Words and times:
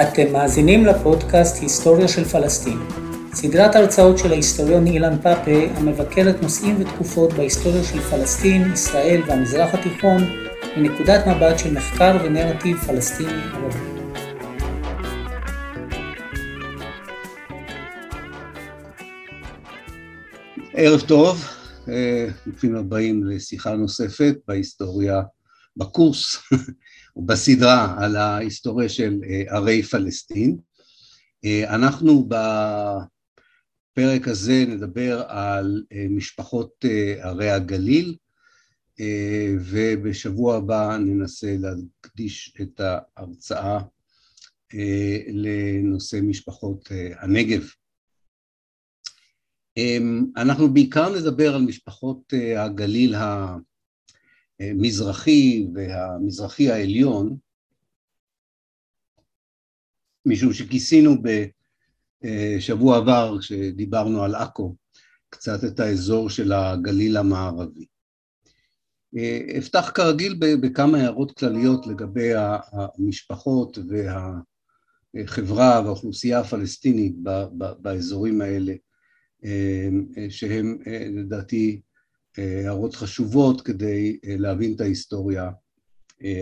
אתם 0.00 0.32
מאזינים 0.32 0.86
לפודקאסט 0.86 1.62
היסטוריה 1.62 2.08
של 2.08 2.24
פלסטין, 2.24 2.78
סדרת 3.34 3.76
הרצאות 3.76 4.18
של 4.18 4.32
ההיסטוריון 4.32 4.86
אילן 4.86 5.18
פאפה 5.22 5.66
המבקרת 5.76 6.42
נושאים 6.42 6.76
ותקופות 6.80 7.32
בהיסטוריה 7.32 7.84
של 7.84 8.00
פלסטין, 8.00 8.72
ישראל 8.72 9.22
והמזרח 9.26 9.74
התיכון 9.74 10.22
מנקודת 10.76 11.26
מבט 11.26 11.58
של 11.58 11.74
מחקר 11.74 12.16
ונרטיב 12.24 12.76
פלסטיני 12.76 13.42
ערבי. 13.52 13.78
ערב 20.74 21.00
טוב, 21.00 21.44
ברוכים 22.46 22.76
הבאים 22.76 23.24
לשיחה 23.24 23.74
נוספת 23.74 24.34
בהיסטוריה, 24.48 25.22
בקורס 25.76 26.36
בסדרה 27.26 28.04
על 28.04 28.16
ההיסטוריה 28.16 28.88
של 28.88 29.20
ערי 29.48 29.82
פלסטין. 29.82 30.56
אנחנו 31.68 32.28
בפרק 33.92 34.28
הזה 34.28 34.64
נדבר 34.68 35.22
על 35.28 35.84
משפחות 36.10 36.84
ערי 37.20 37.50
הגליל, 37.50 38.16
ובשבוע 39.60 40.56
הבא 40.56 40.96
ננסה 40.96 41.56
להקדיש 41.58 42.54
את 42.62 42.80
ההרצאה 42.80 43.78
לנושא 45.32 46.18
משפחות 46.22 46.88
הנגב. 47.20 47.62
אנחנו 50.36 50.74
בעיקר 50.74 51.16
נדבר 51.18 51.54
על 51.54 51.62
משפחות 51.62 52.32
הגליל 52.56 53.14
המזרחי 54.70 55.66
והמזרחי 55.74 56.70
העליון, 56.70 57.36
משום 60.26 60.52
שכיסינו 60.52 61.16
בשבוע 62.22 62.96
עבר, 62.96 63.36
כשדיברנו 63.40 64.22
על 64.22 64.34
עכו, 64.34 64.76
קצת 65.30 65.64
את 65.64 65.80
האזור 65.80 66.30
של 66.30 66.52
הגליל 66.52 67.16
המערבי. 67.16 67.86
אפתח 69.58 69.90
כרגיל 69.94 70.34
בכמה 70.60 70.98
הערות 70.98 71.38
כלליות 71.38 71.86
לגבי 71.86 72.30
המשפחות 72.72 73.78
והחברה 75.14 75.82
והאוכלוסייה 75.84 76.40
הפלסטינית 76.40 77.14
באזורים 77.78 78.40
האלה, 78.40 78.74
שהם 80.28 80.78
לדעתי 81.10 81.80
הערות 82.38 82.94
חשובות 82.94 83.60
כדי 83.60 84.18
להבין 84.24 84.74
את 84.74 84.80
ההיסטוריה 84.80 85.50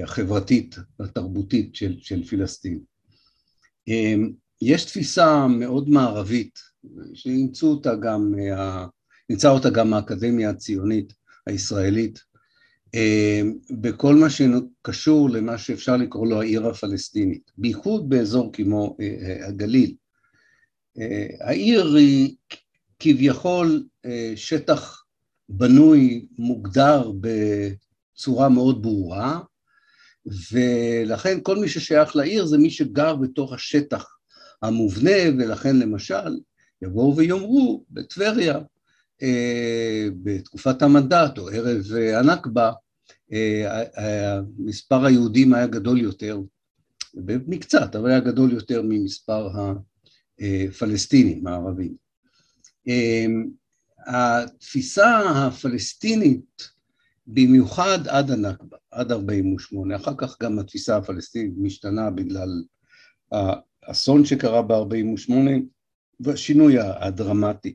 החברתית 0.03 0.77
והתרבותית 0.99 1.75
של, 1.75 1.97
של 2.01 2.25
פלסטין. 2.25 2.81
יש 4.63 4.85
תפיסה 4.85 5.47
מאוד 5.47 5.89
מערבית, 5.89 6.59
שאימצו 7.15 7.67
אותה 7.67 7.95
גם, 7.95 8.35
אימצה 9.31 9.51
אותה 9.51 9.71
גם 9.71 9.95
האקדמיה 9.95 10.51
הציונית 10.51 11.13
הישראלית, 11.47 12.19
בכל 13.81 14.15
מה 14.15 14.27
שקשור 14.31 15.31
למה 15.31 15.59
שאפשר 15.59 15.97
לקרוא 15.97 16.27
לו 16.27 16.41
העיר 16.41 16.67
הפלסטינית, 16.67 17.51
בייחוד 17.59 18.09
באזור 18.09 18.53
כמו 18.53 18.97
הגליל. 19.49 19.95
העיר 21.41 21.95
היא 21.95 22.37
כביכול 22.99 23.85
שטח 24.37 25.00
בנוי, 25.53 26.27
מוגדר 26.39 27.13
בצורה 27.21 28.49
מאוד 28.49 28.83
ברורה, 28.83 29.41
ולכן 30.53 31.39
כל 31.43 31.57
מי 31.57 31.69
ששייך 31.69 32.17
לעיר 32.17 32.47
זה 32.47 32.59
מי 32.59 32.71
שגר 32.71 33.17
בתוך 33.17 33.53
השטח 33.53 34.07
המובנה, 34.63 35.17
ולכן 35.39 35.77
למשל 35.77 36.41
יבואו 36.83 37.17
ויאמרו 37.17 37.85
בטבריה, 37.91 38.59
בתקופת 40.23 40.83
המנדט 40.83 41.39
או 41.39 41.49
ערב 41.49 41.83
הנכבה, 42.15 42.73
מספר 44.59 45.05
היהודים 45.05 45.55
היה 45.55 45.67
גדול 45.67 46.01
יותר, 46.01 46.41
מקצת, 47.47 47.97
אבל 47.97 48.11
היה 48.11 48.21
גדול 48.21 48.53
יותר 48.53 48.83
ממספר 48.83 49.49
הפלסטינים 50.41 51.47
הערבים. 51.47 51.95
התפיסה 54.07 55.19
הפלסטינית, 55.19 56.69
במיוחד 57.27 58.09
עד 58.09 58.31
הנכבה, 58.31 58.77
עד 58.91 59.13
48', 59.13 59.97
אחר 59.97 60.13
כך 60.19 60.37
גם 60.43 60.59
התפיסה 60.59 60.97
הפלסטינית 60.97 61.55
משתנה 61.57 62.11
בגלל 62.11 62.63
האסון 63.33 64.25
שקרה 64.25 64.63
ב-48' 64.63 65.33
והשינוי 66.21 66.77
הדרמטי 66.79 67.75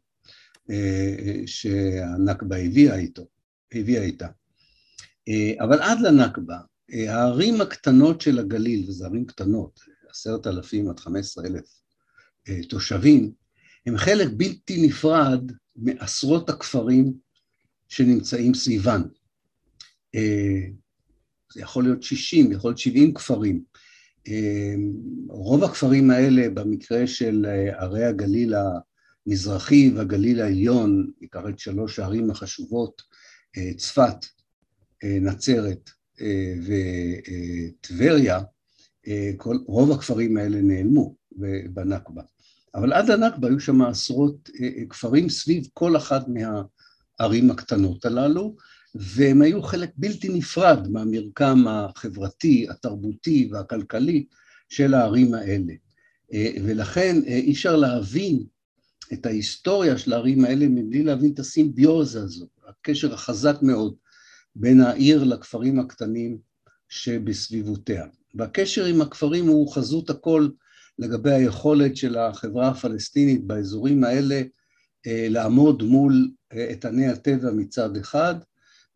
שהנכבה 1.46 2.58
הביאה 2.58 2.96
איתו, 2.96 3.25
הביאה 3.74 4.03
איתה. 4.03 4.28
אבל 5.59 5.81
עד 5.81 6.00
לנכבה, 6.00 6.58
הערים 6.91 7.62
הקטנות 7.62 8.22
של 8.22 8.40
הגליל, 8.40 8.90
וזה 8.90 9.06
ערים 9.06 9.25
קטנות, 9.25 9.80
עשרת 10.09 10.47
אלפים 10.47 10.90
עד 10.90 11.00
חמש 11.00 11.19
עשרה 11.19 11.46
אלף 11.46 11.81
תושבים, 12.69 13.31
הם 13.85 13.97
חלק 13.97 14.28
בלתי 14.38 14.88
נפרד 14.88 15.52
מעשרות 15.75 16.50
הכפרים 16.50 17.13
שנמצאים 17.88 18.53
סביבן. 18.53 19.02
זה 21.53 21.62
יכול 21.62 21.84
להיות 21.84 22.03
60, 22.03 22.52
יכול 22.52 22.69
להיות 22.69 22.78
70 22.78 23.13
כפרים. 23.13 23.63
רוב 25.30 25.64
הכפרים 25.64 26.12
האלה 26.12 26.50
במקרה 26.50 27.08
של 27.08 27.46
ערי 27.72 28.06
הגליל 28.06 28.53
המזרחי 29.28 29.91
והגליל 29.96 30.41
העליון, 30.41 31.12
עיקר 31.19 31.50
את 31.50 31.59
שלוש 31.59 32.00
הערים 32.00 32.31
החשובות, 32.31 33.02
צפת, 33.78 34.25
נצרת 35.03 35.90
וטבריה, 37.81 38.40
רוב 39.66 39.91
הכפרים 39.91 40.38
האלה 40.38 40.62
נעלמו 40.62 41.16
בנכבה. 41.74 42.24
אבל 42.75 42.94
עד 42.94 43.12
הנכבה 43.12 43.47
היו 43.47 43.59
שם 43.59 43.81
עשרות 43.81 44.50
כפרים 44.90 45.30
סביב 45.30 45.68
כל 45.74 45.97
אחת 45.97 46.25
מהערים 46.28 47.52
הקטנות 47.52 48.06
הללו, 48.06 48.56
והם 48.96 49.41
היו 49.41 49.63
חלק 49.63 49.90
בלתי 49.97 50.30
נפרד 50.30 50.88
מהמרקם 50.91 51.68
החברתי, 51.68 52.68
התרבותי 52.69 53.50
והכלכלי 53.52 54.25
של 54.69 54.94
הערים 54.94 55.34
האלה. 55.34 55.74
ולכן 56.64 57.22
אי 57.25 57.52
אפשר 57.52 57.75
להבין 57.75 58.44
את 59.14 59.25
ההיסטוריה 59.25 59.97
של 59.97 60.14
הערים 60.14 60.46
האלה 60.46 60.68
מבלי 60.68 61.03
להבין 61.03 61.31
את 61.34 61.40
הסימביוזה 61.40 62.22
הזו, 62.22 62.47
הקשר 62.68 63.14
החזק 63.14 63.56
מאוד 63.62 63.96
בין 64.56 64.81
העיר 64.81 65.24
לכפרים 65.24 65.80
הקטנים 65.80 66.38
שבסביבותיה. 66.90 68.06
והקשר 68.35 68.85
עם 68.85 69.02
הכפרים 69.02 69.47
הוא 69.47 69.74
חזות 69.74 70.09
הכל 70.09 70.47
לגבי 71.00 71.33
היכולת 71.33 71.97
של 71.97 72.17
החברה 72.17 72.67
הפלסטינית 72.67 73.44
באזורים 73.44 74.03
האלה 74.03 74.41
לעמוד 75.06 75.83
מול 75.83 76.29
איתני 76.53 77.07
הטבע 77.07 77.51
מצד 77.51 77.97
אחד, 77.97 78.35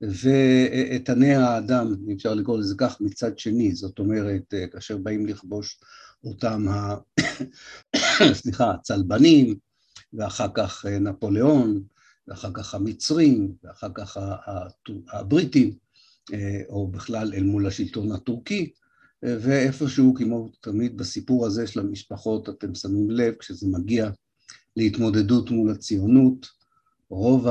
ואיתני 0.01 1.35
האדם, 1.35 1.95
אם 2.07 2.13
אפשר 2.15 2.33
לקרוא 2.33 2.59
לזה 2.59 2.75
כך, 2.77 3.01
מצד 3.01 3.39
שני, 3.39 3.75
זאת 3.75 3.99
אומרת, 3.99 4.53
כאשר 4.71 4.97
באים 4.97 5.25
לכבוש 5.25 5.79
אותם, 6.23 6.67
ה... 6.67 6.95
סליחה, 8.41 8.71
הצלבנים, 8.71 9.55
ואחר 10.13 10.47
כך 10.53 10.85
נפוליאון, 10.85 11.83
ואחר 12.27 12.49
כך 12.53 12.75
המצרים, 12.75 13.53
ואחר 13.63 13.89
כך 13.93 14.17
הבריטים, 15.11 15.73
או 16.69 16.87
בכלל 16.87 17.33
אל 17.33 17.43
מול 17.43 17.67
השלטון 17.67 18.11
הטורקי, 18.11 18.71
ואיפשהו, 19.23 20.13
כמו 20.13 20.51
תמיד 20.61 20.97
בסיפור 20.97 21.45
הזה 21.45 21.67
של 21.67 21.79
המשפחות, 21.79 22.49
אתם 22.49 22.75
שמים 22.75 23.11
לב, 23.11 23.33
כשזה 23.33 23.67
מגיע 23.67 24.09
להתמודדות 24.75 25.51
מול 25.51 25.71
הציונות, 25.71 26.47
רוב 27.09 27.47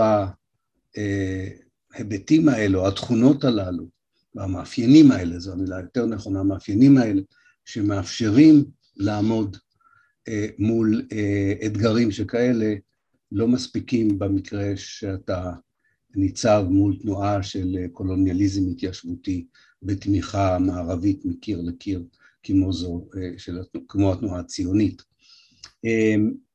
ההיבטים 1.94 2.49
האלו, 2.49 2.88
התכונות 2.88 3.44
הללו, 3.44 3.88
והמאפיינים 4.35 5.11
האלה, 5.11 5.38
זו 5.38 5.53
המילה 5.53 5.81
יותר 5.81 6.06
נכונה, 6.06 6.41
המאפיינים 6.41 6.99
האלה, 6.99 7.23
שמאפשרים 7.65 8.64
לעמוד 8.97 9.56
מול 10.59 11.03
אתגרים 11.67 12.11
שכאלה, 12.11 12.75
לא 13.32 13.49
מספיקים 13.49 14.19
במקרה 14.19 14.73
שאתה 14.76 15.53
ניצב 16.14 16.64
מול 16.71 16.97
תנועה 17.03 17.43
של 17.43 17.76
קולוניאליזם 17.93 18.71
התיישבותי 18.71 19.47
בתמיכה 19.82 20.58
מערבית 20.58 21.25
מקיר 21.25 21.60
לקיר, 21.62 22.02
כמו, 22.42 22.72
זו, 22.72 23.08
של, 23.36 23.58
כמו 23.88 24.12
התנועה 24.12 24.40
הציונית. 24.40 25.02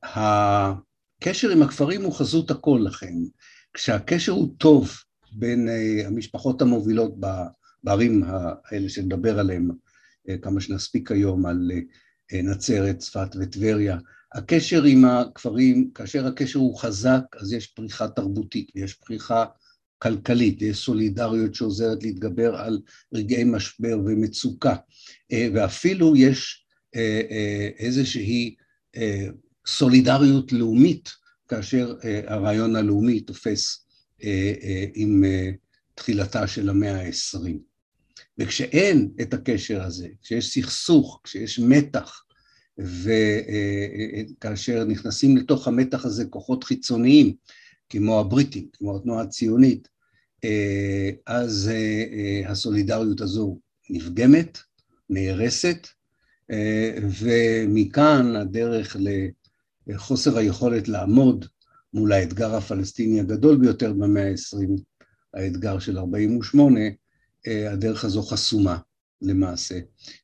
הקשר 0.03 1.49
עם 1.49 1.61
הכפרים 1.61 2.03
הוא 2.03 2.13
חזות 2.13 2.51
הכל 2.51 2.81
לכן. 2.85 3.13
כשהקשר 3.73 4.31
הוא 4.31 4.55
טוב 4.57 4.91
בין 5.31 5.69
המשפחות 6.05 6.61
המובילות 6.61 7.15
בערים 7.83 8.23
האלה 8.25 8.89
שנדבר 8.89 9.39
עליהן, 9.39 9.71
כמה 10.41 10.61
שנספיק 10.61 11.11
היום, 11.11 11.45
על 11.45 11.71
נצרת, 12.33 12.97
צפת 12.97 13.35
וטבריה. 13.39 13.97
הקשר 14.33 14.83
עם 14.83 15.05
הכפרים, 15.05 15.91
כאשר 15.95 16.27
הקשר 16.27 16.59
הוא 16.59 16.77
חזק, 16.79 17.21
אז 17.41 17.53
יש 17.53 17.67
פריחה 17.67 18.07
תרבותית 18.07 18.71
ויש 18.75 18.93
פריחה 18.93 19.45
כלכלית, 20.03 20.61
יש 20.61 20.77
סולידריות 20.77 21.55
שעוזרת 21.55 22.03
להתגבר 22.03 22.55
על 22.55 22.81
רגעי 23.13 23.43
משבר 23.43 23.99
ומצוקה, 24.05 24.75
ואפילו 25.33 26.15
יש 26.15 26.65
איזושהי 27.79 28.55
סולידריות 29.67 30.51
לאומית, 30.51 31.09
כאשר 31.47 31.95
הרעיון 32.27 32.75
הלאומי 32.75 33.19
תופס 33.19 33.85
עם 34.93 35.23
תחילתה 35.95 36.47
של 36.47 36.69
המאה 36.69 36.95
העשרים. 36.95 37.59
וכשאין 38.37 39.09
את 39.21 39.33
הקשר 39.33 39.83
הזה, 39.83 40.07
כשיש 40.21 40.53
סכסוך, 40.53 41.21
כשיש 41.23 41.59
מתח, 41.59 42.23
וכאשר 44.37 44.83
נכנסים 44.83 45.37
לתוך 45.37 45.67
המתח 45.67 46.05
הזה 46.05 46.25
כוחות 46.25 46.63
חיצוניים, 46.63 47.33
כמו 47.89 48.19
הבריטים, 48.19 48.67
כמו 48.73 48.97
התנועה 48.97 49.21
הציונית, 49.21 49.92
אז 51.25 51.71
הסולידריות 52.45 53.21
הזו 53.21 53.59
נפגמת, 53.89 54.57
נהרסת, 55.09 55.87
ומכאן 57.21 58.35
הדרך 58.35 58.97
לחוסר 59.87 60.37
היכולת 60.37 60.87
לעמוד 60.87 61.45
מול 61.93 62.11
האתגר 62.11 62.55
הפלסטיני 62.55 63.19
הגדול 63.19 63.57
ביותר 63.57 63.93
במאה 63.93 64.23
העשרים, 64.27 64.75
האתגר 65.33 65.79
של 65.79 65.97
48, 65.97 66.79
הדרך 67.47 68.05
הזו 68.05 68.21
חסומה 68.21 68.77
למעשה, 69.21 69.79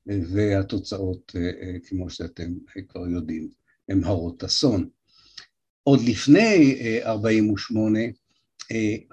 והתוצאות, 0.08 1.36
כמו 1.88 2.10
שאתם 2.10 2.54
כבר 2.90 3.08
יודעים, 3.08 3.50
הן 3.90 4.04
הרות 4.04 4.44
אסון. 4.44 4.90
עוד 5.84 6.00
לפני 6.02 6.80
48, 7.04 8.00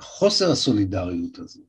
חוסר 0.01 0.51
הסולידריות 0.51 1.39
הזו, 1.39 1.61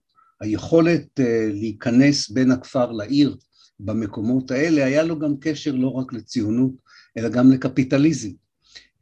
היכולת 0.41 1.19
להיכנס 1.51 2.29
בין 2.29 2.51
הכפר 2.51 2.91
לעיר 2.91 3.37
במקומות 3.79 4.51
האלה, 4.51 4.85
היה 4.85 5.03
לו 5.03 5.19
גם 5.19 5.33
קשר 5.39 5.71
לא 5.75 5.87
רק 5.87 6.13
לציונות, 6.13 6.71
אלא 7.17 7.29
גם 7.29 7.51
לקפיטליזם. 7.51 8.29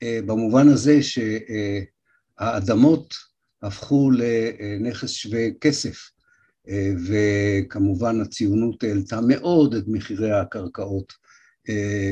במובן 0.03 0.67
הזה 0.67 0.99
שהאדמות 2.37 3.13
הפכו 3.61 4.11
לנכס 4.11 5.09
שווה 5.09 5.47
כסף, 5.61 5.97
וכמובן 7.07 8.21
הציונות 8.21 8.83
העלתה 8.83 9.19
מאוד 9.27 9.75
את 9.75 9.83
מחירי 9.87 10.31
הקרקעות, 10.31 11.13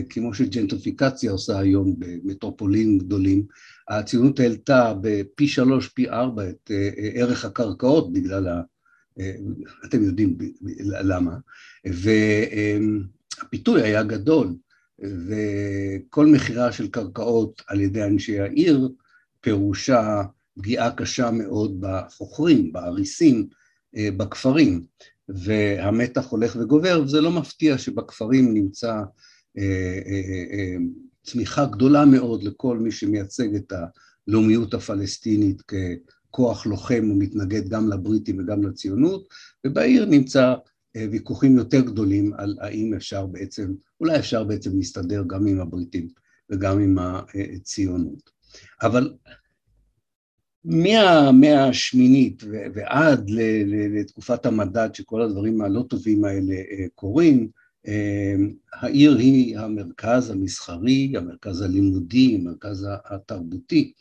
כמו 0.10 0.34
שג'נטריפיקציה 0.34 1.32
עושה 1.32 1.60
היום 1.60 1.96
במטרופולינים 2.00 2.98
גדולים, 2.98 3.46
הציונות 3.90 4.40
העלתה 4.40 4.94
בפי 5.02 5.48
שלוש, 5.48 5.88
פי 5.88 6.10
ארבע 6.10 6.50
את 6.50 6.72
ערך 7.14 7.46
הקרקעות 7.46 8.14
בגלל 8.14 8.48
ה... 8.48 8.62
אתם 9.86 10.04
יודעים 10.04 10.38
למה, 10.82 11.38
והפיתוי 13.40 13.82
היה 13.82 14.04
גדול, 14.04 14.56
וכל 15.00 16.26
מכירה 16.26 16.72
של 16.72 16.88
קרקעות 16.88 17.62
על 17.68 17.82
ידי 17.82 18.04
אנשי 18.04 18.40
העיר 18.40 18.90
פירושה 19.42 20.22
פגיעה 20.56 20.92
קשה 20.92 21.32
מאוד 21.32 21.78
בחוכרים, 21.80 22.74
באריסים, 22.74 23.48
בכפרים, 24.18 24.84
והמתח 25.30 26.26
הולך 26.26 26.56
וגובר, 26.56 27.02
וזה 27.06 27.22
לא 27.22 27.32
מפתיע 27.32 27.78
שבכפרים 27.78 28.54
נמצא 28.54 29.02
צמיחה 31.24 31.66
גדולה 31.66 32.06
מאוד 32.06 32.44
לכל 32.44 32.78
מי 32.78 32.92
שמייצג 32.92 33.56
את 33.56 33.74
הלאומיות 34.28 34.74
הפלסטינית 34.74 35.62
ככוח 35.62 36.66
לוחם 36.66 37.10
ומתנגד 37.12 37.70
גם 37.70 37.90
לבריטים 37.90 38.40
וגם 38.40 38.64
לציונות, 38.64 39.28
ובעיר 39.68 40.06
נמצא 40.06 40.54
ויכוחים 40.98 41.58
יותר 41.58 41.82
גדולים 41.82 42.34
על 42.38 42.58
האם 42.62 42.94
אפשר 42.94 43.26
בעצם, 43.26 43.74
אולי 44.00 44.20
אפשר 44.20 44.44
בעצם 44.44 44.78
להסתדר 44.78 45.24
גם 45.28 45.48
עם 45.48 45.60
הבריטים 45.60 46.08
וגם 46.50 46.80
עם 46.80 46.98
הציונות. 47.00 48.30
אבל 48.82 49.14
מהמאה 50.66 51.68
השמינית 51.68 52.44
ועד 52.74 53.30
לתקופת 53.94 54.46
המדד 54.46 54.90
שכל 54.94 55.22
הדברים 55.22 55.62
הלא 55.62 55.86
טובים 55.90 56.26
האלה 56.26 56.56
קורים, 56.96 57.50
העיר 58.74 59.18
היא 59.18 59.58
המרכז 59.58 60.30
המסחרי, 60.30 61.14
המרכז 61.18 61.62
הלימודי, 61.62 62.36
המרכז 62.36 62.88
התרבותי, 63.06 63.94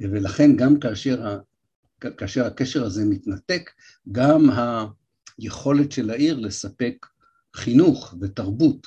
ולכן 0.00 0.56
גם 0.56 0.80
כאשר, 0.80 1.38
כאשר 2.00 2.46
הקשר 2.46 2.84
הזה 2.84 3.04
מתנתק, 3.04 3.70
גם 4.12 4.50
היכולת 5.38 5.92
של 5.92 6.10
העיר 6.10 6.38
לספק 6.38 7.06
חינוך 7.56 8.14
ותרבות 8.20 8.86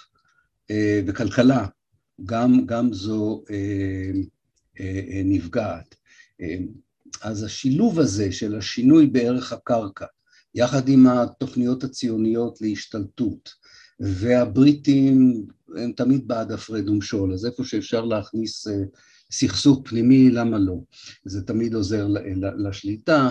וכלכלה, 1.07 1.67
גם, 2.25 2.65
גם 2.65 2.93
זו 2.93 3.43
נפגעת. 5.25 5.95
אז 7.21 7.43
השילוב 7.43 7.99
הזה 7.99 8.31
של 8.31 8.55
השינוי 8.55 9.07
בערך 9.07 9.53
הקרקע, 9.53 10.05
יחד 10.55 10.89
עם 10.89 11.07
התוכניות 11.07 11.83
הציוניות 11.83 12.61
להשתלטות, 12.61 13.64
והבריטים 13.99 15.45
הם 15.75 15.91
תמיד 15.91 16.27
בעד 16.27 16.51
הפרד 16.51 16.89
ומשול, 16.89 17.33
אז 17.33 17.45
איפה 17.45 17.63
שאפשר 17.63 18.05
להכניס 18.05 18.67
סכסוך 19.31 19.81
פנימי, 19.85 20.29
למה 20.31 20.57
לא? 20.57 20.79
זה 21.25 21.41
תמיד 21.41 21.73
עוזר 21.73 22.07
לשליטה, 22.57 23.29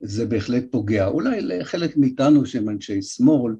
זה 0.00 0.26
בהחלט 0.26 0.64
פוגע. 0.70 1.06
אולי 1.06 1.40
לחלק 1.40 1.96
מאיתנו 1.96 2.46
שהם 2.46 2.68
אנשי 2.68 3.02
שמאל, 3.02 3.54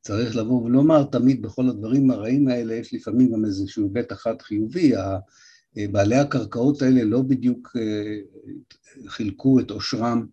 צריך 0.00 0.36
לבוא 0.36 0.62
ולומר, 0.64 1.04
תמיד 1.04 1.42
בכל 1.42 1.68
הדברים 1.68 2.10
הרעים 2.10 2.48
האלה 2.48 2.74
יש 2.74 2.94
לפעמים 2.94 3.32
גם 3.32 3.44
איזשהו 3.44 3.84
היבט 3.84 4.12
אחד 4.12 4.42
חיובי, 4.42 4.92
בעלי 5.90 6.16
הקרקעות 6.16 6.82
האלה 6.82 7.04
לא 7.04 7.22
בדיוק 7.22 7.76
חילקו 9.06 9.60
את 9.60 9.70
עושרם 9.70 10.26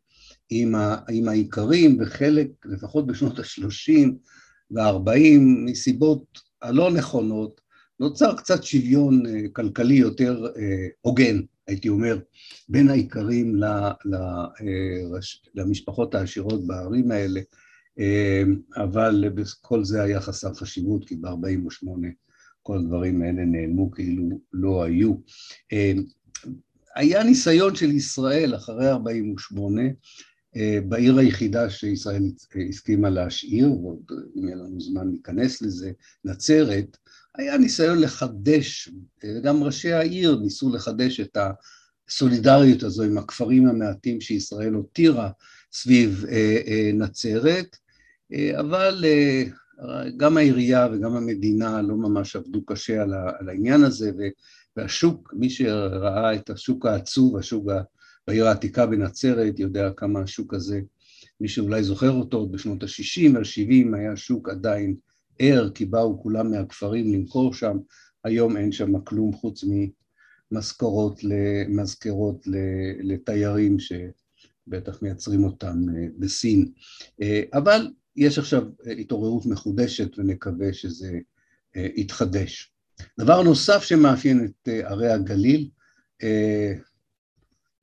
עם 0.49 1.27
האיכרים, 1.27 1.97
וחלק, 2.01 2.47
לפחות 2.65 3.07
בשנות 3.07 3.39
ה-30 3.39 4.09
וה-40, 4.71 5.39
מסיבות 5.65 6.39
הלא 6.61 6.91
נכונות, 6.91 7.61
נוצר 7.99 8.35
קצת 8.37 8.63
שוויון 8.63 9.23
כלכלי 9.53 9.95
יותר 9.95 10.45
הוגן, 11.01 11.41
הייתי 11.67 11.89
אומר, 11.89 12.19
בין 12.69 12.89
האיכרים 12.89 13.55
למשפחות 15.55 16.15
העשירות 16.15 16.67
בערים 16.67 17.11
האלה, 17.11 17.41
אבל 18.75 19.23
כל 19.61 19.83
זה 19.83 20.03
היה 20.03 20.21
חסר 20.21 20.53
חשיבות, 20.53 21.07
כי 21.07 21.15
ב-48 21.15 21.87
כל 22.61 22.77
הדברים 22.77 23.21
האלה 23.21 23.45
נעלמו 23.45 23.91
כאילו 23.91 24.39
לא 24.53 24.83
היו. 24.83 25.13
היה 26.95 27.23
ניסיון 27.23 27.75
של 27.75 27.91
ישראל 27.91 28.55
אחרי 28.55 28.89
48' 28.89 29.81
בעיר 30.87 31.17
היחידה 31.17 31.69
שישראל 31.69 32.23
הסכימה 32.69 33.09
להשאיר, 33.09 33.71
ואם 33.71 34.45
יהיה 34.45 34.55
לנו 34.55 34.81
זמן 34.81 35.09
להיכנס 35.09 35.61
לזה, 35.61 35.91
נצרת, 36.25 36.97
היה 37.35 37.57
ניסיון 37.57 38.01
לחדש, 38.01 38.89
וגם 39.23 39.63
ראשי 39.63 39.91
העיר 39.93 40.39
ניסו 40.41 40.75
לחדש 40.75 41.19
את 41.19 41.37
הסולידריות 42.07 42.83
הזו 42.83 43.03
עם 43.03 43.17
הכפרים 43.17 43.67
המעטים 43.67 44.21
שישראל 44.21 44.73
הותירה 44.73 45.29
סביב 45.71 46.25
נצרת, 46.93 47.77
אבל 48.59 49.05
גם 50.17 50.37
העירייה 50.37 50.87
וגם 50.93 51.15
המדינה 51.15 51.81
לא 51.81 51.95
ממש 51.95 52.35
עבדו 52.35 52.65
קשה 52.65 53.01
על 53.39 53.49
העניין 53.49 53.83
הזה, 53.83 54.11
והשוק, 54.77 55.33
מי 55.37 55.49
שראה 55.49 56.35
את 56.35 56.49
השוק 56.49 56.85
העצוב, 56.85 57.37
השוק 57.37 57.65
בעיר 58.27 58.47
העתיקה 58.47 58.85
בנצרת, 58.85 59.59
יודע 59.59 59.89
כמה 59.97 60.19
השוק 60.19 60.53
הזה, 60.53 60.81
מי 61.41 61.47
שאולי 61.47 61.83
זוכר 61.83 62.11
אותו, 62.11 62.49
בשנות 62.49 62.83
ה-60 62.83 63.31
וה-70 63.33 63.97
היה 63.97 64.15
שוק 64.15 64.49
עדיין 64.49 64.95
ער, 65.39 65.69
כי 65.69 65.85
באו 65.85 66.21
כולם 66.21 66.51
מהכפרים 66.51 67.13
למכור 67.13 67.53
שם, 67.53 67.77
היום 68.23 68.57
אין 68.57 68.71
שם 68.71 68.99
כלום 68.99 69.33
חוץ 69.33 69.63
ממשכורות 70.51 71.19
למזכרות 71.23 72.47
לתיירים 72.99 73.77
שבטח 73.79 75.01
מייצרים 75.01 75.43
אותם 75.43 75.85
בסין. 76.19 76.71
אבל 77.53 77.91
יש 78.15 78.39
עכשיו 78.39 78.63
התעוררות 78.99 79.45
מחודשת 79.45 80.19
ונקווה 80.19 80.73
שזה 80.73 81.19
יתחדש. 81.75 82.71
דבר 83.19 83.43
נוסף 83.43 83.83
שמאפיין 83.83 84.45
את 84.45 84.69
ערי 84.83 85.11
הגליל, 85.11 85.69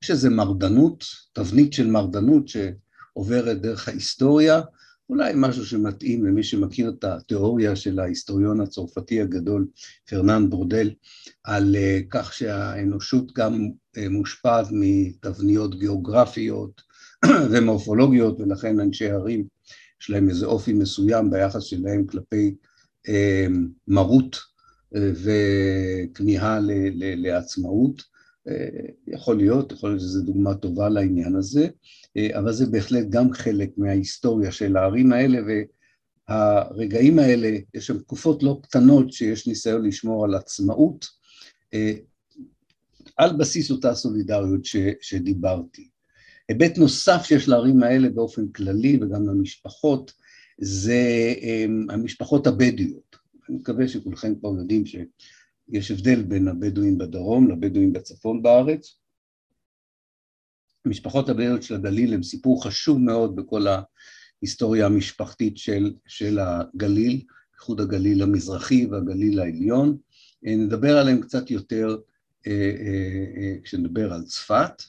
יש 0.03 0.11
איזו 0.11 0.31
מרדנות, 0.31 1.05
תבנית 1.33 1.73
של 1.73 1.87
מרדנות 1.87 2.47
שעוברת 2.47 3.61
דרך 3.61 3.87
ההיסטוריה, 3.87 4.61
אולי 5.09 5.33
משהו 5.35 5.65
שמתאים 5.65 6.25
למי 6.25 6.43
שמכיר 6.43 6.89
את 6.89 7.03
התיאוריה 7.03 7.75
של 7.75 7.99
ההיסטוריון 7.99 8.61
הצרפתי 8.61 9.21
הגדול 9.21 9.67
פרנן 10.09 10.49
ברודל, 10.49 10.91
על 11.43 11.75
אה, 11.75 11.99
כך 12.09 12.33
שהאנושות 12.33 13.33
גם 13.33 13.69
אה, 13.97 14.09
מושפעת 14.09 14.67
מתבניות 14.71 15.79
גיאוגרפיות 15.79 16.81
ומורפולוגיות, 17.51 18.39
ולכן 18.39 18.79
אנשי 18.79 19.09
ערים 19.09 19.45
יש 20.01 20.09
להם 20.09 20.29
איזה 20.29 20.45
אופי 20.45 20.73
מסוים 20.73 21.29
ביחס 21.29 21.63
שלהם 21.63 22.07
כלפי 22.07 22.55
אה, 23.09 23.47
מרות 23.87 24.37
וכמיהה 24.93 26.59
לעצמאות. 26.95 28.12
יכול 29.07 29.37
להיות, 29.37 29.71
יכול 29.71 29.89
להיות 29.89 30.01
שזו 30.01 30.21
דוגמה 30.21 30.55
טובה 30.55 30.89
לעניין 30.89 31.35
הזה. 31.35 31.67
אה, 32.17 32.39
אבל 32.39 32.53
זה 32.53 32.65
בהחלט 32.65 33.05
גם 33.09 33.33
חלק 33.33 33.69
מההיסטוריה 33.77 34.51
של 34.51 34.77
הערים 34.77 35.13
האלה, 35.13 35.39
והרגעים 36.29 37.19
האלה, 37.19 37.57
יש 37.73 37.87
שם 37.87 37.99
תקופות 37.99 38.43
לא 38.43 38.59
קטנות 38.63 39.13
שיש 39.13 39.47
ניסיון 39.47 39.85
לשמור 39.85 40.25
על 40.25 40.35
עצמאות, 40.35 41.05
אה, 41.73 41.93
על 43.17 43.37
בסיס 43.37 43.71
אותה 43.71 43.95
סולידריות 43.95 44.65
ש, 44.65 44.75
שדיברתי. 45.01 45.87
היבט 46.49 46.77
נוסף 46.77 47.21
שיש 47.23 47.47
לערים 47.47 47.83
האלה 47.83 48.09
באופן 48.09 48.47
כללי 48.47 48.99
וגם 49.01 49.27
למשפחות, 49.27 50.13
זה 50.57 51.33
אה, 51.41 51.65
המשפחות 51.89 52.47
הבדואיות. 52.47 53.15
אני 53.49 53.57
מקווה 53.57 53.87
שכולכם 53.87 54.35
כבר 54.35 54.49
יודעים 54.57 54.85
שיש 55.71 55.91
הבדל 55.91 56.21
בין 56.21 56.47
הבדואים 56.47 56.97
בדרום 56.97 57.51
לבדואים 57.51 57.93
בצפון 57.93 58.43
בארץ. 58.43 58.97
המשפחות 60.85 61.29
הבדואיות 61.29 61.63
של 61.63 61.75
הגליל 61.75 62.13
הם 62.13 62.23
סיפור 62.23 62.63
חשוב 62.63 62.99
מאוד 62.99 63.35
בכל 63.35 63.65
ההיסטוריה 64.41 64.85
המשפחתית 64.85 65.57
של, 65.57 65.93
של 66.07 66.39
הגליל, 66.39 67.21
איחוד 67.53 67.81
הגליל 67.81 68.21
המזרחי 68.21 68.85
והגליל 68.85 69.39
העליון. 69.39 69.97
אה, 70.47 70.55
נדבר 70.55 70.97
עליהם 70.97 71.21
קצת 71.21 71.51
יותר 71.51 71.97
אה, 72.47 72.51
אה, 72.51 73.55
כשנדבר 73.63 74.13
על 74.13 74.23
צפת. 74.23 74.83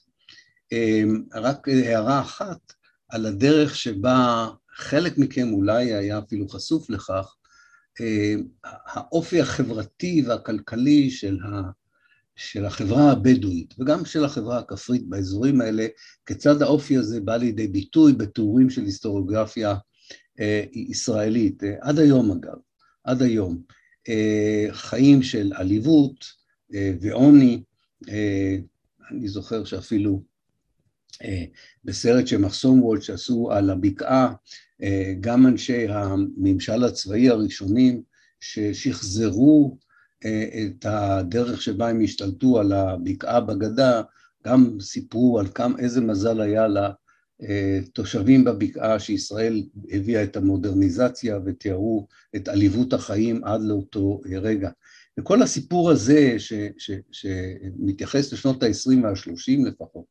רק 1.35 1.69
הערה 1.69 2.21
אחת 2.21 2.73
על 3.09 3.27
הדרך 3.27 3.77
שבה 3.77 4.49
חלק 4.75 5.19
מכם 5.19 5.53
אולי 5.53 5.95
היה 5.95 6.19
אפילו 6.19 6.49
חשוף 6.49 6.91
לכך, 6.91 7.35
האופי 8.87 9.41
החברתי 9.41 10.23
והכלכלי 10.27 11.11
של 11.11 11.39
ה... 11.43 11.71
של 12.37 12.65
החברה 12.65 13.13
הבדואית 13.13 13.75
וגם 13.79 14.05
של 14.05 14.25
החברה 14.25 14.59
הכפרית 14.59 15.09
באזורים 15.09 15.61
האלה, 15.61 15.87
כיצד 16.27 16.63
האופי 16.63 16.97
הזה 16.97 17.21
בא 17.21 17.37
לידי 17.37 17.69
ביטוי 17.69 18.13
בתיאורים 18.13 18.71
של 18.71 18.83
היסטוריוגרפיה 18.85 19.75
אה, 20.41 20.65
ישראלית, 20.73 21.65
אה, 21.65 21.75
עד 21.81 21.99
היום 21.99 22.31
אגב, 22.31 22.57
עד 23.05 23.23
היום, 23.23 23.63
אה, 24.09 24.67
חיים 24.71 25.23
של 25.23 25.53
עליבות 25.55 26.25
אה, 26.75 26.93
ועוני, 27.01 27.63
אה, 28.09 28.57
אני 29.11 29.29
זוכר 29.29 29.65
שאפילו 29.65 30.23
אה, 31.25 31.45
בסרט 31.85 32.27
של 32.27 32.39
מחסום 32.39 32.83
וולד 32.83 33.03
שעשו 33.03 33.53
על 33.53 33.71
הבקעה, 33.71 34.25
אה, 34.27 34.35
גם 35.21 35.47
אנשי 35.47 35.89
הממשל 35.89 36.85
הצבאי 36.85 37.29
הראשונים 37.29 38.03
ששחזרו 38.41 39.79
את 40.21 40.87
הדרך 40.89 41.63
שבה 41.63 41.89
הם 41.89 42.01
השתלטו 42.05 42.61
על 42.61 42.73
הבקעה 42.73 43.41
בגדה, 43.41 44.03
גם 44.47 44.81
סיפרו 44.81 45.39
על 45.39 45.47
כמה, 45.55 45.79
איזה 45.79 46.01
מזל 46.01 46.41
היה 46.41 46.67
לתושבים 47.41 48.45
בבקעה 48.45 48.99
שישראל 48.99 49.63
הביאה 49.91 50.23
את 50.23 50.37
המודרניזציה 50.37 51.39
ותיארו 51.45 52.07
את 52.37 52.49
עליבות 52.49 52.93
החיים 52.93 53.45
עד 53.45 53.63
לאותו 53.63 54.21
רגע. 54.41 54.71
וכל 55.19 55.43
הסיפור 55.43 55.91
הזה 55.91 56.35
ש, 56.39 56.53
ש, 56.79 56.91
שמתייחס 57.13 58.33
לשנות 58.33 58.63
ה-20 58.63 59.03
וה-30 59.03 59.69
לפחות, 59.69 60.05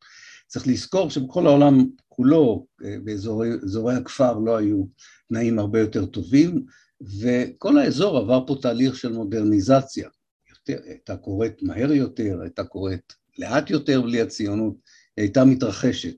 צריך 0.47 0.67
לזכור 0.67 1.09
שבכל 1.09 1.47
העולם 1.47 1.85
כולו, 2.07 2.65
באזורי 3.03 3.95
הכפר 3.95 4.39
לא 4.39 4.57
היו 4.57 4.83
תנאים 5.29 5.59
הרבה 5.59 5.79
יותר 5.79 6.05
טובים, 6.05 6.65
וכל 7.21 7.77
האזור 7.77 8.17
עבר 8.17 8.47
פה 8.47 8.55
תהליך 8.61 8.95
של 8.95 9.13
מודרניזציה, 9.13 10.09
יותר, 10.49 10.83
הייתה 10.85 11.17
קורית 11.17 11.63
מהר 11.63 11.91
יותר, 11.91 12.41
הייתה 12.41 12.63
קורית 12.63 13.13
לאט 13.37 13.69
יותר 13.69 14.01
בלי 14.01 14.21
הציונות, 14.21 14.75
היא 15.17 15.23
הייתה 15.23 15.45
מתרחשת, 15.45 16.15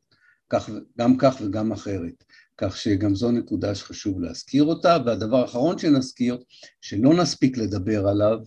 כך, 0.50 0.70
גם 1.00 1.17
כך 1.17 1.41
וגם 1.41 1.72
אחרת, 1.72 2.24
כך 2.58 2.77
שגם 2.77 3.15
זו 3.15 3.32
נקודה 3.32 3.75
שחשוב 3.75 4.22
להזכיר 4.22 4.63
אותה, 4.63 4.98
והדבר 5.05 5.38
האחרון 5.38 5.77
שנזכיר, 5.77 6.44
שלא 6.82 7.13
נספיק 7.13 7.58
לדבר 7.58 8.08
עליו, 8.08 8.38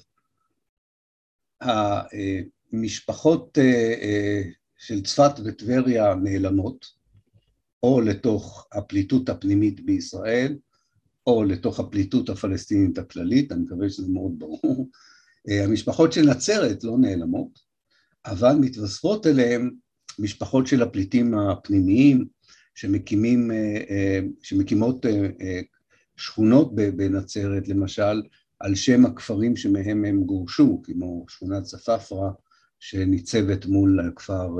המשפחות 2.72 3.58
אה, 3.58 3.94
אה, 4.02 4.42
של 4.78 5.02
צפת 5.02 5.32
וטבריה 5.44 6.14
נעלמות, 6.14 6.86
או 7.82 8.00
לתוך 8.00 8.66
הפליטות 8.72 9.28
הפנימית 9.28 9.80
בישראל, 9.80 10.56
או 11.26 11.44
לתוך 11.44 11.80
הפליטות 11.80 12.28
הפלסטינית 12.28 12.98
הכללית, 12.98 13.52
אני 13.52 13.62
מקווה 13.62 13.90
שזה 13.90 14.08
מאוד 14.08 14.38
ברור. 14.38 14.88
אה, 15.48 15.64
המשפחות 15.64 16.12
של 16.12 16.30
נצרת 16.30 16.84
לא 16.84 16.98
נעלמות, 16.98 17.58
אבל 18.26 18.52
מתווספות 18.60 19.26
אליהן 19.26 19.70
משפחות 20.18 20.66
של 20.66 20.82
הפליטים 20.82 21.38
הפנימיים 21.38 22.26
שמקימים, 22.74 23.50
אה, 23.50 23.80
אה, 23.90 24.20
שמקימות 24.42 25.06
שכונות 26.16 26.74
בנצרת, 26.74 27.68
למשל, 27.68 28.22
על 28.60 28.74
שם 28.74 29.06
הכפרים 29.06 29.56
שמהם 29.56 30.04
הם 30.04 30.24
גורשו, 30.24 30.82
כמו 30.84 31.24
שכונת 31.28 31.62
צפפרה 31.62 32.30
שניצבת 32.80 33.66
מול 33.66 34.00
הכפר 34.00 34.56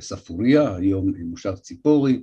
ספוריה, 0.00 0.76
היום 0.76 1.12
מושב 1.24 1.54
ציפורי, 1.54 2.22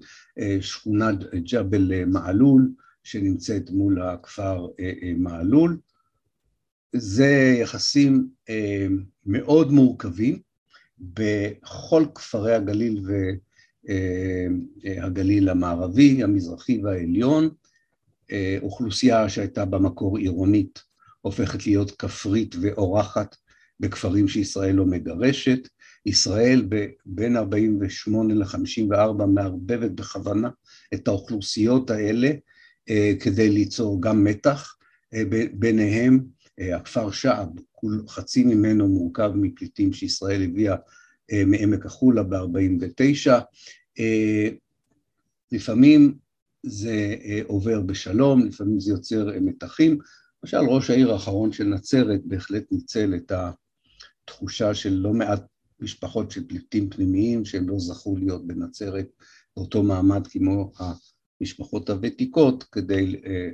שכונת 0.61 1.17
ג'בל 1.33 2.05
מעלול, 2.05 2.71
שנמצאת 3.03 3.69
מול 3.69 4.01
הכפר 4.01 4.67
אה, 4.79 4.91
אה, 5.03 5.11
מעלול. 5.17 5.79
זה 6.95 7.57
יחסים 7.61 8.27
אה, 8.49 8.87
מאוד 9.25 9.71
מורכבים 9.71 10.39
בכל 10.99 12.05
כפרי 12.15 12.55
הגליל 12.55 13.05
והגליל 14.83 15.49
המערבי, 15.49 16.23
המזרחי 16.23 16.81
והעליון. 16.83 17.49
אוכלוסייה 18.61 19.29
שהייתה 19.29 19.65
במקור 19.65 20.17
עירונית 20.17 20.83
הופכת 21.21 21.65
להיות 21.65 21.91
כפרית 21.91 22.55
ואורחת 22.61 23.35
בכפרים 23.79 24.27
שישראל 24.27 24.75
לא 24.75 24.85
מגרשת. 24.85 25.67
ישראל 26.05 26.67
בין 27.05 27.37
48 27.37 28.33
ל-54 28.33 29.25
מערבבת 29.25 29.91
בכוונה 29.91 30.49
את 30.93 31.07
האוכלוסיות 31.07 31.89
האלה 31.89 32.31
אה, 32.89 33.13
כדי 33.19 33.49
ליצור 33.49 34.01
גם 34.01 34.23
מתח 34.23 34.75
אה, 35.13 35.23
ביניהם. 35.53 36.19
אה, 36.59 36.75
הכפר 36.75 37.11
שעב, 37.11 37.47
חצי 38.07 38.43
ממנו 38.43 38.87
מורכב 38.87 39.31
מפליטים 39.35 39.93
שישראל 39.93 40.43
הביאה 40.43 40.75
מעמק 41.45 41.85
החולה 41.85 42.23
ב-49. 42.23 43.31
לפעמים 45.51 46.15
זה 46.63 47.15
עובר 47.43 47.81
בשלום, 47.81 48.45
לפעמים 48.45 48.79
זה 48.79 48.91
יוצר 48.91 49.27
מתחים. 49.41 49.97
למשל, 50.43 50.57
ראש 50.57 50.89
העיר 50.89 51.11
האחרון 51.11 51.51
של 51.51 51.63
נצרת 51.63 52.21
בהחלט 52.25 52.63
ניצל 52.71 53.13
את 53.15 53.31
התחושה 54.29 54.73
של 54.73 54.93
לא 54.93 55.13
מעט 55.13 55.43
משפחות 55.79 56.31
של 56.31 56.47
פליטים 56.47 56.89
פנימיים 56.89 57.45
שהם 57.45 57.69
לא 57.69 57.79
זכו 57.79 58.17
להיות 58.17 58.47
בנצרת 58.47 59.07
באותו 59.57 59.83
מעמד 59.83 60.27
כמו 60.27 60.71
המשפחות 61.41 61.89
הוותיקות 61.89 62.63
כדי 62.63 63.21
אה, 63.25 63.49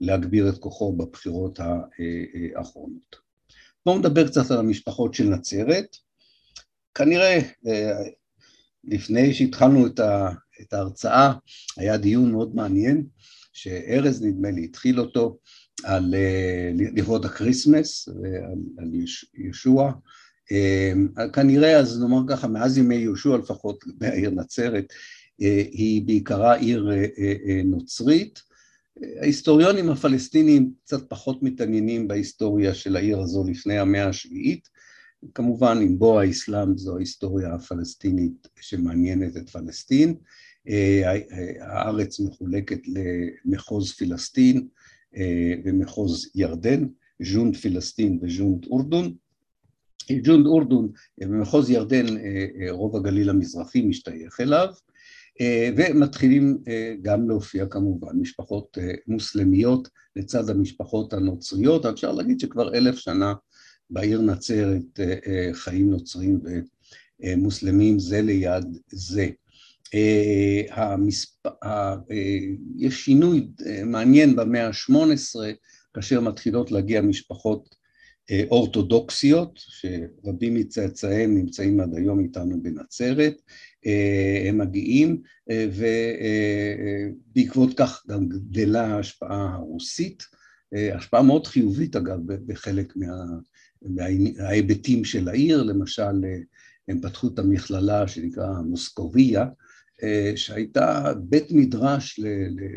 להגביר 0.00 0.48
את 0.48 0.58
כוחו 0.58 0.96
בבחירות 0.96 1.58
האחרונות. 2.56 3.16
בואו 3.86 3.98
נדבר 3.98 4.28
קצת 4.28 4.50
על 4.50 4.58
המשפחות 4.58 5.14
של 5.14 5.24
נצרת. 5.24 5.96
כנראה 6.94 7.38
אה, 7.66 8.02
לפני 8.84 9.34
שהתחלנו 9.34 9.86
את 10.60 10.72
ההרצאה 10.72 11.32
היה 11.76 11.96
דיון 11.96 12.32
מאוד 12.32 12.54
מעניין 12.54 13.06
שארז 13.52 14.22
נדמה 14.22 14.50
לי 14.50 14.64
התחיל 14.64 15.00
אותו 15.00 15.38
על 15.84 16.14
אה, 16.14 16.70
לכבוד 16.74 17.24
הקריסמס, 17.24 18.08
על, 18.08 18.58
על 18.78 18.90
ישוע. 19.34 19.92
כנראה 21.32 21.76
אז 21.76 22.00
נאמר 22.00 22.20
ככה 22.28 22.48
מאז 22.48 22.78
ימי 22.78 22.94
יהושע 22.94 23.36
לפחות 23.36 23.84
בעיר 23.98 24.30
נצרת 24.30 24.92
אה, 25.42 25.62
היא 25.70 26.02
בעיקרה 26.06 26.54
עיר 26.54 26.90
אה, 26.92 27.04
אה, 27.18 27.62
נוצרית. 27.64 28.42
ההיסטוריונים 29.20 29.90
הפלסטינים 29.90 30.72
קצת 30.84 31.08
פחות 31.08 31.42
מתעניינים 31.42 32.08
בהיסטוריה 32.08 32.74
של 32.74 32.96
העיר 32.96 33.20
הזו 33.20 33.44
לפני 33.48 33.78
המאה 33.78 34.08
השביעית. 34.08 34.68
כמובן 35.34 35.78
עם 35.82 35.98
בוא 35.98 36.20
האסלאם 36.20 36.78
זו 36.78 36.96
ההיסטוריה 36.96 37.54
הפלסטינית 37.54 38.48
שמעניינת 38.60 39.36
את 39.36 39.50
פלסטין. 39.50 40.14
הארץ 41.60 42.20
מחולקת 42.20 42.80
למחוז 42.86 43.92
פלסטין 43.92 44.68
ומחוז 45.64 46.30
ירדן, 46.34 46.86
ז'ונד 47.22 47.56
פלסטין 47.56 48.18
וז'ונד 48.22 48.66
אורדון. 48.66 49.14
ז'ונד 50.24 50.46
אורדון 50.46 50.88
במחוז 51.18 51.70
ירדן 51.70 52.06
רוב 52.70 52.96
הגליל 52.96 53.30
המזרחי 53.30 53.82
משתייך 53.82 54.40
אליו 54.40 54.68
ומתחילים 55.76 56.58
גם 57.02 57.28
להופיע 57.28 57.66
כמובן 57.66 58.16
משפחות 58.16 58.78
מוסלמיות 59.06 59.88
לצד 60.16 60.50
המשפחות 60.50 61.12
הנוצריות, 61.12 61.86
אפשר 61.86 62.12
להגיד 62.12 62.40
שכבר 62.40 62.74
אלף 62.74 62.96
שנה 62.96 63.34
בעיר 63.90 64.20
נצרת 64.20 65.00
חיים 65.52 65.90
נוצרים 65.90 66.40
ומוסלמים 67.20 67.98
זה 67.98 68.22
ליד 68.22 68.78
זה. 68.88 69.28
המספ... 70.70 71.30
יש 72.76 73.04
שינוי 73.04 73.48
מעניין 73.84 74.36
במאה 74.36 74.66
ה-18 74.66 75.40
כאשר 75.94 76.20
מתחילות 76.20 76.70
להגיע 76.70 77.00
משפחות 77.00 77.74
אורתודוקסיות, 78.50 79.52
שרבים 79.56 80.54
מצאצאיהם 80.54 81.34
נמצאים 81.34 81.80
עד 81.80 81.94
היום 81.94 82.20
איתנו 82.20 82.62
בנצרת, 82.62 83.42
הם 84.48 84.58
מגיעים 84.58 85.22
ובעקבות 87.34 87.78
כך 87.78 88.04
גם 88.08 88.28
גדלה 88.28 88.86
ההשפעה 88.86 89.54
הרוסית, 89.54 90.22
השפעה 90.94 91.22
מאוד 91.22 91.46
חיובית 91.46 91.96
אגב 91.96 92.18
בחלק 92.46 92.92
מה... 92.96 93.24
מההיבטים 93.82 95.04
של 95.04 95.28
העיר, 95.28 95.62
למשל 95.62 96.24
הם 96.88 97.00
פתחו 97.00 97.28
את 97.28 97.38
המכללה 97.38 98.08
שנקרא 98.08 98.48
מוסקוביה, 98.66 99.46
שהייתה 100.36 101.12
בית 101.18 101.46
מדרש 101.50 102.20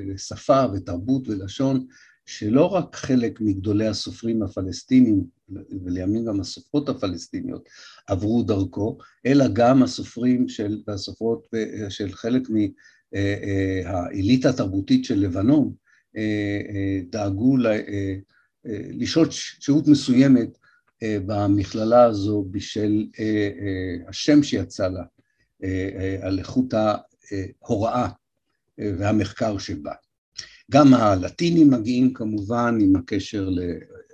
לשפה 0.07 0.65
ותרבות 0.73 1.27
ולשון 1.27 1.85
שלא 2.25 2.65
רק 2.65 2.95
חלק 2.95 3.41
מגדולי 3.41 3.87
הסופרים 3.87 4.43
הפלסטינים 4.43 5.23
ולימים 5.85 6.25
גם 6.25 6.39
הסופרות 6.39 6.89
הפלסטיניות 6.89 7.69
עברו 8.07 8.43
דרכו, 8.43 8.97
אלא 9.25 9.45
גם 9.53 9.83
הסופרים 9.83 10.49
של, 10.49 10.81
והסופרות 10.87 11.47
של 11.89 12.11
חלק 12.11 12.41
מהאליטה 13.13 14.49
התרבותית 14.49 15.05
של 15.05 15.19
לבנון 15.19 15.73
דאגו 17.09 17.57
לשהות 18.65 19.29
שהות 19.31 19.87
מסוימת 19.87 20.57
במכללה 21.03 22.03
הזו 22.03 22.45
בשל 22.51 23.05
השם 24.07 24.43
שיצא 24.43 24.87
לה 24.87 25.03
על 26.21 26.39
איכות 26.39 26.73
ההוראה 26.73 28.09
והמחקר 28.77 29.57
שבה. 29.57 29.93
גם 30.71 30.93
הלטינים 30.93 31.69
מגיעים 31.69 32.13
כמובן 32.13 32.77
עם 32.81 32.95
הקשר, 32.95 33.49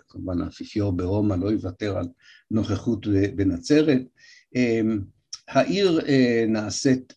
כמובן 0.09 0.41
האפיפיור 0.41 0.91
ברומא 0.91 1.33
לא 1.33 1.51
יוותר 1.51 1.97
על 1.97 2.05
נוכחות 2.51 3.07
בנצרת. 3.35 4.01
העיר 5.47 5.99
נעשית 6.47 7.13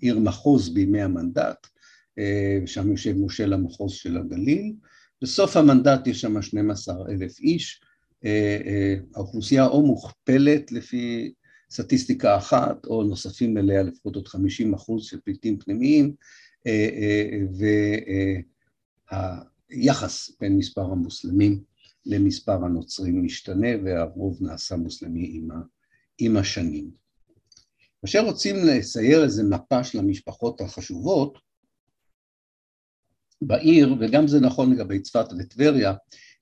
עיר 0.00 0.18
מחוז 0.18 0.74
בימי 0.74 1.02
המנדט, 1.02 1.66
שם 2.66 2.90
יושב 2.90 3.16
מושל 3.16 3.52
המחוז 3.52 3.92
של 3.92 4.16
הגליל, 4.16 4.72
בסוף 5.22 5.56
המנדט 5.56 6.06
יש 6.06 6.20
שם 6.20 6.42
12 6.42 6.94
אלף 7.10 7.40
איש, 7.40 7.80
האוכלוסייה 9.14 9.66
או 9.66 9.86
מוכפלת 9.86 10.72
לפי 10.72 11.32
סטטיסטיקה 11.70 12.36
אחת, 12.36 12.86
או 12.86 13.02
נוספים 13.02 13.58
אליה 13.58 13.82
לפחות 13.82 14.16
עוד 14.16 14.28
50 14.28 14.74
אחוז 14.74 15.04
של 15.04 15.20
פליטים 15.24 15.58
פנימיים, 15.58 16.14
והיחס 19.70 20.30
בין 20.40 20.56
מספר 20.56 20.82
המוסלמים 20.82 21.62
למספר 22.06 22.64
הנוצרים 22.64 23.24
משתנה, 23.24 23.68
והרוב 23.84 24.38
נעשה 24.40 24.76
מוסלמי 24.76 25.40
עם, 26.18 26.36
השנים. 26.36 26.90
כאשר 28.00 28.24
רוצים 28.24 28.56
לצייר 28.56 29.24
איזה 29.24 29.42
מפה 29.42 29.84
של 29.84 29.98
המשפחות 29.98 30.60
החשובות 30.60 31.38
בעיר, 33.42 33.96
וגם 34.00 34.28
זה 34.28 34.40
נכון 34.40 34.72
לגבי 34.72 35.00
צפת 35.00 35.26
וטבריה, 35.38 35.94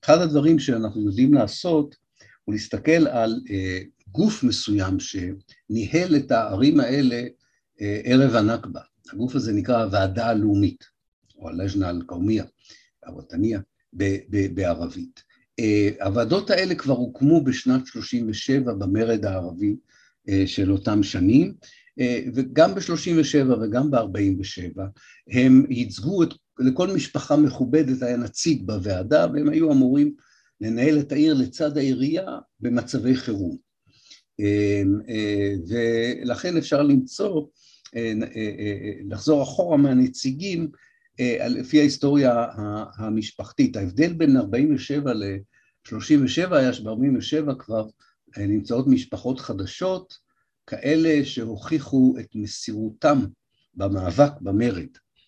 אחד 0.03 0.17
הדברים 0.17 0.59
שאנחנו 0.59 1.05
יודעים 1.05 1.33
לעשות 1.33 1.95
הוא 2.43 2.53
להסתכל 2.53 3.07
על 3.07 3.41
אה, 3.49 3.79
גוף 4.11 4.43
מסוים 4.43 4.97
שניהל 4.99 6.15
את 6.15 6.31
הערים 6.31 6.79
האלה 6.79 7.23
אה, 7.81 8.01
ערב 8.03 8.35
הנכבה. 8.35 8.81
הגוף 9.13 9.35
הזה 9.35 9.53
נקרא 9.53 9.83
הוועדה 9.83 10.27
הלאומית, 10.27 10.83
או 11.37 11.49
הלז'נה 11.49 11.89
אל-קאומיה, 11.89 12.43
הוותניה, 13.05 13.59
בערבית. 14.53 15.23
אה, 15.59 15.89
הוועדות 16.01 16.49
האלה 16.49 16.75
כבר 16.75 16.93
הוקמו 16.93 17.43
בשנת 17.43 17.87
37' 17.87 18.73
במרד 18.73 19.25
הערבי 19.25 19.75
אה, 20.29 20.43
של 20.47 20.71
אותם 20.71 21.03
שנים, 21.03 21.53
וגם 22.35 22.75
ב-37' 22.75 23.53
וגם 23.61 23.91
ב-47' 23.91 24.81
הם 25.31 25.65
ייצגו 25.69 26.23
את, 26.23 26.29
לכל 26.59 26.87
משפחה 26.87 27.37
מכובדת 27.37 28.01
היה 28.01 28.17
נציג 28.17 28.63
בוועדה, 28.65 29.27
והם 29.33 29.49
היו 29.49 29.71
אמורים 29.71 30.13
לנהל 30.61 30.99
את 30.99 31.11
העיר 31.11 31.33
לצד 31.33 31.77
העירייה 31.77 32.37
במצבי 32.59 33.15
חירום. 33.15 33.68
ולכן 35.69 36.57
אפשר 36.57 36.83
למצוא 36.83 37.45
אה, 37.95 38.13
אה, 38.21 38.55
אה, 38.59 38.93
לחזור 39.09 39.43
אחורה 39.43 39.77
מהנציגים 39.77 40.71
לפי 41.49 41.79
ההיסטוריה 41.79 42.45
המשפחתית. 42.97 43.75
ההבדל 43.75 44.13
בין 44.13 44.37
47 44.37 45.13
ל-37 45.13 46.55
היה 46.55 46.73
שב-47 46.73 47.55
כבר 47.59 47.87
נמצאות 48.37 48.87
משפחות 48.87 49.39
חדשות, 49.39 50.13
כאלה 50.67 51.25
שהוכיחו 51.25 52.15
את 52.19 52.35
מסירותם 52.35 53.19
במאבק 53.73 54.31
במרד. 54.41 54.87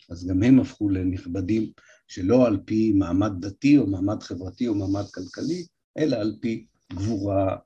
אז 0.09 0.27
גם 0.27 0.43
הם 0.43 0.59
הפכו 0.59 0.89
לנכבדים 0.89 1.71
שלא 2.07 2.47
על 2.47 2.59
פי 2.65 2.91
מעמד 2.91 3.31
דתי 3.45 3.77
או 3.77 3.87
מעמד 3.87 4.23
חברתי 4.23 4.67
או 4.67 4.75
מעמד 4.75 5.05
כלכלי, 5.13 5.65
אלא 5.97 6.15
על 6.15 6.35
פי 6.41 6.65
גבורה 6.93 7.57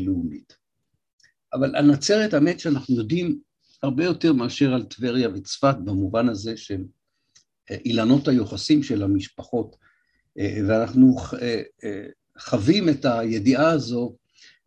לאומית. 0.00 0.63
אבל 1.54 1.76
הנצרת, 1.76 2.34
האמת 2.34 2.60
שאנחנו 2.60 2.96
יודעים 2.96 3.38
הרבה 3.82 4.04
יותר 4.04 4.32
מאשר 4.32 4.74
על 4.74 4.82
טבריה 4.82 5.28
וצפת 5.34 5.76
במובן 5.84 6.28
הזה 6.28 6.56
של 6.56 6.84
אה, 7.70 7.76
אילנות 7.84 8.28
היוחסים 8.28 8.82
של 8.82 9.02
המשפחות, 9.02 9.76
אה, 10.38 10.58
ואנחנו 10.68 11.16
אה, 11.42 11.62
חווים 12.38 12.88
את 12.88 13.04
הידיעה 13.04 13.70
הזו 13.70 14.16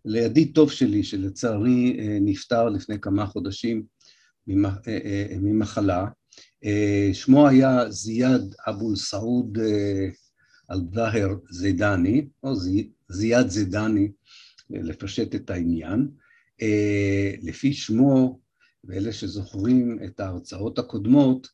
לידיד 0.05 0.51
טוב 0.55 0.71
שלי, 0.71 1.03
שלצערי 1.03 1.97
נפטר 2.21 2.69
לפני 2.69 2.99
כמה 2.99 3.25
חודשים 3.25 3.83
ממחלה. 5.41 6.05
שמו 7.13 7.47
היה 7.47 7.89
זיאד 7.89 8.55
אבו 8.67 8.95
סעוד 8.95 9.57
אל-דהר 10.71 11.35
זידני, 11.49 12.27
או 12.43 12.53
זיאד 13.09 13.49
זידני, 13.49 14.11
לפשט 14.69 15.35
את 15.35 15.49
העניין. 15.49 16.07
לפי 17.41 17.73
שמו 17.73 18.39
ואלה 18.83 19.13
שזוכרים 19.13 19.99
את 20.05 20.19
ההרצאות 20.19 20.79
הקודמות, 20.79 21.47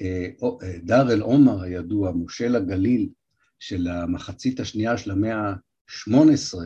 אה, 0.00 0.28
אה, 0.62 0.78
דאר 0.82 1.12
אל 1.12 1.20
עומר 1.20 1.62
הידוע, 1.62 2.12
מושל 2.12 2.56
הגליל 2.56 3.08
של 3.58 3.88
המחצית 3.88 4.60
השנייה 4.60 4.98
של 4.98 5.10
המאה 5.10 5.36
ה-18, 5.36 6.58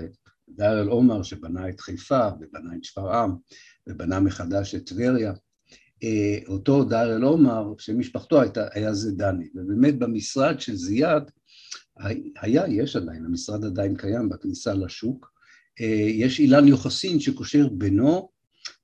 דאר 0.48 0.81
אל 0.83 0.88
עומר 0.88 1.22
שבנה 1.22 1.68
את 1.68 1.81
חיפה 1.81 2.28
ובנה 2.40 2.76
את 2.76 2.85
שפרעם 2.85 3.37
ובנה 3.87 4.20
מחדש 4.20 4.74
את 4.74 4.87
טבריה, 4.87 5.33
אה, 6.02 6.38
אותו 6.48 6.85
דאר 6.85 7.16
אל 7.16 7.22
עומר, 7.22 7.72
שמשפחתו 7.78 8.40
הייתה, 8.40 8.66
היה 8.72 8.94
זדני, 8.94 9.48
ובאמת 9.55 9.98
במשרד 9.98 10.61
של 10.61 10.76
זיאד, 10.76 11.31
היה, 12.40 12.68
יש 12.68 12.96
עדיין, 12.96 13.24
המשרד 13.24 13.64
עדיין 13.64 13.96
קיים 13.96 14.28
בכניסה 14.28 14.74
לשוק, 14.74 15.32
יש 16.08 16.40
אילן 16.40 16.68
יוחסין 16.68 17.20
שקושר 17.20 17.68
בינו 17.68 18.32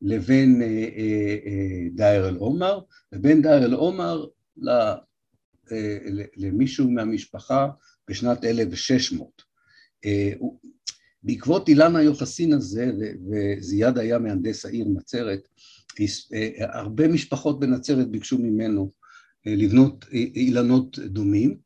לבין 0.03 0.62
אה, 0.62 0.66
אה, 0.66 1.37
אה, 1.46 1.88
דייר 1.94 2.29
אל-עומר, 2.29 2.81
ובין 3.12 3.42
דייר 3.42 3.64
אל-עומר 3.64 4.27
למישהו 6.37 6.90
מהמשפחה 6.90 7.68
בשנת 8.09 8.44
1600. 8.44 9.42
בעקבות 11.22 11.68
אילן 11.68 11.96
היוחסין 11.96 12.53
הזה, 12.53 12.90
וזיאד 13.31 13.98
היה 13.98 14.18
מהנדס 14.18 14.66
העיר 14.66 14.87
נצרת, 14.94 15.48
הרבה 16.59 17.09
משפחות 17.09 17.61
בנצרת 17.61 18.11
ביקשו 18.11 18.38
ממנו 18.38 18.92
לבנות 19.46 20.05
אילנות 20.12 20.98
דומים. 20.98 21.59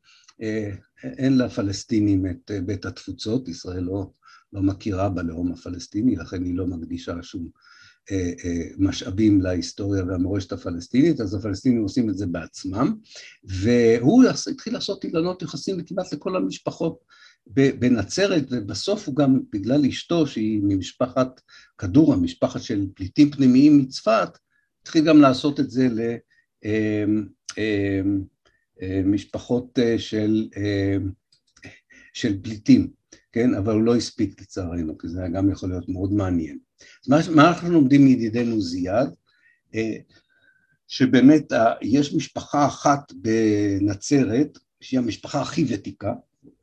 אין 1.03 1.37
לפלסטינים 1.37 2.25
את 2.25 2.51
בית 2.65 2.85
התפוצות, 2.85 3.47
ישראל 3.47 3.83
לא, 3.83 4.11
לא 4.53 4.61
מכירה 4.61 5.09
בלאום 5.09 5.51
הפלסטיני, 5.51 6.15
לכן 6.15 6.43
היא 6.43 6.55
לא 6.55 6.67
מקדישה 6.67 7.23
שום 7.23 7.49
משאבים 8.77 9.41
להיסטוריה 9.41 10.03
והמורשת 10.03 10.51
הפלסטינית, 10.51 11.21
אז 11.21 11.33
הפלסטינים 11.33 11.81
עושים 11.81 12.09
את 12.09 12.17
זה 12.17 12.25
בעצמם, 12.25 12.95
והוא 13.43 14.23
התחיל 14.51 14.73
לעשות 14.73 15.03
אילנות 15.03 15.41
יחסים 15.41 15.83
כמעט 15.83 16.13
לכל 16.13 16.35
המשפחות 16.35 16.99
בנצרת, 17.47 18.43
ובסוף 18.51 19.07
הוא 19.07 19.15
גם, 19.15 19.39
בגלל 19.53 19.85
אשתו, 19.85 20.27
שהיא 20.27 20.61
ממשפחת 20.63 21.41
כדורה, 21.77 22.17
משפחת 22.17 22.61
של 22.61 22.85
פליטים 22.95 23.31
פנימיים 23.31 23.77
מצפת, 23.77 24.37
התחיל 24.81 25.05
גם 25.05 25.21
לעשות 25.21 25.59
את 25.59 25.69
זה 25.69 25.87
למשפחות 28.81 29.79
אה, 29.79 29.99
של, 29.99 30.47
של 32.13 32.41
פליטים, 32.41 33.02
כן? 33.33 33.53
אבל 33.53 33.73
הוא 33.73 33.81
לא 33.81 33.95
הספיק 33.95 34.41
לצערנו, 34.41 34.97
כי 34.97 35.07
זה 35.07 35.19
היה 35.19 35.29
גם 35.29 35.51
יכול 35.51 35.69
להיות 35.69 35.89
מאוד 35.89 36.13
מעניין. 36.13 36.57
מה, 37.07 37.17
מה 37.35 37.49
אנחנו 37.49 37.71
לומדים 37.71 38.05
מידידנו 38.05 38.61
זיאד? 38.61 39.13
אה, 39.75 39.95
שבאמת 40.87 41.51
יש 41.81 42.13
משפחה 42.13 42.65
אחת 42.65 43.13
בנצרת, 43.13 44.57
שהיא 44.81 44.99
המשפחה 44.99 45.41
הכי 45.41 45.65
ותיקה, 45.69 46.13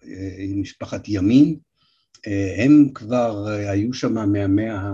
אה, 0.04 0.34
היא 0.38 0.56
משפחת 0.56 1.08
ימין, 1.08 1.56
אה, 2.26 2.64
הם 2.64 2.88
כבר 2.94 3.46
היו 3.48 3.92
שם 3.92 4.32
מהמאה 4.32 4.90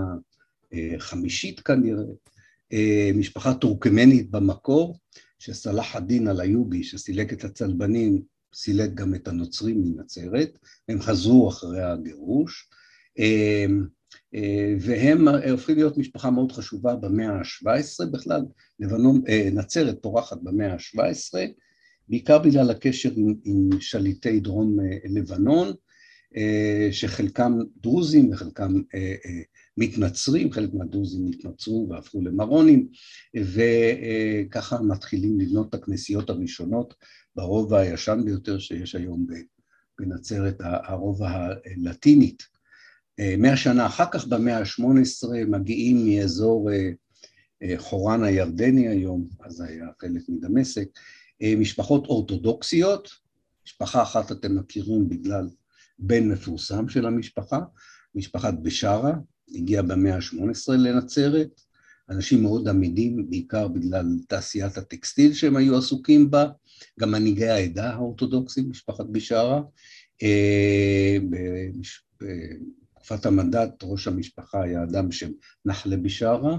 החמישית 0.97 1.61
כנראה, 1.61 2.05
משפחה 3.15 3.55
טורקמנית 3.55 4.31
במקור, 4.31 4.99
שסלאח 5.39 5.97
א-דין 5.97 6.29
אל-איובי, 6.29 6.85
שסילק 6.85 7.33
את 7.33 7.45
הצלבנים, 7.45 8.23
סילק 8.57 8.95
גם 8.95 9.15
את 9.15 9.29
הנוצרים 9.29 9.83
מנצרת, 9.85 10.59
הם 10.89 11.01
חזרו 11.01 11.49
אחרי 11.49 11.83
הגירוש, 11.83 12.69
אה, 13.19 13.67
והם 14.81 15.29
אה, 15.29 15.51
הופכים 15.51 15.77
להיות 15.77 15.99
משפחה 15.99 16.31
מאוד 16.31 16.53
חשובה 16.53 16.97
במאה 16.97 17.33
ה-17 17.33 18.07
בכלל, 18.13 18.41
לבנון, 18.81 19.23
אה, 19.29 19.49
נצרת 19.53 20.03
פורחת 20.03 20.39
במאה 20.43 20.73
ה-17, 20.73 21.39
בעיקר 22.09 22.39
בגלל 22.39 22.71
הקשר 22.71 23.11
עם, 23.17 23.35
עם 23.45 23.81
שליטי 23.81 24.41
דרום 24.41 24.77
לבנון, 25.05 25.73
שחלקם 26.91 27.53
דרוזים 27.77 28.33
וחלקם 28.33 28.73
מתנצרים, 29.77 30.53
חלק 30.53 30.75
מהדרוזים 30.75 31.27
התנצרו 31.27 31.87
והפכו 31.91 32.23
למרונים, 32.23 32.89
וככה 33.37 34.83
מתחילים 34.83 35.41
לבנות 35.41 35.69
את 35.69 35.75
הכנסיות 35.75 36.31
הראשונות 36.31 36.95
ברובע 37.37 37.79
הישן 37.79 38.21
ביותר 38.25 38.59
שיש 38.59 38.95
היום 38.95 39.27
בנצרת, 39.99 40.57
הרובע 40.61 41.31
הלטינית. 41.77 42.43
מאה 43.39 43.57
שנה 43.57 43.87
אחר 43.87 44.05
כך, 44.13 44.27
במאה 44.27 44.59
ה-18, 44.59 45.29
מגיעים 45.47 46.07
מאזור 46.07 46.71
אה, 46.73 46.91
אה, 47.63 47.75
חורן 47.79 48.25
הירדני 48.25 48.89
היום, 48.89 49.29
אז 49.45 49.61
היה 49.61 49.87
חלק 50.01 50.23
מדמשק, 50.29 50.89
אה, 51.43 51.55
משפחות 51.59 52.07
אורתודוקסיות, 52.07 53.09
משפחה 53.67 54.03
אחת 54.03 54.33
אתם 54.33 54.59
מכירים 54.59 55.09
בגלל 55.09 55.49
בן 55.99 56.29
מפורסם 56.29 56.89
של 56.89 57.07
המשפחה, 57.07 57.61
משפחת 58.15 58.55
בשארה, 58.63 59.13
הגיעה 59.55 59.83
במאה 59.83 60.17
ה-18 60.17 60.73
לנצרת, 60.73 61.61
אנשים 62.11 62.43
מאוד 62.43 62.69
עמידים, 62.69 63.31
בעיקר 63.31 63.69
בגלל 63.69 64.07
תעשיית 64.29 64.77
הטקסטיל 64.77 65.33
שהם 65.33 65.57
היו 65.57 65.79
עסוקים 65.79 66.31
בה, 66.31 66.49
גם 67.01 67.11
מנהיגי 67.11 67.49
העדה 67.49 67.91
האורתודוקסית, 67.91 68.67
משפחת 68.69 69.07
בשארה, 69.07 69.63
תקופת 72.95 73.27
המנדט 73.27 73.71
ראש 73.83 74.09
המשפחה 74.09 74.63
היה 74.63 74.83
אדם 74.83 75.09
בשם 75.09 75.31
נחלה 75.65 75.97
בישארה. 75.97 76.59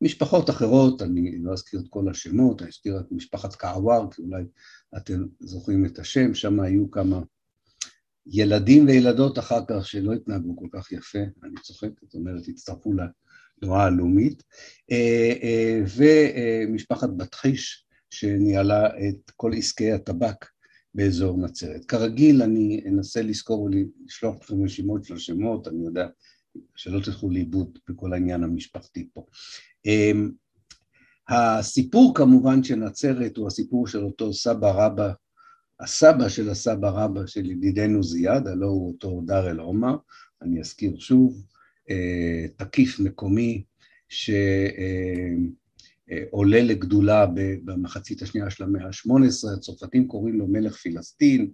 משפחות 0.00 0.50
אחרות, 0.50 1.02
אני 1.02 1.38
לא 1.42 1.52
אזכיר 1.52 1.80
את 1.80 1.86
כל 1.90 2.08
השמות, 2.10 2.62
אני 2.62 2.68
אזכיר 2.68 3.00
את 3.00 3.12
משפחת 3.12 3.54
קעוואר, 3.54 4.10
כי 4.10 4.22
אולי 4.22 4.42
אתם 4.96 5.26
זוכרים 5.40 5.86
את 5.86 5.98
השם, 5.98 6.34
שם 6.34 6.60
היו 6.60 6.90
כמה 6.90 7.20
ילדים 8.26 8.86
וילדות 8.86 9.38
אחר 9.38 9.60
כך 9.68 9.86
שלא 9.86 10.12
התנהגו 10.12 10.56
כל 10.56 10.68
כך 10.72 10.92
יפה, 10.92 11.18
אני 11.18 11.54
צוחק, 11.62 11.88
זאת 12.02 12.14
אומרת, 12.14 12.48
הצטרפו 12.48 12.92
לתנועה 12.92 13.84
הלאומית, 13.84 14.42
אה, 14.90 15.32
אה, 15.42 15.80
ומשפחת 15.96 17.08
בתחיש, 17.16 17.84
שניהלה 18.10 18.86
את 18.86 19.30
כל 19.36 19.52
עסקי 19.56 19.92
הטבק 19.92 20.46
באזור 20.94 21.38
נצרת. 21.38 21.84
כרגיל 21.84 22.42
אני 22.42 22.84
אנסה 22.88 23.22
לזכור 23.22 23.62
ולשלוח 23.62 24.36
לכם 24.40 24.64
רשימות 24.64 25.04
של 25.04 25.14
השמות, 25.14 25.68
אני 25.68 25.84
יודע 25.84 26.06
שלא 26.76 27.00
תלכו 27.00 27.30
לאיבוד 27.30 27.78
בכל 27.88 28.12
העניין 28.12 28.44
המשפחתי 28.44 29.08
פה. 29.12 29.26
אמ, 29.86 30.30
הסיפור 31.28 32.14
כמובן 32.14 32.62
של 32.62 32.74
נצרת 32.74 33.36
הוא 33.36 33.46
הסיפור 33.46 33.86
של 33.86 34.04
אותו 34.04 34.32
סבא 34.32 34.70
רבא, 34.70 35.12
הסבא 35.80 36.28
של 36.28 36.50
הסבא 36.50 36.88
רבא 36.88 37.26
של 37.26 37.50
ידידנו 37.50 38.02
זיאד, 38.02 38.46
הלא 38.46 38.66
הוא 38.66 38.88
אותו 38.88 39.22
דר 39.26 39.50
אל 39.50 39.58
עומר, 39.58 39.96
אני 40.42 40.60
אזכיר 40.60 40.98
שוב, 40.98 41.44
אה, 41.90 42.46
תקיף 42.56 43.00
מקומי, 43.00 43.64
ש... 44.08 44.30
אה, 46.10 46.22
עולה 46.30 46.62
לגדולה 46.62 47.26
במחצית 47.64 48.22
השנייה 48.22 48.50
של 48.50 48.64
המאה 48.64 48.86
ה-18, 48.86 49.56
הצרפתים 49.56 50.08
קוראים 50.08 50.38
לו 50.38 50.46
מלך 50.46 50.76
פילסטין, 50.76 51.50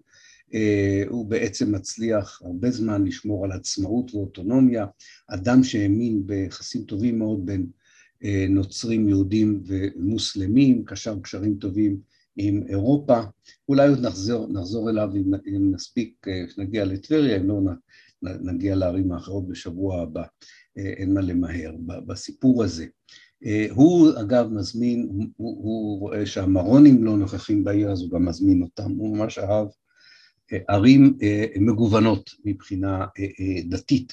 אה, 0.54 1.02
הוא 1.08 1.26
בעצם 1.26 1.74
מצליח 1.74 2.42
הרבה 2.44 2.70
זמן 2.70 3.04
לשמור 3.04 3.44
על 3.44 3.52
עצמאות 3.52 4.14
ואוטונומיה, 4.14 4.86
אדם 5.28 5.64
שהאמין 5.64 6.26
ביחסים 6.26 6.84
טובים 6.84 7.18
מאוד 7.18 7.46
בין 7.46 7.66
אה, 8.24 8.46
נוצרים, 8.48 9.08
יהודים 9.08 9.62
ומוסלמים, 9.66 10.84
קשר 10.84 11.20
קשרים 11.22 11.54
טובים 11.54 11.96
עם 12.36 12.62
אירופה, 12.68 13.20
אולי 13.68 13.88
עוד 13.88 14.06
נחזור, 14.06 14.52
נחזור 14.52 14.90
אליו 14.90 15.08
אם, 15.16 15.34
אם 15.46 15.74
נספיק, 15.74 16.26
כשנגיע 16.46 16.82
אה, 16.82 16.86
לטבריה, 16.86 17.36
אם 17.36 17.48
לא 17.48 17.60
נגיע 18.22 18.74
לערים 18.74 19.12
האחרות 19.12 19.48
בשבוע 19.48 20.02
הבא, 20.02 20.22
אין 20.76 21.14
מה 21.14 21.20
למהר 21.20 21.72
בסיפור 22.06 22.64
הזה. 22.64 22.86
אה, 23.46 23.66
הוא 23.70 24.10
אגב 24.20 24.48
מזמין, 24.52 25.08
הוא, 25.10 25.26
הוא 25.36 26.00
רואה 26.00 26.26
שהמרונים 26.26 27.04
לא 27.04 27.16
נוכחים 27.16 27.64
בעיר 27.64 27.90
אז 27.90 28.02
הוא 28.02 28.10
גם 28.10 28.24
מזמין 28.24 28.62
אותם, 28.62 28.90
הוא 28.90 29.16
ממש 29.16 29.38
אהב 29.38 29.68
אה, 30.52 30.58
ערים 30.68 31.18
אה, 31.22 31.46
מגוונות 31.60 32.30
מבחינה 32.44 33.06
דתית. 33.68 34.12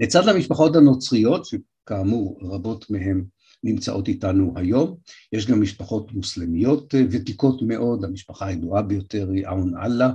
לצד 0.00 0.28
המשפחות 0.28 0.76
הנוצריות, 0.76 1.44
שכאמור 1.44 2.38
רבות 2.42 2.90
מהן 2.90 3.24
נמצאות 3.64 4.08
איתנו 4.08 4.52
היום, 4.56 4.96
יש 5.32 5.46
גם 5.46 5.62
משפחות 5.62 6.12
מוסלמיות 6.12 6.94
ותיקות 7.10 7.62
מאוד, 7.62 8.04
המשפחה 8.04 8.46
הידועה 8.46 8.82
ביותר 8.82 9.30
היא 9.30 9.46
אאון 9.46 9.76
אללה, 9.76 10.10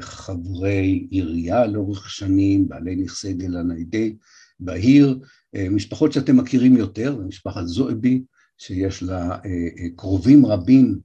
חברי 0.00 1.06
עירייה 1.10 1.66
לאורך 1.66 2.10
שנים, 2.10 2.68
בעלי 2.68 2.96
נכסי 2.96 3.34
דלנאידי 3.34 4.16
בעיר, 4.60 5.18
אה, 5.56 5.68
משפחות 5.70 6.12
שאתם 6.12 6.36
מכירים 6.36 6.76
יותר, 6.76 7.16
משפחת 7.28 7.66
זועבי, 7.66 8.22
שיש 8.58 9.02
לה 9.02 9.30
אה, 9.30 9.38
אה, 9.78 9.86
קרובים 9.96 10.46
רבים 10.46 10.98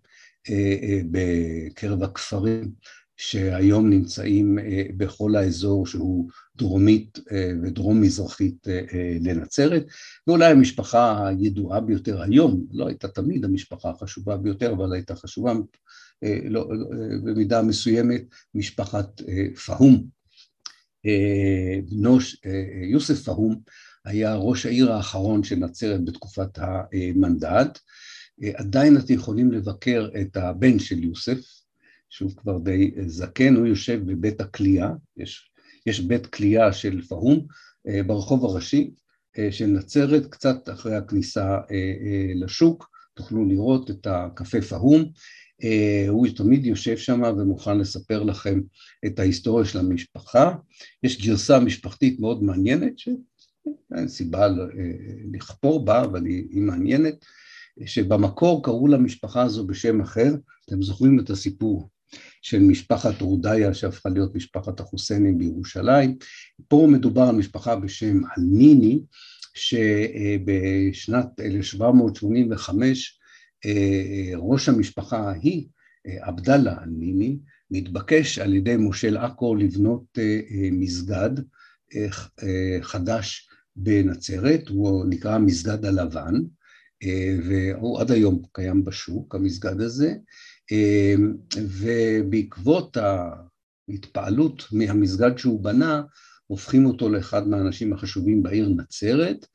בקרב 1.12 2.04
הכפרים 2.04 2.72
שהיום 3.24 3.90
נמצאים 3.90 4.58
בכל 4.98 5.36
האזור 5.36 5.88
שהוא 5.88 6.30
דרומית 6.58 7.20
ודרום 7.64 8.02
מזרחית 8.02 8.68
לנצרת, 9.22 9.86
ואולי 10.28 10.52
המשפחה 10.52 11.28
הידועה 11.28 11.82
ביותר 11.82 12.22
היום, 12.22 12.66
לא 12.72 12.88
הייתה 12.88 13.08
תמיד 13.08 13.46
המשפחה 13.46 13.90
החשובה 13.90 14.38
ביותר, 14.38 14.74
אבל 14.74 14.94
הייתה 14.94 15.16
חשובה 15.16 15.54
לא, 16.44 16.70
במידה 17.24 17.62
מסוימת, 17.62 18.24
משפחת 18.56 19.22
פהום. 19.66 20.04
בנו 21.90 22.18
יוסף 22.92 23.24
פהום 23.24 23.60
היה 24.06 24.36
ראש 24.36 24.66
העיר 24.66 24.92
האחרון 24.92 25.44
של 25.44 25.56
נצרת 25.56 26.06
בתקופת 26.06 26.58
המנדט. 26.58 27.80
עדיין 28.54 28.98
אתם 28.98 29.14
יכולים 29.14 29.52
לבקר 29.52 30.10
את 30.22 30.38
הבן 30.38 30.80
של 30.80 31.04
יוסף, 31.04 31.61
שהוא 32.12 32.32
כבר 32.38 32.58
די 32.58 32.92
זקן, 33.08 33.56
הוא 33.56 33.66
יושב 33.66 34.02
בבית 34.06 34.42
הכלייה, 34.42 34.90
יש, 35.18 35.52
יש 35.86 36.00
בית 36.00 36.26
כלייה 36.26 36.74
של 36.74 37.02
פהום 37.02 37.46
ברחוב 38.08 38.46
הראשי 38.46 38.92
של 39.52 39.66
נצרת, 39.66 40.26
קצת 40.26 40.70
אחרי 40.70 40.96
הכניסה 40.96 41.58
לשוק, 42.36 42.90
תוכלו 43.14 43.46
לראות 43.46 43.92
את 43.92 44.08
הקפה 44.10 44.62
פהום. 44.62 45.12
הוא 46.10 46.28
תמיד 46.36 46.66
יושב 46.66 46.98
שם 46.98 47.22
ומוכן 47.38 47.78
לספר 47.78 48.24
לכם 48.24 48.62
את 49.06 49.20
ההיסטוריה 49.20 49.66
של 49.66 49.80
המשפחה. 49.80 50.56
יש 51.04 51.28
גרסה 51.28 51.60
משפחתית 51.60 52.20
מאוד 52.20 52.44
מעניינת, 52.44 52.94
אין 53.96 54.08
סיבה 54.08 54.48
לכפור 55.34 55.86
בה, 55.86 56.04
אבל 56.04 56.26
היא 56.26 56.62
מעניינת, 56.62 57.26
שבמקור 57.86 58.64
קראו 58.64 58.88
למשפחה 58.88 59.42
הזו 59.42 59.68
בשם 59.68 60.02
אחר, 60.02 60.34
אתם 60.66 60.82
זוכרים 60.82 61.20
את 61.20 61.30
הסיפור 61.30 61.90
של 62.42 62.60
משפחת 62.60 63.22
רודיה 63.22 63.74
שהפכה 63.74 64.10
להיות 64.10 64.36
משפחת 64.36 64.80
החוסיינים 64.80 65.38
בירושלים, 65.38 66.18
פה 66.68 66.88
מדובר 66.92 67.22
על 67.22 67.36
משפחה 67.36 67.76
בשם 67.76 68.22
אלניני, 68.38 69.02
שבשנת 69.54 71.28
1785 71.40 73.20
ראש 74.36 74.70
המשפחה 74.70 75.18
ההיא, 75.18 75.68
עבדאללה 76.22 76.74
א-נימי, 76.74 77.38
מתבקש 77.72 78.40
על 78.40 78.54
ידי 78.54 78.78
מושל 78.78 79.18
עכו 79.18 79.56
לבנות 79.56 80.18
מסגד 80.72 81.30
חדש 82.82 83.50
בנצרת, 83.76 84.68
הוא 84.68 85.06
נקרא 85.10 85.36
המסגד 85.36 85.86
הלבן, 85.86 86.34
והוא 87.44 88.00
עד 88.02 88.12
היום 88.12 88.42
קיים 88.52 88.84
בשוק, 88.84 89.36
המסגד 89.36 89.82
הזה, 89.82 90.14
ובעקבות 91.58 92.98
ההתפעלות 93.88 94.68
מהמסגד 94.72 95.38
שהוא 95.38 95.64
בנה, 95.64 96.02
הופכים 96.48 96.86
אותו 96.86 97.10
לאחד 97.10 97.48
מהאנשים 97.48 97.94
החשובים 97.94 98.44
בעיר 98.44 98.70
נצרת, 98.70 99.46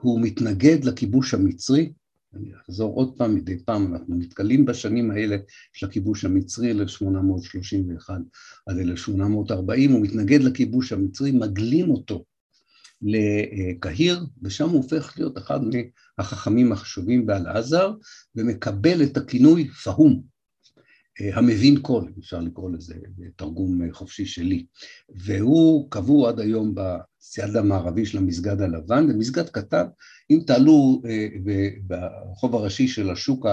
הוא 0.00 0.20
מתנגד 0.20 0.84
לכיבוש 0.84 1.34
המצרי, 1.34 1.92
אני 2.34 2.50
אחזור 2.56 2.94
עוד 2.94 3.16
פעם, 3.16 3.34
מדי 3.34 3.64
פעם 3.64 3.94
אנחנו 3.94 4.14
נתקלים 4.14 4.66
בשנים 4.66 5.10
האלה 5.10 5.36
של 5.72 5.86
הכיבוש 5.86 6.24
המצרי, 6.24 6.70
1831 6.70 8.14
עד 8.66 8.78
1840, 8.78 9.92
הוא 9.92 10.02
מתנגד 10.02 10.40
לכיבוש 10.40 10.92
המצרי, 10.92 11.32
מגלים 11.32 11.90
אותו 11.90 12.24
לקהיר, 13.02 14.26
ושם 14.42 14.68
הוא 14.68 14.82
הופך 14.82 15.14
להיות 15.18 15.38
אחד 15.38 15.60
מהחכמים 16.18 16.72
החשובים 16.72 17.26
באל-עזר, 17.26 17.92
ומקבל 18.34 19.02
את 19.02 19.16
הכינוי 19.16 19.68
פהום, 19.68 20.22
המבין 21.20 21.80
קול, 21.80 22.12
אפשר 22.18 22.40
לקרוא 22.40 22.70
לזה 22.70 22.94
בתרגום 23.18 23.92
חופשי 23.92 24.26
שלי, 24.26 24.66
והוא 25.08 25.90
קבוע 25.90 26.28
עד 26.28 26.40
היום 26.40 26.74
בצד 26.74 27.56
המערבי 27.56 28.06
של 28.06 28.18
המסגד 28.18 28.60
הלבן, 28.60 29.06
זה 29.06 29.14
מסגד 29.14 29.48
קטן, 29.48 29.84
אם 30.30 30.40
תעלו 30.46 31.02
אה, 31.08 31.28
ברחוב 31.86 32.54
הראשי 32.54 32.88
של 32.88 33.10
השוק 33.10 33.46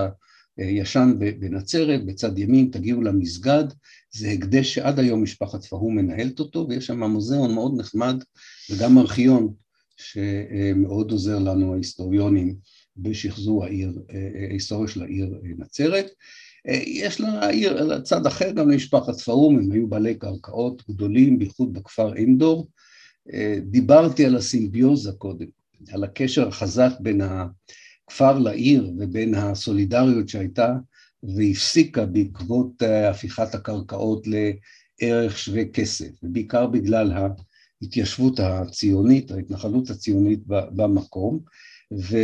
הישן 0.58 1.14
בנצרת, 1.40 2.06
בצד 2.06 2.38
ימין 2.38 2.70
תגיעו 2.72 3.02
למסגד, 3.02 3.64
זה 4.12 4.30
הקדש 4.30 4.74
שעד 4.74 5.00
היום 5.00 5.24
משפחת 5.24 5.66
פהום 5.66 5.96
מנהלת 5.96 6.40
אותו, 6.40 6.66
ויש 6.70 6.88
שם 6.88 7.04
מוזיאון 7.04 7.54
מאוד 7.54 7.74
נחמד 7.78 8.24
וגם 8.72 8.98
ארכיון 8.98 9.54
שמאוד 9.98 11.12
עוזר 11.12 11.40
לנו 11.40 11.74
ההיסטוריונים 11.74 12.56
בשחזור 12.98 13.66
העיר, 13.66 14.02
אה, 14.14 14.48
ההיסטוריה 14.50 14.88
של 14.88 15.04
העיר 15.04 15.34
נצרת. 15.58 16.06
יש 16.68 17.22
לעיר, 17.22 17.84
לצד 17.84 18.26
אחר 18.26 18.52
גם 18.52 18.70
למשפחת 18.70 19.20
פאום, 19.20 19.60
הם 19.60 19.72
היו 19.72 19.88
בעלי 19.88 20.16
קרקעות 20.16 20.84
גדולים, 20.90 21.40
בייחוד 21.40 21.74
בכפר 21.74 22.16
אינדור. 22.16 22.68
דיברתי 23.62 24.26
על 24.26 24.36
הסימביוזה 24.36 25.12
קודם, 25.12 25.46
על 25.92 26.04
הקשר 26.04 26.48
החזק 26.48 26.92
בין 27.00 27.22
הכפר 27.22 28.40
לעיר 28.40 28.92
ובין 28.98 29.36
הסולידריות 29.36 30.30
שהייתה 30.30 30.74
והפסיקה 31.24 32.06
בעקבות 32.06 32.82
הפיכת 33.10 33.56
הקרקעות 33.56 34.28
לערך 34.28 35.38
שווה 35.38 35.66
כסף, 35.66 36.10
ובעיקר 36.24 36.68
בגלל 36.68 37.12
ההתיישבות 37.82 38.40
הציונית, 38.40 39.32
ההתנחלות 39.32 39.90
הציונית 39.90 40.40
במקום, 40.48 41.40
ו... 41.94 42.18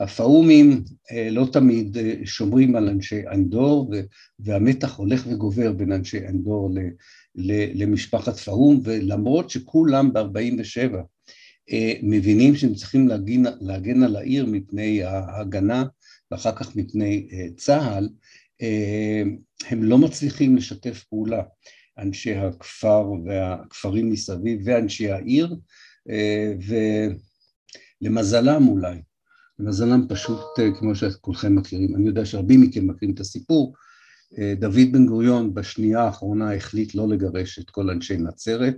הפאומים 0.00 0.84
אה, 1.12 1.30
לא 1.30 1.48
תמיד 1.52 1.98
אה, 1.98 2.14
שומרים 2.24 2.76
על 2.76 2.88
אנשי 2.88 3.22
אנדור, 3.32 3.92
והמתח 4.38 4.96
הולך 4.96 5.26
וגובר 5.26 5.72
בין 5.72 5.92
אנשי 5.92 6.26
אנדור 6.28 6.70
למשפחת 7.74 8.36
פאום, 8.36 8.80
ולמרות 8.84 9.50
שכולם 9.50 10.12
ב-47 10.12 10.94
אה, 11.70 11.92
מבינים 12.02 12.56
שהם 12.56 12.74
צריכים 12.74 13.08
להגן, 13.08 13.42
להגן 13.60 14.02
על 14.02 14.16
העיר 14.16 14.46
מפני 14.46 15.02
ההגנה 15.02 15.84
ואחר 16.30 16.56
כך 16.56 16.76
מפני 16.76 17.28
צה"ל, 17.56 18.08
הם 19.68 19.82
לא 19.82 19.98
מצליחים 19.98 20.56
לשתף 20.56 21.04
פעולה, 21.04 21.42
אנשי 21.98 22.34
הכפר 22.34 23.12
והכפרים 23.24 24.10
מסביב 24.10 24.60
ואנשי 24.64 25.10
העיר, 25.10 25.56
ולמזלם 28.02 28.68
אולי, 28.68 28.96
למזלם 29.58 30.06
פשוט, 30.08 30.40
אה, 30.58 30.68
כמו 30.78 30.94
שכולכם 30.94 31.54
מכירים, 31.54 31.96
אני 31.96 32.06
יודע 32.06 32.24
שרבים 32.24 32.60
מכם 32.60 32.86
מכירים 32.86 33.14
את 33.14 33.20
הסיפור, 33.20 33.74
אה, 34.38 34.54
דוד 34.58 34.92
בן 34.92 35.06
גוריון 35.06 35.54
בשנייה 35.54 36.00
האחרונה 36.00 36.54
החליט 36.54 36.94
לא 36.94 37.08
לגרש 37.08 37.58
את 37.58 37.70
כל 37.70 37.90
אנשי 37.90 38.16
נצרת, 38.16 38.76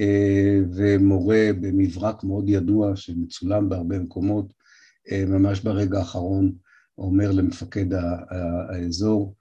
אה, 0.00 0.58
ומורה 0.74 1.50
במברק 1.60 2.24
מאוד 2.24 2.48
ידוע 2.48 2.96
שמצולם 2.96 3.68
בהרבה 3.68 3.98
מקומות, 3.98 4.52
ממש 5.12 5.60
ברגע 5.60 5.98
האחרון 5.98 6.52
אומר 6.98 7.30
למפקד 7.32 7.86
האזור, 8.68 9.34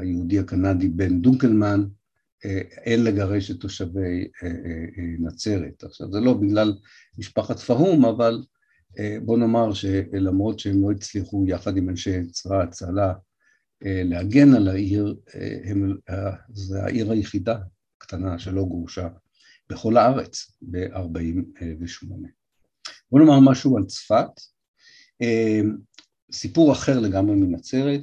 היהודי 0.00 0.38
הקנדי 0.38 0.88
בן 0.88 1.20
דונקלמן, 1.20 1.84
אין 2.84 3.04
לגרש 3.04 3.50
את 3.50 3.60
תושבי 3.60 4.28
נצרת. 5.18 5.84
עכשיו 5.84 6.12
זה 6.12 6.20
לא 6.20 6.34
בגלל 6.34 6.74
משפחת 7.18 7.58
פהום, 7.58 8.04
אבל 8.04 8.42
בוא 9.24 9.38
נאמר 9.38 9.72
שלמרות 9.72 10.58
שהם 10.58 10.82
לא 10.82 10.90
הצליחו 10.90 11.44
יחד 11.46 11.76
עם 11.76 11.88
אנשי 11.88 12.26
צבא 12.26 12.56
ההצלה 12.60 13.14
אה, 13.86 14.02
להגן 14.04 14.54
על 14.54 14.68
העיר, 14.68 15.16
אה, 15.34 15.58
הם, 15.64 15.96
זה 16.52 16.82
העיר 16.82 17.10
היחידה 17.10 17.58
קטנה 17.98 18.38
שלא 18.38 18.62
גורשה 18.62 19.08
בכל 19.70 19.96
הארץ 19.96 20.58
ב-48. 20.62 22.06
בוא 23.10 23.20
נאמר 23.20 23.50
משהו 23.50 23.76
על 23.76 23.84
צפת, 23.84 24.30
סיפור 26.32 26.72
אחר 26.72 27.00
לגמרי 27.00 27.36
מנצרת, 27.36 28.00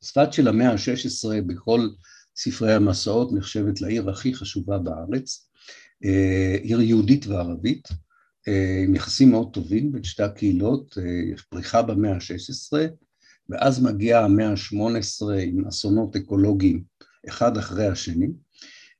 צפת 0.00 0.32
של 0.32 0.48
המאה 0.48 0.70
ה-16 0.70 1.42
בכל 1.46 1.88
ספרי 2.36 2.74
המסעות 2.74 3.32
נחשבת 3.32 3.80
לעיר 3.80 4.10
הכי 4.10 4.34
חשובה 4.34 4.78
בארץ, 4.78 5.50
עיר 6.62 6.80
יהודית 6.80 7.26
וערבית, 7.26 7.88
אה, 7.90 8.07
עם 8.84 8.94
יחסים 8.94 9.30
מאוד 9.30 9.52
טובים 9.52 9.92
בין 9.92 10.04
שתי 10.04 10.22
הקהילות, 10.22 10.98
אה, 10.98 11.32
יש 11.34 11.42
פריחה 11.42 11.82
במאה 11.82 12.12
ה-16, 12.12 12.78
ואז 13.48 13.82
מגיעה 13.82 14.24
המאה 14.24 14.48
ה-18 14.50 15.32
עם 15.42 15.66
אסונות 15.66 16.16
אקולוגיים 16.16 16.82
אחד 17.28 17.56
אחרי 17.56 17.86
השני, 17.86 18.28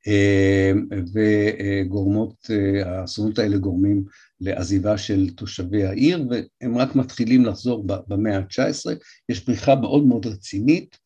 אה, 0.07 0.71
וגורמות, 1.13 2.49
האסונות 2.85 3.39
האלה 3.39 3.57
גורמים 3.57 4.05
לעזיבה 4.41 4.97
של 4.97 5.29
תושבי 5.29 5.83
העיר, 5.83 6.27
והם 6.29 6.77
רק 6.77 6.95
מתחילים 6.95 7.45
לחזור 7.45 7.83
במאה 8.07 8.37
ה-19, 8.37 8.91
יש 9.29 9.39
פריחה 9.39 9.75
מאוד 9.75 10.05
מאוד 10.05 10.25
רצינית. 10.25 10.97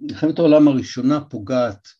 מלחמת 0.00 0.38
העולם 0.38 0.68
הראשונה 0.68 1.20
פוגעת 1.20 1.88
אה, 1.88 1.97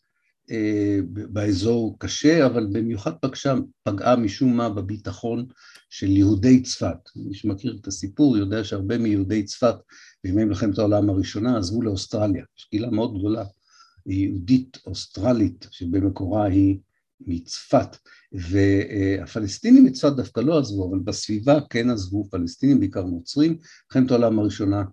באזור 1.09 1.97
קשה, 1.99 2.47
אבל 2.47 2.67
במיוחד 2.73 3.13
פגשה, 3.21 3.55
פגעה 3.83 4.17
משום 4.17 4.57
מה 4.57 4.69
בביטחון 4.69 5.47
של 5.91 6.17
יהודי 6.17 6.63
צפת. 6.63 6.97
מי 7.17 7.35
שמכיר 7.35 7.79
את 7.81 7.87
הסיפור 7.87 8.37
יודע 8.37 8.65
שהרבה 8.65 8.99
מיהודי 8.99 9.43
צפת 9.43 9.75
בימי 10.25 10.45
מלחמת 10.45 10.79
העולם 10.79 11.11
הראשונה 11.11 11.59
עזבו 11.59 11.83
לאוסטרליה, 11.83 12.45
יש 12.59 12.65
קהילה 12.65 12.91
מאוד 12.91 13.19
גדולה, 13.19 13.45
יהודית 14.07 14.79
אוסטרלית 14.87 15.67
שבמקורה 15.71 16.45
היא 16.45 16.79
מצפת, 17.21 17.97
והפלסטינים 18.33 19.85
מצפת 19.85 20.13
דווקא 20.13 20.41
לא 20.41 20.59
עזבו, 20.59 20.91
אבל 20.91 20.99
בסביבה 20.99 21.59
כן 21.71 21.91
עזבו 21.91 22.29
פלסטינים, 22.31 22.81
בעיקר 22.81 23.05
נוצרים, 23.05 23.59
מלחמת 23.91 24.11
העולם 24.11 24.39
הראשונה, 24.39 24.85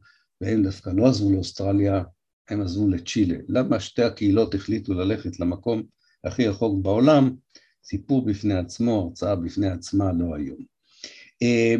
והם 0.42 0.64
דווקא 0.64 0.90
לא 0.90 1.08
עזבו 1.08 1.32
לאוסטרליה 1.32 2.04
הם 2.50 2.62
עזבו 2.62 2.88
לצ'ילה. 2.88 3.36
למה 3.48 3.80
שתי 3.80 4.04
הקהילות 4.04 4.56
החליטו 4.56 4.94
ללכת 4.94 5.40
למקום 5.40 5.84
הכי 6.24 6.48
רחוק 6.48 6.84
בעולם? 6.84 7.36
סיפור 7.84 8.26
בפני 8.26 8.54
עצמו, 8.54 9.02
הרצאה 9.02 9.36
בפני 9.36 9.68
עצמה, 9.68 10.12
לא 10.14 10.36
היום. 10.36 10.58
אה, 11.44 11.76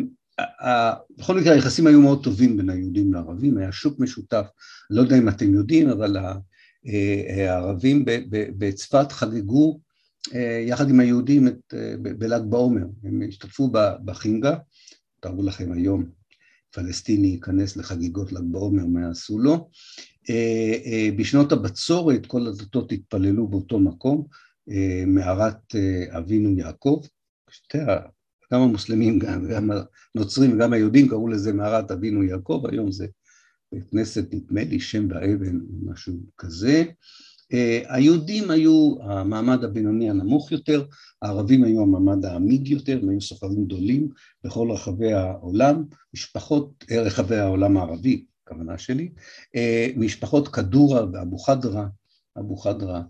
בכל 1.18 1.40
מקרה 1.40 1.54
היחסים 1.54 1.88
היו 1.88 2.02
מאוד 2.02 2.24
טובים 2.24 2.58
בין 2.58 2.70
היהודים 2.70 3.14
לערבים, 3.14 3.58
היה 3.58 3.72
שוק 3.72 4.00
משותף, 4.00 4.46
לא 4.90 5.02
יודע 5.02 5.18
אם 5.18 5.30
אתם 5.30 5.54
יודעים, 5.54 5.90
אבל 5.90 6.18
אה, 6.18 7.50
הערבים 7.50 8.06
בצפת 8.30 9.12
חגגו 9.12 9.80
אה, 10.36 10.64
יחד 10.68 10.90
עם 10.90 11.00
היהודים 11.00 11.48
בל"ג 12.02 12.42
בעומר, 12.50 12.86
הם 13.04 13.22
השתתפו 13.30 13.70
בחינגה, 14.06 14.58
תארו 15.20 15.44
לכם 15.44 15.72
היום 15.72 16.06
פלסטיני 16.76 17.28
ייכנס 17.28 17.78
לחגיגות 17.78 18.32
ל"ג 18.32 18.44
בעומר, 18.52 18.86
מה 18.86 19.02
יעשו 19.02 19.40
לו? 19.40 19.70
אה, 20.30 20.76
אה, 20.86 21.10
בשנות 21.18 21.52
הבצורת 21.52 22.26
כל 22.26 22.48
הדתות 22.48 22.92
התפללו 22.92 23.48
באותו 23.48 23.80
מקום, 23.80 24.28
אה, 24.70 25.04
מערת 25.08 25.76
אבינו 26.10 26.60
יעקב, 26.60 27.02
שתי, 27.50 27.78
גם 28.54 28.62
המוסלמים, 28.62 29.20
גם, 29.20 29.48
גם 29.48 29.70
הנוצרים 30.16 30.54
וגם 30.54 30.74
היהודים 30.74 31.10
קראו 31.10 31.28
לזה 31.28 31.54
מערת 31.54 31.92
אבינו 31.92 32.24
יעקב, 32.24 32.64
היום 32.72 32.92
זה 32.92 33.08
כנסת, 33.92 34.34
נדמה 34.34 34.64
לי, 34.64 34.80
שם 34.80 35.08
באבן, 35.08 35.60
משהו 35.84 36.14
כזה, 36.38 36.84
היהודים 37.88 38.52
היו 38.52 38.96
המעמד 39.02 39.64
הבינוני 39.64 40.10
הנמוך 40.10 40.52
יותר, 40.52 40.86
הערבים 41.22 41.64
היו 41.64 41.82
המעמד 41.82 42.26
העמיד 42.26 42.68
יותר, 42.68 43.00
הם 43.04 43.10
היו 43.10 43.22
סוחרים 43.22 43.66
גדולים 43.66 44.10
בכל 44.44 44.72
רחבי 44.72 45.14
העולם, 45.14 45.84
משפחות, 46.14 46.86
רחבי 46.92 47.36
העולם 47.36 47.78
הערבי, 47.78 48.26
הכוונה 48.44 48.78
שלי, 48.78 49.10
משפחות 49.98 50.48
כדורה 50.48 51.06
ואבו 51.14 51.38
חדרה, 51.38 51.88
אבו 52.40 52.56
חדרה 52.56 53.02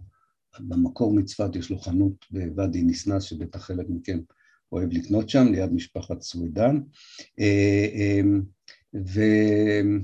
במקור 0.60 1.14
מצפת 1.14 1.56
יש 1.56 1.70
לו 1.70 1.80
חנות 1.80 2.26
בוואדי 2.32 2.84
ניסנס 2.84 3.24
שבטח 3.24 3.60
חלק 3.60 3.86
מכם 3.90 4.20
אוהב 4.72 4.94
לקנות 4.94 5.30
שם, 5.30 5.48
ליד 5.52 5.74
משפחת 5.74 6.22
סווידן, 6.22 6.80
והם 8.94 10.04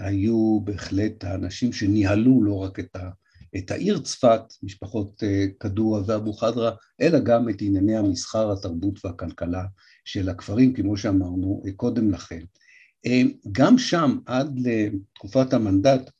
היו 0.00 0.60
בהחלט 0.64 1.24
האנשים 1.24 1.72
שניהלו 1.72 2.42
לא 2.42 2.62
רק 2.62 2.80
את, 2.80 2.96
ה, 2.96 3.10
את 3.56 3.70
העיר 3.70 3.98
צפת, 3.98 4.40
משפחות 4.62 5.22
כדורה 5.60 6.02
ואבו 6.06 6.32
חדרה, 6.32 6.70
אלא 7.00 7.18
גם 7.18 7.48
את 7.48 7.56
ענייני 7.60 7.96
המסחר, 7.96 8.52
התרבות 8.52 9.04
והכלכלה 9.04 9.64
של 10.04 10.28
הכפרים, 10.28 10.72
כמו 10.72 10.96
שאמרנו 10.96 11.62
קודם 11.76 12.10
לכן. 12.10 12.40
גם 13.52 13.78
שם, 13.78 14.18
עד 14.26 14.58
לתקופת 14.58 15.52
המנדט, 15.52 16.10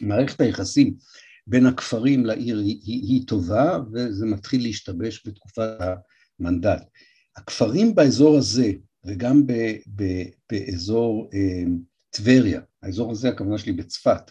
מערכת 0.00 0.40
היחסים 0.40 0.94
בין 1.46 1.66
הכפרים 1.66 2.26
לעיר 2.26 2.58
היא, 2.58 2.80
היא, 2.84 3.02
היא 3.02 3.26
טובה, 3.26 3.78
וזה 3.92 4.26
מתחיל 4.26 4.62
להשתבש 4.62 5.26
בתקופת 5.26 5.78
המנדט. 6.40 6.82
הכפרים 7.36 7.94
באזור 7.94 8.36
הזה, 8.36 8.72
וגם 9.04 9.46
ב, 9.46 9.52
ב, 9.96 10.22
באזור 10.52 11.30
אה, 11.34 11.64
טבריה, 12.10 12.60
האזור 12.82 13.12
הזה 13.12 13.28
הכוונה 13.28 13.58
שלי 13.58 13.72
בצפת, 13.72 14.30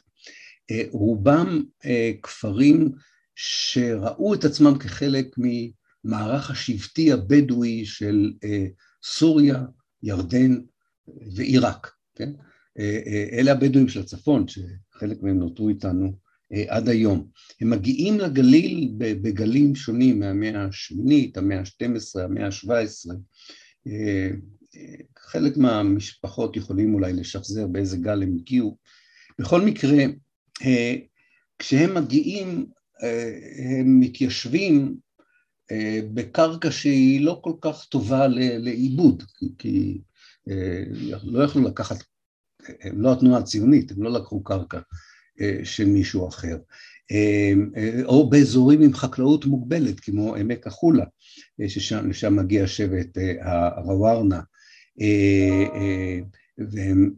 אה, 0.71 0.83
רובם 0.91 1.63
אה, 1.85 2.11
כפרים 2.23 2.91
שראו 3.35 4.33
את 4.33 4.43
עצמם 4.43 4.77
כחלק 4.77 5.35
ממערך 5.37 6.51
השבטי 6.51 7.11
הבדואי 7.11 7.85
של 7.85 8.33
אה, 8.43 8.65
סוריה, 9.03 9.63
ירדן 10.03 10.57
ועיראק, 11.35 11.91
כן? 12.15 12.31
אלה 13.31 13.51
הבדואים 13.51 13.87
של 13.87 13.99
הצפון, 13.99 14.45
שחלק 14.47 15.17
מהם 15.21 15.39
נותרו 15.39 15.69
איתנו 15.69 16.13
עד 16.67 16.89
היום. 16.89 17.27
הם 17.61 17.69
מגיעים 17.69 18.19
לגליל 18.19 18.93
בגלים 18.97 19.75
שונים 19.75 20.19
מהמאה 20.19 20.65
השמינית, 20.65 21.37
המאה 21.37 21.59
ה-12, 21.59 22.21
המאה 22.21 22.45
ה-17, 22.45 23.11
חלק 25.17 25.57
מהמשפחות 25.57 26.57
יכולים 26.57 26.93
אולי 26.93 27.13
לשחזר 27.13 27.67
באיזה 27.67 27.97
גל 27.97 28.23
הם 28.23 28.35
הגיעו. 28.39 28.77
בכל 29.39 29.61
מקרה, 29.61 29.97
אה, 30.65 30.95
כשהם 31.59 31.95
מגיעים, 31.95 32.65
אה, 33.03 33.39
הם 33.79 33.99
מתיישבים 33.99 34.95
אה, 35.71 35.99
בקרקע 36.13 36.71
שהיא 36.71 37.21
לא 37.25 37.39
כל 37.43 37.53
כך 37.61 37.85
טובה 37.85 38.27
לעיבוד, 38.37 39.23
כי 39.57 40.01
לא 41.23 41.43
יכלו 41.43 41.63
לקחת, 41.67 41.97
הם 42.81 43.01
לא 43.01 43.13
התנועה 43.13 43.39
הציונית, 43.39 43.91
הם 43.91 44.03
לא 44.03 44.11
לקחו 44.11 44.43
קרקע 44.43 44.79
של 45.63 45.85
מישהו 45.85 46.27
אחר. 46.27 46.57
או 48.05 48.29
באזורים 48.29 48.81
עם 48.81 48.93
חקלאות 48.93 49.45
מוגבלת, 49.45 49.99
כמו 49.99 50.35
עמק 50.35 50.67
החולה, 50.67 51.05
ששם 51.67 52.35
מגיע 52.35 52.67
שבט 52.67 53.17
הרווארנה, 53.41 54.39
והם 56.57 57.13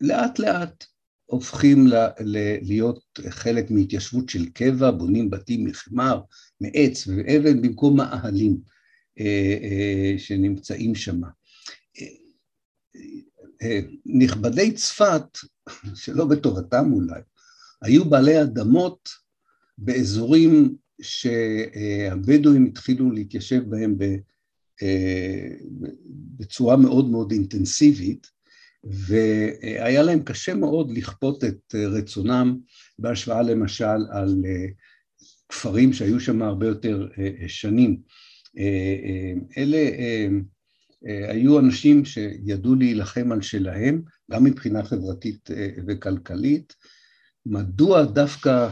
לאט 0.00 0.38
לאט 0.38 0.84
הופכים 1.26 1.86
ל, 1.86 1.94
ל, 2.20 2.56
להיות 2.62 3.20
חלק 3.28 3.70
מהתיישבות 3.70 4.28
של 4.28 4.48
קבע, 4.48 4.90
בונים 4.90 5.30
בתים 5.30 5.64
מחמר, 5.64 6.20
מעץ 6.60 7.06
ואבן 7.06 7.62
במקום 7.62 7.96
מאהלים 7.96 8.56
אה, 9.20 10.14
שנמצאים 10.18 10.94
שם. 10.94 11.20
נכבדי 14.06 14.72
צפת, 14.72 15.38
שלא 15.94 16.24
בטובתם 16.24 16.92
אולי, 16.92 17.20
היו 17.82 18.04
בעלי 18.04 18.42
אדמות 18.42 19.08
באזורים 19.78 20.76
שהבדואים 21.02 22.64
התחילו 22.64 23.10
להתיישב 23.10 23.62
בהם 23.68 23.96
אה, 24.02 24.14
בצורה 26.36 26.76
מאוד 26.76 27.08
מאוד 27.10 27.32
אינטנסיבית, 27.32 28.26
והיה 28.84 30.02
להם 30.02 30.22
קשה 30.22 30.54
מאוד 30.54 30.90
לכפות 30.90 31.44
את 31.44 31.74
רצונם 31.74 32.58
בהשוואה 32.98 33.42
למשל 33.42 34.06
על 34.10 34.42
אה, 34.46 34.66
כפרים 35.48 35.92
שהיו 35.92 36.20
שם 36.20 36.42
הרבה 36.42 36.66
יותר 36.66 37.08
אה, 37.18 37.48
שנים. 37.48 38.00
אלה 39.58 39.90
היו 41.28 41.58
אנשים 41.58 42.04
שידעו 42.04 42.74
להילחם 42.74 43.32
על 43.32 43.42
שלהם, 43.42 44.02
גם 44.30 44.44
מבחינה 44.44 44.84
חברתית 44.84 45.50
וכלכלית. 45.86 46.74
מדוע 47.46 48.04
דווקא 48.04 48.68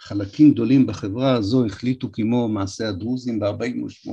חלקים 0.00 0.52
גדולים 0.52 0.86
בחברה 0.86 1.34
הזו 1.34 1.66
החליטו 1.66 2.12
כמו 2.12 2.48
מעשה 2.48 2.88
הדרוזים 2.88 3.40
ב-48' 3.40 4.10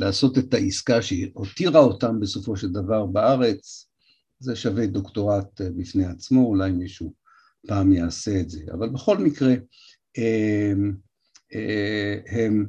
לעשות 0.00 0.38
את 0.38 0.54
העסקה 0.54 1.02
שהותירה 1.02 1.80
אותם 1.80 2.20
בסופו 2.20 2.56
של 2.56 2.68
דבר 2.68 3.06
בארץ, 3.06 3.86
זה 4.40 4.56
שווה 4.56 4.86
דוקטורט 4.86 5.60
אה, 5.60 5.70
בפני 5.76 6.04
עצמו, 6.04 6.46
אולי 6.46 6.72
מישהו 6.72 7.14
פעם 7.66 7.92
יעשה 7.92 8.40
את 8.40 8.50
זה. 8.50 8.60
אבל 8.72 8.88
בכל 8.88 9.18
מקרה, 9.18 9.54
הם, 10.16 10.96
אה, 11.54 12.16
הם 12.26 12.66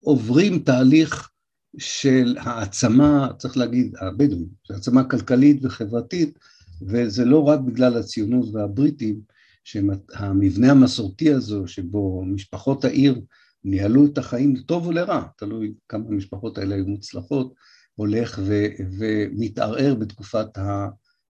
עוברים 0.00 0.58
תהליך 0.58 1.30
של 1.78 2.36
העצמה, 2.40 3.28
צריך 3.38 3.56
להגיד, 3.56 3.94
הבדואים, 4.00 4.48
של 4.62 4.74
העצמה 4.74 5.04
כלכלית 5.04 5.64
וחברתית, 5.64 6.38
וזה 6.82 7.24
לא 7.24 7.42
רק 7.42 7.60
בגלל 7.60 7.96
הציונות 7.96 8.54
והבריטים, 8.54 9.20
שהמבנה 9.64 10.70
המסורתי 10.70 11.32
הזו, 11.32 11.66
שבו 11.66 12.24
משפחות 12.26 12.84
העיר 12.84 13.20
ניהלו 13.64 14.06
את 14.06 14.18
החיים 14.18 14.56
לטוב 14.56 14.86
או 14.86 14.92
לרע, 14.92 15.22
תלוי 15.36 15.74
כמה 15.88 16.04
המשפחות 16.08 16.58
האלה 16.58 16.74
היו 16.74 16.86
מוצלחות, 16.86 17.54
הולך 17.94 18.38
ו, 18.42 18.64
ומתערער 18.98 19.94
בתקופת 19.94 20.46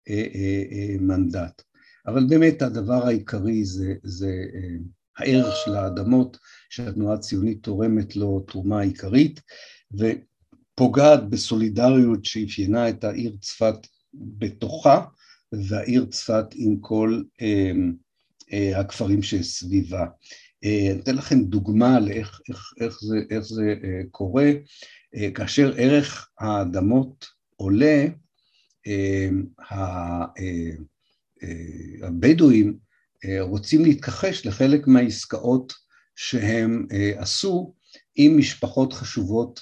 המנדט. 0.08 1.62
אבל 2.08 2.26
באמת 2.30 2.62
הדבר 2.62 3.08
העיקרי 3.08 3.66
זה, 3.66 3.94
זה 4.04 4.46
אה, 4.56 4.78
הערך 5.18 5.56
של 5.66 5.76
האדמות 5.76 6.38
שהתנועה 6.70 7.16
הציונית 7.16 7.64
תורמת 7.64 8.16
לו 8.16 8.40
תרומה 8.48 8.82
עיקרית 8.82 9.42
ופוגעת 9.94 11.30
בסולידריות 11.30 12.26
שאפיינה 12.26 12.90
את 12.90 13.04
העיר 13.04 13.36
צפת 13.42 13.76
בתוכה 14.14 15.06
והעיר 15.52 16.06
צפת 16.06 16.46
עם 16.56 16.78
כל 16.80 17.22
אה, 17.42 17.72
אה, 18.54 18.80
הכפרים 18.80 19.24
שסביבה. 19.24 20.06
אה, 20.66 20.96
אתן 21.00 21.16
לכם 21.16 21.44
דוגמה 21.44 22.00
לאיך 22.00 22.42
איך, 22.50 22.74
איך 22.80 23.00
זה, 23.02 23.18
איך 23.30 23.44
זה 23.44 23.76
אה, 23.84 24.02
קורה. 24.12 24.52
אה, 25.16 25.32
כאשר 25.32 25.74
ערך 25.78 26.30
האדמות 26.40 27.26
עולה, 27.56 28.06
הבדואים 32.02 32.78
רוצים 33.40 33.84
להתכחש 33.84 34.46
לחלק 34.46 34.88
מהעסקאות 34.88 35.74
שהם 36.16 36.88
עשו 37.18 37.74
עם 38.16 38.38
משפחות 38.38 38.94
חשובות, 38.94 39.62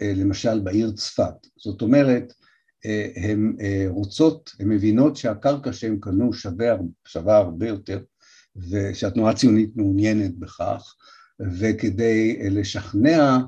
למשל 0.00 0.60
בעיר 0.60 0.92
צפת. 0.92 1.46
זאת 1.56 1.82
אומרת, 1.82 2.32
הן 3.16 3.56
רוצות, 3.88 4.50
הן 4.60 4.68
מבינות 4.68 5.16
שהקרקע 5.16 5.72
שהם 5.72 5.98
קנו 6.00 6.32
שווה, 6.32 6.76
שווה 7.08 7.36
הרבה 7.36 7.68
יותר 7.68 8.00
ושהתנועה 8.70 9.32
הציונית 9.32 9.70
מעוניינת 9.76 10.38
בכך, 10.38 10.94
וכדי 11.40 12.50
לשכנע 12.50 13.38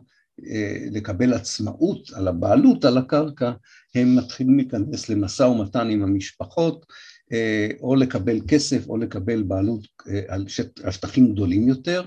אה, 0.46 0.78
לקבל 0.90 1.34
עצמאות 1.34 2.10
על 2.12 2.28
הבעלות 2.28 2.84
על 2.84 2.98
הקרקע, 2.98 3.52
הם 3.94 4.16
מתחילים 4.16 4.56
להיכנס 4.56 5.08
למשא 5.08 5.42
ומתן 5.42 5.90
עם 5.90 6.02
המשפחות, 6.02 6.86
אה, 7.32 7.68
או 7.80 7.94
לקבל 7.94 8.40
כסף 8.48 8.88
או 8.88 8.96
לקבל 8.96 9.42
בעלות 9.42 9.86
אה, 10.08 10.20
על 10.28 10.44
שטחים 10.90 11.32
גדולים 11.32 11.68
יותר. 11.68 12.06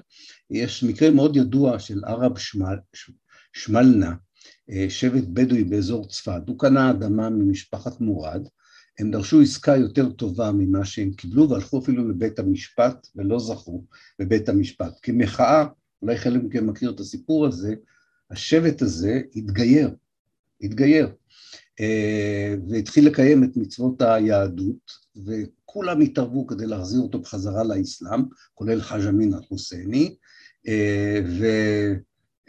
יש 0.50 0.84
מקרה 0.84 1.12
מאוד 1.12 1.36
ידוע 1.36 1.80
של 1.80 2.02
ערב 2.06 2.38
שמל, 2.38 2.76
שמלנה, 3.54 4.16
שבט 4.90 5.24
בדואי 5.24 5.64
באזור 5.64 6.08
צפת, 6.08 6.42
הוא 6.48 6.60
קנה 6.60 6.90
אדמה 6.90 7.30
ממשפחת 7.30 8.02
מורד, 8.02 8.48
הם 9.00 9.12
דרשו 9.12 9.42
עסקה 9.42 9.76
יותר 9.76 10.12
טובה 10.12 10.52
ממה 10.52 10.86
שהם 10.86 11.12
קיבלו 11.12 11.50
והלכו 11.50 11.80
אפילו 11.80 12.10
לבית 12.10 12.40
המשפט 12.40 13.08
ולא 13.16 13.40
זכו 13.40 13.84
בבית 14.20 14.50
המשפט. 14.50 14.94
כמחאה, 15.02 15.66
אולי 16.02 16.18
חלק 16.18 16.44
מכם 16.44 16.68
מכיר 16.68 16.92
את 16.92 17.00
הסיפור 17.00 17.48
הזה, 17.48 17.76
השבט 18.32 18.82
הזה 18.82 19.22
התגייר 19.36 19.90
התגייר, 20.64 21.10
והתחיל 22.70 23.08
לקיים 23.08 23.44
את 23.44 23.58
מצוות 23.58 24.02
היהדות, 24.02 24.92
וכולם 25.26 26.02
התערבו 26.02 26.48
כדי 26.48 26.66
להחזיר 26.66 27.02
אותו 27.02 27.20
בחזרה 27.20 27.64
לאסלאם, 27.64 28.22
כולל 28.54 28.82
חאג' 28.82 29.06
אמין 29.08 29.34
אל-חוסייני, 29.34 30.16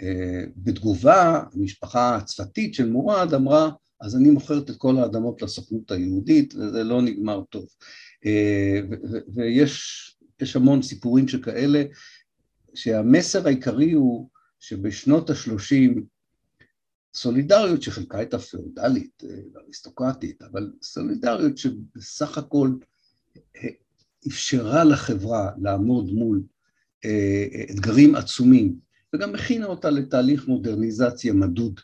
ובתגובה 0.01 1.43
המשפחה 1.53 2.17
הצפתית 2.17 2.75
של 2.75 2.91
מורד 2.91 3.35
אמרה, 3.35 3.71
אז 4.03 4.17
אני 4.17 4.31
מוכרת 4.31 4.71
את 4.71 4.77
כל 4.77 4.99
האדמות 4.99 5.43
לסוכנות 5.43 5.91
היהודית, 5.91 6.55
וזה 6.55 6.85
לא 6.85 7.03
נגמר 7.03 7.43
טוב. 7.51 7.67
ויש 9.35 10.55
המון 10.55 10.83
סיפורים 10.83 11.29
שכאלה, 11.29 11.85
שהמסר 12.75 13.47
העיקרי 13.47 13.93
הוא 13.93 14.29
שבשנות 14.61 15.31
ה-30 15.31 16.01
סולידריות 17.15 17.83
שחלקה 17.83 18.19
הייתה 18.19 18.39
פאודלית 18.39 19.23
ואריסטוקרטית, 19.55 20.43
אבל 20.43 20.73
סולידריות 20.83 21.59
שבסך 21.59 22.39
הכל 22.39 22.71
אפשרה 24.29 24.85
לחברה 24.85 25.51
לעמוד 25.63 26.11
מול 26.13 26.43
אתגרים 27.71 28.15
עצומים, 28.15 28.77
וגם 29.15 29.35
הכינה 29.35 29.67
אותה 29.67 29.91
לתהליך 29.91 30.49
מודרניזציה 30.49 31.33
מדוד, 31.33 31.81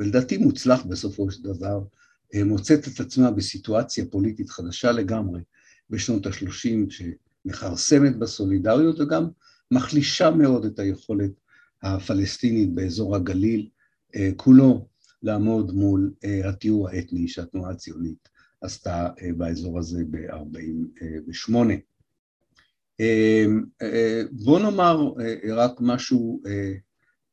ולדעתי 0.00 0.36
מוצלח 0.38 0.82
בסופו 0.84 1.30
של 1.30 1.42
דבר, 1.42 1.80
מוצאת 2.44 2.88
את 2.88 3.00
עצמה 3.00 3.30
בסיטואציה 3.30 4.04
פוליטית 4.10 4.50
חדשה 4.50 4.92
לגמרי 4.92 5.40
בשנות 5.90 6.26
ה-30, 6.26 6.90
שמכרסמת 6.90 8.16
בסולידריות 8.16 9.00
וגם 9.00 9.28
מחלישה 9.70 10.30
מאוד 10.30 10.64
את 10.64 10.78
היכולת 10.78 11.30
הפלסטינית 11.82 12.74
באזור 12.74 13.16
הגליל 13.16 13.68
כולו 14.36 14.86
לעמוד 15.22 15.72
מול 15.74 16.12
התיאור 16.44 16.88
האתני 16.88 17.28
שהתנועה 17.28 17.70
הציונית 17.70 18.28
עשתה 18.60 19.08
באזור 19.36 19.78
הזה 19.78 20.04
ב-48. 20.10 21.52
בואו 24.32 24.58
נאמר 24.58 25.12
רק 25.54 25.72
משהו 25.80 26.42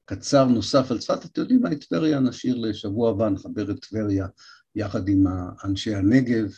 קצר 0.09 0.45
נוסף 0.45 0.91
על 0.91 0.97
צפת, 0.99 1.25
אתם 1.25 1.41
יודעים 1.41 1.61
מה, 1.61 1.71
את 1.71 1.83
טבריה 1.83 2.19
נשאיר 2.19 2.55
לשבוע 2.55 3.09
הבא, 3.09 3.29
נחבר 3.29 3.71
את 3.71 3.85
טבריה 3.85 4.27
יחד 4.75 5.07
עם 5.07 5.23
אנשי 5.63 5.95
הנגב, 5.95 6.51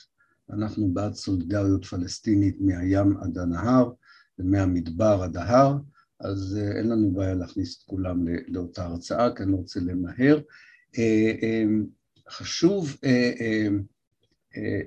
אנחנו 0.50 0.90
בעד 0.94 1.14
סולידריות 1.14 1.86
פלסטינית 1.86 2.58
מהים 2.62 3.18
עד 3.18 3.38
הנהר 3.38 3.92
ומהמדבר 4.40 5.20
עד 5.24 5.38
ההר, 5.38 5.78
אז 6.20 6.60
אין 6.78 6.90
לנו 6.90 7.12
בעיה 7.12 7.34
להכניס 7.34 7.78
את 7.78 7.84
כולם 7.84 8.26
לאותה 8.48 8.86
הרצאה, 8.86 9.36
כי 9.36 9.44
אני 9.44 9.52
לא 9.52 9.58
רוצה 9.58 9.80
למהר. 9.80 10.40
חשוב 12.30 12.98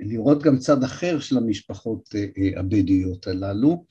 לראות 0.01 0.43
גם 0.43 0.59
צד 0.59 0.85
אחר 0.85 1.21
של 1.21 1.39
המשפחות 1.39 2.09
הבדואיות 2.57 3.27
הללו, 3.27 3.85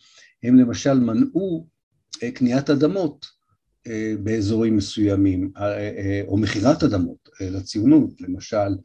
הם 0.44 0.56
למשל 0.56 0.94
מנעו 0.94 1.68
קניית 2.34 2.70
אדמות 2.70 3.41
באזורים 4.24 4.78
מסוימים, 4.78 5.52
או 6.28 6.38
מכירת 6.38 6.84
אדמות 6.84 7.30
לציונות, 7.42 8.22
למשל, 8.22 8.76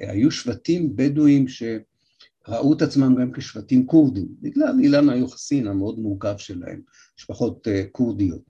היו 0.00 0.30
שבטים 0.30 0.96
בדואים 0.96 1.46
שראו 1.48 2.72
את 2.76 2.82
עצמם 2.82 3.14
גם 3.20 3.32
כשבטים 3.32 3.86
כורדים, 3.86 4.28
בגלל 4.40 4.80
אילן 4.82 5.08
היוחסין 5.08 5.66
המאוד 5.66 5.98
מורכב 5.98 6.34
שלהם, 6.38 6.80
משפחות 7.18 7.68
כורדיות. 7.92 8.42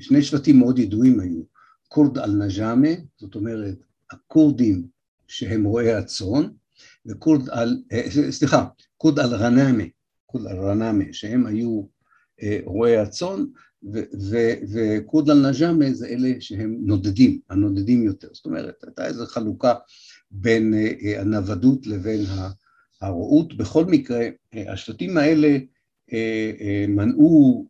שני 0.00 0.22
שבטים 0.22 0.58
מאוד 0.58 0.78
ידועים 0.78 1.20
היו, 1.20 1.42
כורד 1.88 2.18
אל-נג'אמה, 2.18 2.88
זאת 3.16 3.34
אומרת, 3.34 3.76
הכורדים 4.10 4.86
שהם 5.26 5.64
רועי 5.64 5.92
הצאן, 5.92 6.48
וכורד 7.06 7.48
על, 7.50 7.82
סליחה, 8.30 8.66
כורד 8.96 9.18
אל-רנאמה, 9.18 9.84
כורד 10.26 10.46
אל-רנאמה, 10.46 11.04
שהם 11.12 11.46
היו 11.46 11.86
רועי 12.64 12.96
הצאן, 12.96 13.44
וכורד 14.72 15.30
אל-נג'אמה 15.30 15.92
זה 15.92 16.06
אלה 16.06 16.28
שהם 16.40 16.76
נודדים, 16.80 17.40
הנודדים 17.50 18.02
יותר. 18.02 18.28
זאת 18.32 18.46
אומרת, 18.46 18.74
הייתה 18.86 19.06
איזו 19.06 19.26
חלוקה 19.26 19.74
בין 20.30 20.74
הנוודות 21.16 21.86
לבין 21.86 22.20
הרעות. 23.00 23.56
בכל 23.56 23.84
מקרה, 23.84 24.28
השבטים 24.54 25.16
האלה 25.16 25.58
מנעו 26.88 27.66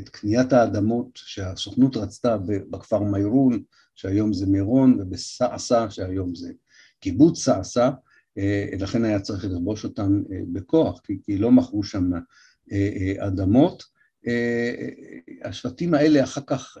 את 0.00 0.08
קניית 0.08 0.52
האדמות 0.52 1.08
שהסוכנות 1.14 1.96
רצתה 1.96 2.36
בכפר 2.46 3.02
מיירון, 3.02 3.62
שהיום 3.94 4.32
זה 4.32 4.46
מירון, 4.46 5.00
ובסעסה, 5.00 5.90
שהיום 5.90 6.34
זה 6.34 6.52
קיבוץ 7.00 7.44
סעסה, 7.44 7.90
לכן 8.78 9.04
היה 9.04 9.20
צריך 9.20 9.44
לכבוש 9.44 9.84
אותם 9.84 10.22
בכוח, 10.52 11.00
כי 11.24 11.38
לא 11.38 11.50
מכרו 11.50 11.82
שם 11.82 12.10
אדמות. 13.18 13.95
השבטים 15.44 15.94
האלה 15.94 16.24
אחר 16.24 16.40
כך, 16.46 16.76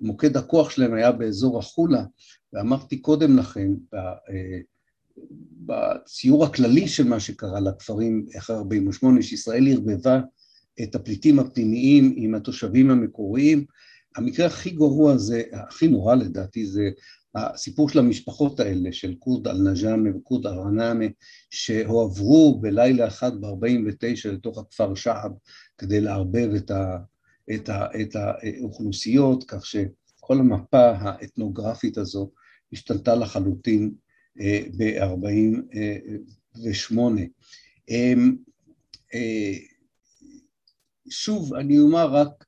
מוקד 0.00 0.36
הכוח 0.36 0.70
שלהם 0.70 0.94
היה 0.94 1.12
באזור 1.12 1.58
החולה, 1.58 2.04
ואמרתי 2.52 2.98
קודם 2.98 3.38
לכן, 3.38 3.70
בציור 5.66 6.44
הכללי 6.44 6.88
של 6.88 7.08
מה 7.08 7.20
שקרה 7.20 7.60
לכפרים 7.60 8.26
אחרי 8.38 8.56
48, 8.56 9.22
שישראל 9.22 9.68
ערבבה 9.68 10.20
את 10.82 10.94
הפליטים 10.94 11.38
הפנימיים 11.38 12.14
עם 12.16 12.34
התושבים 12.34 12.90
המקוריים, 12.90 13.64
המקרה 14.16 14.46
הכי 14.46 14.70
גרוע 14.70 15.16
זה, 15.16 15.42
הכי 15.52 15.88
נורא 15.88 16.14
לדעתי, 16.14 16.66
זה 16.66 16.90
הסיפור 17.38 17.88
של 17.88 17.98
המשפחות 17.98 18.60
האלה, 18.60 18.92
של 18.92 19.14
כורד 19.18 19.48
אל-נג'אמה 19.48 20.16
וכורד 20.16 20.46
אל-רנאמה, 20.46 21.04
שהועברו 21.50 22.58
בלילה 22.60 23.08
אחד 23.08 23.40
ב-49 23.40 24.28
לתוך 24.28 24.58
הכפר 24.58 24.94
שעב 24.94 25.32
כדי 25.78 26.00
לערבב 26.00 26.54
את, 26.56 26.70
ה, 26.70 26.98
את, 27.54 27.68
ה, 27.68 27.86
את 28.00 28.16
האוכלוסיות, 28.16 29.44
כך 29.48 29.66
שכל 29.66 30.38
המפה 30.38 30.90
האתנוגרפית 30.90 31.98
הזו 31.98 32.30
השתנתה 32.72 33.14
לחלוטין 33.14 33.92
ב-48. 34.76 36.94
שוב, 41.10 41.54
אני 41.54 41.78
אומר 41.78 42.14
רק 42.14 42.44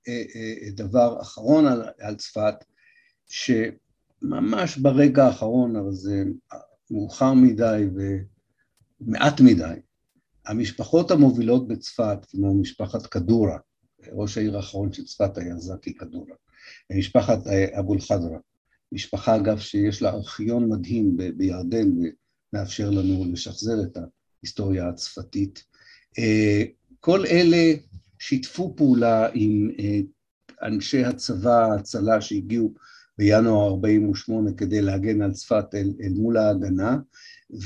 דבר 0.73 1.23
אחרון 1.23 1.67
על, 1.67 1.83
על 2.01 2.15
צפת, 2.15 2.55
שממש 4.21 4.79
ברגע 4.79 5.25
האחרון, 5.25 5.77
אבל 5.77 5.93
זה 5.93 6.25
מאוחר 6.91 7.33
מדי 7.35 7.85
ומעט 9.01 9.41
מדי, 9.41 9.75
המשפחות 10.47 11.11
המובילות 11.11 11.69
בצפת, 11.69 12.19
כמו 12.31 12.55
משפחת 12.55 13.07
כדורה, 13.07 13.59
ראש 14.13 14.39
העיר 14.39 14.57
האחרון 14.57 14.93
של 14.93 15.05
צפת 15.05 15.39
היה 15.39 15.57
זקי 15.57 15.95
כדורה, 15.95 16.35
משפחת 16.93 17.47
אבו 17.79 17.95
אל-חדרה, 17.95 18.39
משפחה 18.93 19.37
אגב 19.37 19.59
שיש 19.59 20.03
לה 20.03 20.11
ארכיון 20.11 20.69
מדהים 20.69 21.17
ב- 21.17 21.31
בירדן 21.31 21.89
ומאפשר 22.53 22.91
לנו 22.91 23.25
לשחזר 23.33 23.83
את 23.83 23.99
ההיסטוריה 24.43 24.89
הצפתית. 24.89 25.65
כל 27.01 27.27
אלה 27.27 27.75
שיתפו 28.19 28.75
פעולה 28.77 29.29
עם 29.35 29.71
אנשי 30.63 31.05
הצבא, 31.05 31.65
ההצלה 31.65 32.21
שהגיעו 32.21 32.75
בינואר 33.21 33.69
48' 33.69 34.53
כדי 34.53 34.83
להגן 34.83 35.23
על 35.23 35.33
צפת 35.33 35.65
אל, 35.75 35.93
אל 36.01 36.13
מול 36.13 36.37
ההגנה, 36.37 36.99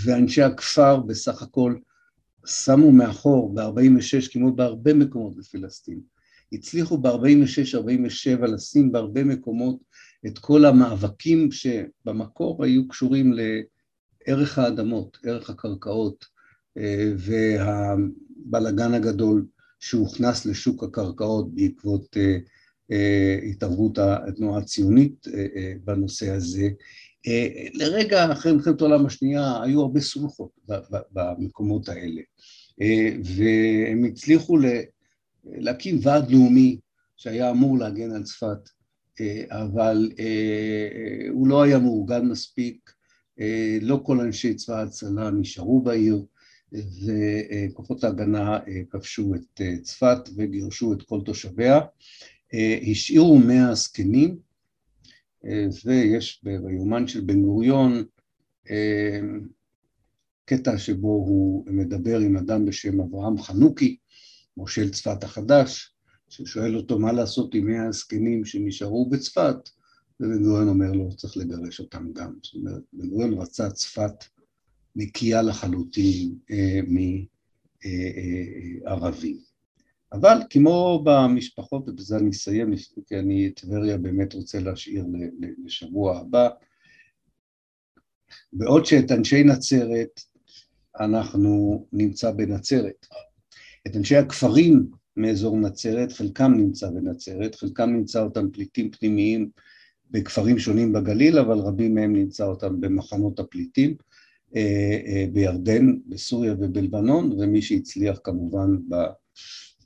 ואנשי 0.05 0.43
הכפר 0.43 0.97
בסך 0.97 1.43
הכל 1.43 1.77
שמו 2.47 2.93
מאחור 2.93 3.55
ב-46' 3.55 4.33
כמו 4.33 4.53
בהרבה 4.53 4.95
מקומות 4.95 5.37
בפלסטין. 5.37 6.01
הצליחו 6.53 6.99
ב-46-47 6.99 8.47
לשים 8.47 8.93
בהרבה 8.93 9.25
מקומות 9.25 9.79
את 10.27 10.39
כל 10.39 10.65
המאבקים 10.65 11.49
שבמקור 11.53 12.65
היו 12.65 12.89
קשורים 12.89 13.33
לערך 13.33 14.59
האדמות, 14.59 15.19
ערך 15.25 15.51
הקרקעות 15.51 16.25
והבלגן 17.17 18.95
הגדול 18.95 19.47
שהוכנס 19.81 20.47
לשוק 20.47 20.85
הקרקעות 20.85 21.55
בעקבות 21.55 22.17
התערבות 23.51 23.99
התנועה 23.99 24.59
הציונית 24.59 25.27
בנושא 25.85 26.31
הזה. 26.31 26.69
לרגע 27.75 28.33
אחרי 28.33 28.53
מלחמת 28.53 28.81
העולם 28.81 29.07
השנייה 29.07 29.63
היו 29.63 29.81
הרבה 29.81 30.01
סולחות 30.01 30.51
במקומות 31.13 31.89
האלה, 31.89 32.23
והם 33.25 34.05
הצליחו 34.05 34.59
להקים 35.45 35.99
ועד 36.03 36.31
לאומי 36.31 36.79
שהיה 37.17 37.51
אמור 37.51 37.79
להגן 37.79 38.11
על 38.11 38.23
צפת, 38.23 38.69
אבל 39.51 40.11
הוא 41.31 41.49
לא 41.49 41.63
היה 41.63 41.79
מאורגן 41.79 42.27
מספיק, 42.27 42.91
לא 43.81 44.01
כל 44.03 44.21
אנשי 44.21 44.55
צבא 44.55 44.79
ההצלה 44.79 45.31
נשארו 45.31 45.83
בעיר, 45.83 46.25
וכוחות 47.73 48.05
ההגנה 48.05 48.59
כבשו 48.91 49.35
את 49.35 49.61
צפת 49.83 50.19
וגירשו 50.37 50.93
את 50.93 51.03
כל 51.03 51.21
תושביה, 51.25 51.81
השאירו 52.91 53.39
מאה 53.39 53.75
זקנים, 53.75 54.39
ויש 55.85 56.45
ביומן 56.45 57.07
של 57.07 57.21
בן 57.21 57.43
גוריון 57.43 58.05
קטע 60.45 60.79
שבו 60.79 61.09
הוא 61.09 61.67
מדבר 61.67 62.19
עם 62.19 62.37
אדם 62.37 62.65
בשם 62.65 63.01
אברהם 63.01 63.43
חנוכי, 63.43 63.97
מושל 64.57 64.91
צפת 64.91 65.25
החדש, 65.25 65.95
ששואל 66.29 66.77
אותו 66.77 66.99
מה 66.99 67.13
לעשות 67.13 67.55
עם 67.55 67.67
מאה 67.67 67.87
הזקנים 67.87 68.45
שנשארו 68.45 69.11
בצפת, 69.11 69.57
ובן 70.21 70.43
גוריון 70.43 70.69
אומר 70.69 70.93
לו, 70.93 71.17
צריך 71.17 71.37
לגרש 71.37 71.81
אותם 71.81 72.13
גם. 72.13 72.33
זאת 72.43 72.55
אומרת, 72.55 72.83
בן 72.93 73.09
גוריון 73.09 73.35
רצה 73.35 73.71
צפת 73.71 74.25
נקייה 74.97 75.43
לחלוטין 75.43 76.35
אה, 76.51 76.81
מערבים. 78.85 79.54
אבל 80.15 80.39
כמו 80.51 81.03
במשפחות, 81.05 81.89
ובזה 81.89 82.17
אני 82.17 82.31
אסיים, 82.31 82.75
כי 83.07 83.19
אני 83.19 83.47
את 83.47 83.61
טבריה 83.61 83.99
באמת 83.99 84.35
רוצה 84.35 84.61
להשאיר 84.61 85.05
לשבוע 85.65 86.19
הבא, 86.19 86.49
בעוד 88.53 88.87
שאת 88.87 89.11
אנשי 89.13 89.45
נצרת 89.45 90.21
אנחנו 91.01 91.87
נמצא 91.93 92.31
בנצרת. 92.31 93.07
את 93.87 93.97
אנשי 93.97 94.17
הכפרים 94.17 94.87
מאזור 95.17 95.57
נצרת, 95.57 96.13
חלקם 96.13 96.53
נמצא 96.57 96.91
בנצרת, 96.91 97.55
חלקם 97.55 97.91
נמצא 97.91 98.23
אותם 98.23 98.51
פליטים 98.51 98.91
פנימיים 98.91 99.51
בכפרים 100.11 100.59
שונים 100.59 100.93
בגליל, 100.93 101.39
אבל 101.39 101.59
רבים 101.59 101.95
מהם 101.95 102.17
נמצא 102.17 102.45
אותם 102.45 102.81
במחנות 102.81 103.39
הפליטים 103.39 103.95
אה, 104.57 105.01
אה, 105.07 105.27
בירדן, 105.33 105.93
בסוריה 106.07 106.55
ובלבנון, 106.59 107.33
ומי 107.33 107.63
שהצליח 107.63 108.19
כמובן 108.25 108.77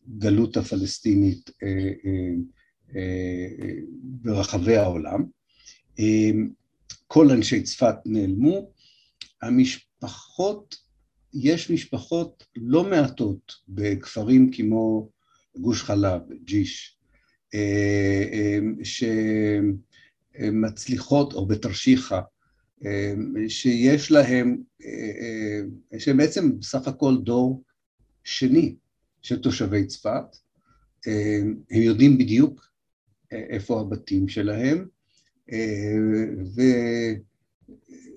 בגלות 0.09 0.57
הפלסטינית 0.57 1.51
אה, 1.63 1.91
ברחבי 4.03 4.77
העולם. 4.77 5.25
כל 7.07 7.31
אנשי 7.31 7.63
צפת 7.63 7.95
נעלמו, 8.07 8.71
המשפחות, 9.43 10.77
יש 11.35 11.71
משפחות 11.71 12.47
לא 12.57 12.85
מעטות 12.85 13.53
בכפרים 13.69 14.51
כמו 14.53 15.09
גוש 15.57 15.83
חלב, 15.83 16.21
ג'יש, 16.45 16.99
שמצליחות, 20.41 21.33
או 21.33 21.47
בתרשיחא, 21.47 22.21
שיש 23.49 24.11
להם, 24.11 24.57
שהם 25.99 26.17
בעצם 26.17 26.59
בסך 26.59 26.89
הכל 26.89 27.17
דור 27.23 27.63
שני 28.25 28.75
של 29.23 29.43
תושבי 29.43 29.87
צפת, 29.87 30.37
הם 31.71 31.83
יודעים 31.83 32.19
בדיוק 32.19 32.69
איפה 33.33 33.81
הבתים 33.81 34.29
שלהם, 34.29 34.87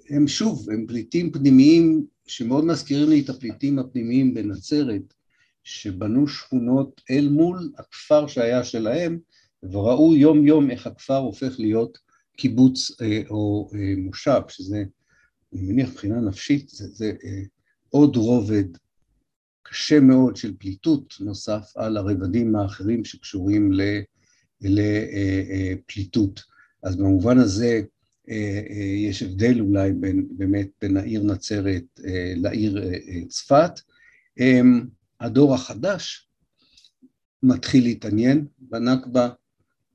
והם 0.10 0.28
שוב, 0.28 0.70
הם 0.70 0.86
פליטים 0.88 1.32
פנימיים 1.32 2.06
שמאוד 2.28 2.66
מזכירים 2.66 3.10
לי 3.10 3.22
את 3.22 3.30
הפליטים 3.30 3.80
הפנימיים 3.80 4.34
בנצרת, 4.34 5.14
שבנו 5.64 6.28
שכונות 6.28 7.02
אל 7.12 7.30
מול 7.30 7.72
הכפר 7.78 8.28
שהיה 8.28 8.64
שלהם, 8.64 9.20
וראו 9.64 10.16
יום 10.16 10.48
יום 10.48 10.72
איך 10.72 10.88
הכפר 10.88 11.18
הופך 11.18 11.60
להיות 11.60 11.98
קיבוץ 12.38 13.02
אה, 13.02 13.22
או 13.30 13.70
אה, 13.76 13.94
מושב, 13.98 14.42
שזה, 14.48 14.84
אני 15.54 15.62
מניח 15.62 15.90
מבחינה 15.90 16.22
נפשית, 16.22 16.70
זה, 16.70 16.88
זה 16.88 17.14
אה, 17.24 17.42
עוד 17.90 18.16
רובד 18.16 18.66
קשה 19.72 20.00
מאוד 20.00 20.36
של 20.36 20.54
פליטות 20.58 21.16
נוסף 21.20 21.74
על 21.76 21.98
הרבדים 21.98 22.56
האחרים 22.56 23.06
שקשורים 23.06 23.72
לפליטות. 24.62 26.44
אז 26.84 26.96
במובן 26.96 27.38
הזה 27.38 27.82
יש 29.08 29.24
הבדל 29.24 29.60
אולי 29.60 29.92
בין, 29.92 30.28
באמת 30.32 30.68
בין 30.82 30.98
העיר 30.98 31.24
נצרת 31.24 31.84
לעיר 32.36 32.84
צפת. 33.30 33.72
הדור 35.20 35.54
החדש 35.54 36.30
מתחיל 37.44 37.84
להתעניין 37.84 38.46
בנכבה, 38.60 39.30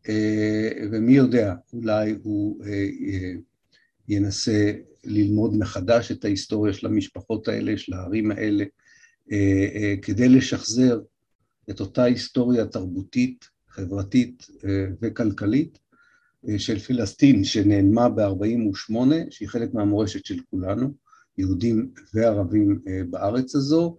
אה, 0.08 0.70
ומי 0.92 1.12
יודע, 1.12 1.54
אולי 1.72 2.14
הוא 2.22 2.64
אה, 2.64 2.70
אה, 3.08 3.32
ינסה 4.08 4.72
ללמוד 5.04 5.56
מחדש 5.56 6.12
את 6.12 6.24
ההיסטוריה 6.24 6.72
של 6.72 6.86
המשפחות 6.86 7.48
האלה, 7.48 7.78
של 7.78 7.94
הערים 7.94 8.30
האלה, 8.30 8.64
כדי 10.02 10.28
לשחזר 10.28 11.00
את 11.70 11.80
אותה 11.80 12.02
היסטוריה 12.04 12.66
תרבותית, 12.66 13.44
חברתית 13.68 14.46
וכלכלית 15.02 15.78
של 16.58 16.78
פלסטין 16.78 17.44
שנעלמה 17.44 18.08
ב-48', 18.08 18.94
שהיא 19.30 19.48
חלק 19.48 19.74
מהמורשת 19.74 20.24
של 20.24 20.40
כולנו, 20.50 20.94
יהודים 21.38 21.90
וערבים 22.14 22.80
בארץ 23.10 23.54
הזו, 23.54 23.98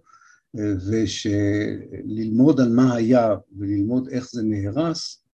ושללמוד 0.90 2.60
על 2.60 2.68
מה 2.68 2.94
היה 2.94 3.34
וללמוד 3.58 4.08
איך 4.08 4.30
זה 4.30 4.42
נהרס, 4.42 5.24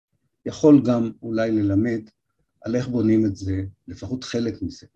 יכול 0.45 0.81
גם 0.85 1.11
אולי 1.21 1.51
ללמד 1.51 2.01
על 2.61 2.75
איך 2.75 2.87
בונים 2.87 3.25
את 3.25 3.35
זה, 3.35 3.63
לפחות 3.87 4.23
חלק 4.23 4.61
מזה. 4.61 4.87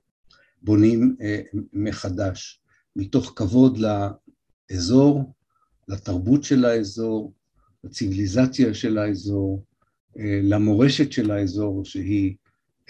בונים 0.61 1.15
אה, 1.21 1.41
מחדש, 1.73 2.61
מתוך 2.95 3.33
כבוד 3.35 3.77
לאזור, 4.69 5.33
לתרבות 5.87 6.43
של 6.43 6.65
האזור, 6.65 7.33
לציוויליזציה 7.83 8.73
של 8.73 8.97
האזור, 8.97 9.65
אה, 10.19 10.39
למורשת 10.43 11.11
של 11.11 11.31
האזור 11.31 11.85
שהיא 11.85 12.35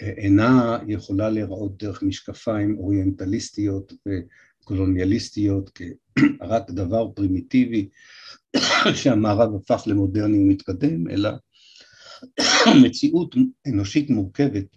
אה, 0.00 0.08
אינה 0.08 0.78
יכולה 0.88 1.30
להיראות 1.30 1.82
דרך 1.82 2.02
משקפיים 2.02 2.78
אוריינטליסטיות 2.78 3.92
וקולוניאליסטיות 4.62 5.70
כרק 5.70 6.70
דבר 6.70 7.08
פרימיטיבי 7.14 7.88
שהמערב 9.02 9.54
הפך 9.54 9.82
למודרני 9.86 10.38
ומתקדם, 10.38 11.10
אלא 11.10 11.30
מציאות 12.84 13.34
אנושית 13.66 14.10
מורכבת 14.10 14.76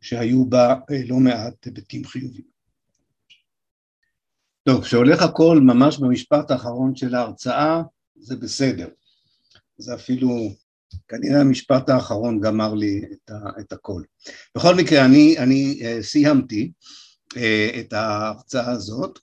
שהיו 0.00 0.44
בה 0.46 0.74
אה, 0.90 1.00
לא 1.06 1.16
מעט 1.16 1.66
היבטים 1.66 2.04
חיוביים. 2.04 2.53
טוב, 4.68 4.84
כשהולך 4.84 5.22
הכל 5.22 5.60
ממש 5.60 5.98
במשפט 5.98 6.50
האחרון 6.50 6.96
של 6.96 7.14
ההרצאה, 7.14 7.82
זה 8.16 8.36
בסדר. 8.36 8.88
זה 9.78 9.94
אפילו, 9.94 10.28
כנראה 11.08 11.40
המשפט 11.40 11.88
האחרון 11.88 12.40
גמר 12.40 12.74
לי 12.74 13.02
את, 13.12 13.30
ה, 13.30 13.60
את 13.60 13.72
הכל. 13.72 14.02
בכל 14.56 14.74
מקרה, 14.74 15.04
אני, 15.04 15.38
אני 15.38 15.80
uh, 15.80 16.02
סיימתי 16.02 16.72
uh, 17.34 17.38
את 17.80 17.92
ההרצאה 17.92 18.70
הזאת, 18.70 19.18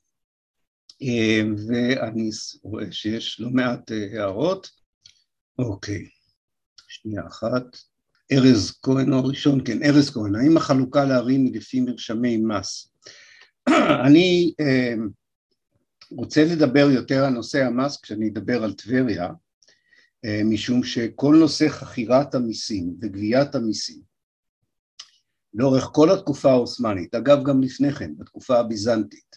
uh, 1.04 1.46
ואני 1.68 2.30
רואה 2.64 2.92
שיש 2.92 3.40
לא 3.40 3.50
מעט 3.50 3.92
uh, 3.92 4.18
הערות. 4.18 4.70
אוקיי. 5.60 6.06
שנייה 6.88 7.28
אחת. 7.28 7.64
ארז 8.32 8.72
כהן 8.82 9.14
הוא 9.14 9.20
הראשון, 9.20 9.62
כן, 9.66 9.84
ארז 9.84 10.10
כהן, 10.10 10.36
האם 10.36 10.58
החלוקה 10.58 11.06
לערים 11.06 11.46
היא 11.46 11.56
לפי 11.56 11.82
מרשמי 11.82 12.38
מס? 12.38 12.92
אני 14.06 14.54
אה, 14.60 14.94
רוצה 16.12 16.46
לדבר 16.46 16.88
יותר 16.92 17.26
על 17.26 17.34
נושא 17.34 17.66
המס 17.66 18.02
כשאני 18.02 18.30
אדבר 18.30 18.64
על 18.64 18.74
טבריה, 18.74 19.30
אה, 20.26 20.42
משום 20.46 20.84
שכל 20.84 21.36
נושא 21.40 21.70
חכירת 21.70 22.36
המיסים 22.36 22.96
וגביית 23.02 23.56
המיסים 23.56 24.02
לאורך 25.54 25.84
כל 25.84 26.12
התקופה 26.12 26.50
העות'מאנית, 26.52 27.16
אגב 27.16 27.44
גם 27.44 27.62
לפני 27.62 27.94
כן, 27.94 28.12
בתקופה 28.18 28.60
הביזנטית, 28.60 29.36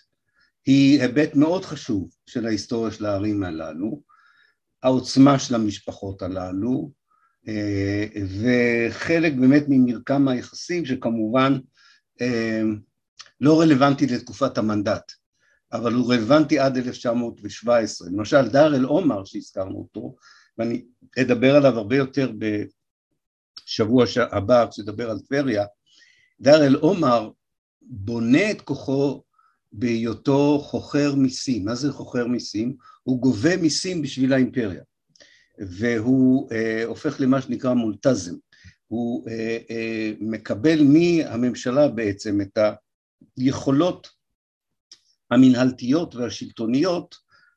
היא 0.67 1.01
היבט 1.01 1.35
מאוד 1.35 1.65
חשוב 1.65 2.11
של 2.27 2.47
ההיסטוריה 2.47 2.93
של 2.93 3.07
הערים 3.07 3.43
הללו, 3.43 4.03
העוצמה 4.83 5.39
של 5.39 5.55
המשפחות 5.55 6.23
הללו, 6.23 6.91
אה, 7.49 8.07
וחלק 8.41 9.33
באמת 9.33 9.65
ממרקם 9.69 10.29
היחסים 10.29 10.85
שכמובן 10.85 11.59
אה, 12.21 12.63
לא 13.41 13.61
רלוונטי 13.61 14.07
לתקופת 14.07 14.59
המנדט, 14.59 15.13
אבל 15.75 15.93
הוא 15.93 16.13
רלוונטי 16.13 16.59
עד 16.59 16.77
1917. 16.77 18.09
למשל 18.09 18.49
דאר 18.49 18.75
אל 18.75 18.85
עומר 18.85 19.25
שהזכרנו 19.25 19.79
אותו, 19.79 20.17
ואני 20.59 20.85
אדבר 21.21 21.57
עליו 21.57 21.79
הרבה 21.79 21.97
יותר 21.97 22.33
בשבוע 22.39 24.05
הבא 24.31 24.67
כשאדבר 24.71 25.11
על 25.11 25.19
טבריה, 25.19 25.65
דאר 26.41 26.67
אל 26.67 26.75
עומר 26.75 27.31
בונה 27.83 28.51
את 28.51 28.61
כוחו 28.61 29.23
בהיותו 29.73 30.59
חוכר 30.59 31.15
מיסים. 31.15 31.65
מה 31.65 31.75
זה 31.75 31.93
חוכר 31.93 32.27
מיסים? 32.27 32.77
הוא 33.03 33.21
גובה 33.21 33.57
מיסים 33.57 34.03
בשביל 34.03 34.33
האימפריה. 34.33 34.83
והוא 35.59 36.53
אה, 36.53 36.85
הופך 36.85 37.21
למה 37.21 37.43
שנקרא 37.43 37.75
מולטזם, 37.75 38.35
הוא 38.89 39.29
אה, 39.29 39.59
אה, 39.71 40.13
מקבל 40.21 40.83
מהממשלה 40.83 41.89
בעצם 41.89 42.41
את 42.41 42.59
היכולות 43.37 44.09
המנהלתיות 45.35 46.15
והשלטוניות 46.15 47.15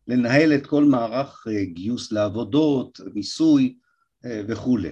לנהל 0.08 0.54
את 0.54 0.68
כל 0.68 0.84
מערך 0.84 1.48
אה, 1.48 1.66
גיוס 1.66 2.12
לעבודות, 2.12 3.00
מיסוי 3.14 3.76
אה, 4.26 4.42
וכולי. 4.48 4.92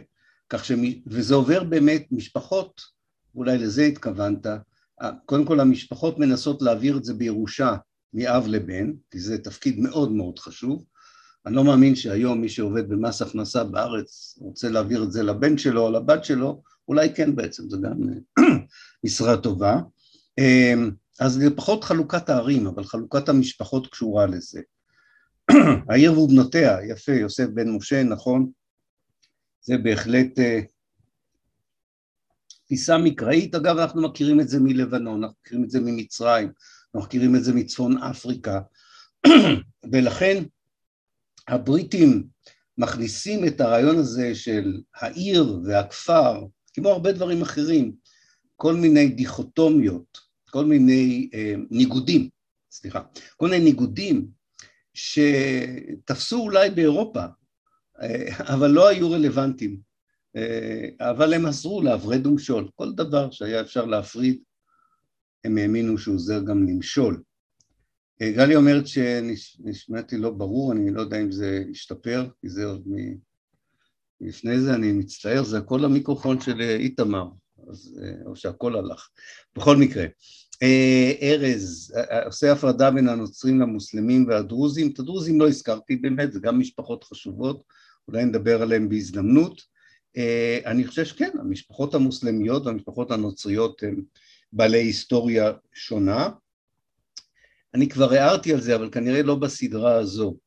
כך 0.50 0.66
ש... 0.66 0.72
וזה 1.08 1.36
עובר 1.36 1.64
באמת 1.64 2.06
משפחות 2.12 2.82
אולי 3.36 3.58
לזה 3.58 3.84
התכוונת, 3.84 4.48
קודם 5.26 5.46
כל 5.46 5.60
המשפחות 5.60 6.20
מנסות 6.20 6.62
להעביר 6.62 6.98
את 6.98 7.04
זה 7.04 7.14
בירושה 7.14 7.76
מאב 8.14 8.48
לבן, 8.48 8.92
כי 9.12 9.20
זה 9.20 9.38
תפקיד 9.38 9.80
מאוד 9.80 10.12
מאוד 10.12 10.40
חשוב. 10.40 10.86
אני 11.46 11.56
לא 11.56 11.64
מאמין 11.64 11.96
שהיום 11.96 12.42
מי 12.42 12.50
שעובד 12.50 12.90
במס 12.90 13.22
הכנסה 13.22 13.64
בארץ 13.64 14.38
רוצה 14.42 14.70
להעביר 14.70 15.04
את 15.04 15.12
זה 15.12 15.24
לבן 15.24 15.58
שלו 15.58 15.82
או 15.82 15.92
לבת 15.92 16.26
שלו, 16.26 16.62
אולי 16.88 17.14
כן 17.16 17.36
בעצם, 17.36 17.70
זו 17.70 17.82
גם 17.82 17.94
משרה 19.04 19.38
טובה. 19.38 19.80
אז 21.20 21.34
זה 21.34 21.56
פחות 21.56 21.84
חלוקת 21.84 22.30
הערים, 22.30 22.68
אבל 22.68 22.84
חלוקת 22.84 23.30
המשפחות 23.30 23.88
קשורה 23.88 24.26
לזה. 24.26 24.62
העיר 25.90 26.20
ובנותיה, 26.20 26.78
יפה, 26.90 27.12
יוסף 27.12 27.46
בן 27.54 27.70
משה, 27.70 28.04
נכון, 28.04 28.52
זה 29.62 29.78
בהחלט 29.78 30.40
אה, 30.40 30.60
תפיסה 32.66 32.98
מקראית, 32.98 33.56
אגב 33.56 33.78
אנחנו 33.78 34.02
מכירים 34.02 34.40
את 34.40 34.50
זה 34.50 34.60
מלבנון, 34.60 35.24
אנחנו 35.24 35.38
מכירים 35.42 35.64
את 35.64 35.70
זה 35.70 35.80
ממצרים, 35.80 36.52
אנחנו 36.96 37.08
מכירים 37.08 37.36
את 37.36 37.44
זה 37.44 37.54
מצפון 37.54 37.98
אפריקה, 37.98 38.62
ולכן 39.92 40.44
הבריטים 41.48 42.28
מכניסים 42.78 43.48
את 43.48 43.62
הרעיון 43.62 43.98
הזה 43.98 44.36
של 44.36 44.82
העיר 44.96 45.60
והכפר, 45.66 46.46
כמו 46.74 46.90
הרבה 46.90 47.12
דברים 47.12 47.42
אחרים, 47.42 47.96
כל 48.56 48.76
מיני 48.76 49.10
דיכוטומיות, 49.10 50.25
כל 50.56 50.66
מיני 50.66 51.30
אה, 51.34 51.54
ניגודים, 51.70 52.30
סליחה, 52.72 53.02
כל 53.38 53.50
מיני 53.50 53.64
ניגודים 53.64 54.28
שתפסו 54.94 56.42
אולי 56.42 56.70
באירופה, 56.70 57.24
אה, 58.02 58.26
אבל 58.54 58.72
לא 58.72 58.88
היו 58.88 59.12
רלוונטיים, 59.12 59.80
אה, 60.36 60.90
אבל 61.00 61.34
הם 61.34 61.46
עזרו 61.46 61.82
להפרד 61.82 62.28
ומשול, 62.28 62.70
כל 62.76 62.94
דבר 62.94 63.32
שהיה 63.32 63.62
אפשר 63.62 63.86
להפריד, 63.86 64.42
הם 65.44 65.58
האמינו 65.58 65.98
שהוא 65.98 66.16
עוזר 66.16 66.40
גם 66.40 66.68
למשול. 66.68 67.22
אה, 68.22 68.32
גלי 68.32 68.56
אומרת 68.56 68.88
שנשמעתי 68.88 70.18
לא 70.18 70.30
ברור, 70.30 70.72
אני 70.72 70.92
לא 70.92 71.02
יודע 71.02 71.22
אם 71.22 71.32
זה 71.32 71.64
השתפר, 71.72 72.30
כי 72.42 72.50
זה 72.50 72.66
עוד 72.66 72.84
מ... 72.88 72.96
לפני 74.22 74.60
זה 74.60 74.74
אני 74.74 74.92
מצטער, 74.92 75.44
זה 75.44 75.58
הכל 75.58 75.86
המיקרופון 75.86 76.42
של 76.42 76.62
איתמר, 76.62 77.28
אז, 77.70 78.02
או 78.26 78.36
שהכל 78.36 78.76
הלך. 78.76 79.10
בכל 79.56 79.78
מקרה, 79.78 80.06
ארז 81.22 81.94
עושה 82.26 82.52
הפרדה 82.52 82.92
בין 82.92 83.10
הנוצרים 83.10 83.60
למוסלמים 83.62 84.28
והדרוזים, 84.28 84.92
את 84.94 85.00
הדרוזים 85.00 85.40
לא 85.40 85.48
הזכרתי 85.48 85.96
באמת, 85.96 86.34
זה 86.34 86.40
גם 86.40 86.60
משפחות 86.60 87.04
חשובות, 87.04 87.64
אולי 88.08 88.26
נדבר 88.26 88.62
עליהם 88.62 88.90
בהזדמנות. 88.90 89.62
אני 90.66 90.88
חושב 90.88 91.06
שכן, 91.06 91.30
המשפחות 91.40 91.94
המוסלמיות 91.94 92.66
והמשפחות 92.66 93.12
הנוצריות 93.12 93.84
הן 93.84 94.02
בעלי 94.54 94.78
היסטוריה 94.78 95.52
שונה. 95.74 96.30
אני 97.74 97.90
כבר 97.90 98.14
הערתי 98.14 98.54
על 98.54 98.62
זה, 98.62 98.76
אבל 98.76 98.90
כנראה 98.92 99.24
לא 99.24 99.36
בסדרה 99.36 99.96
הזו. 99.96 100.38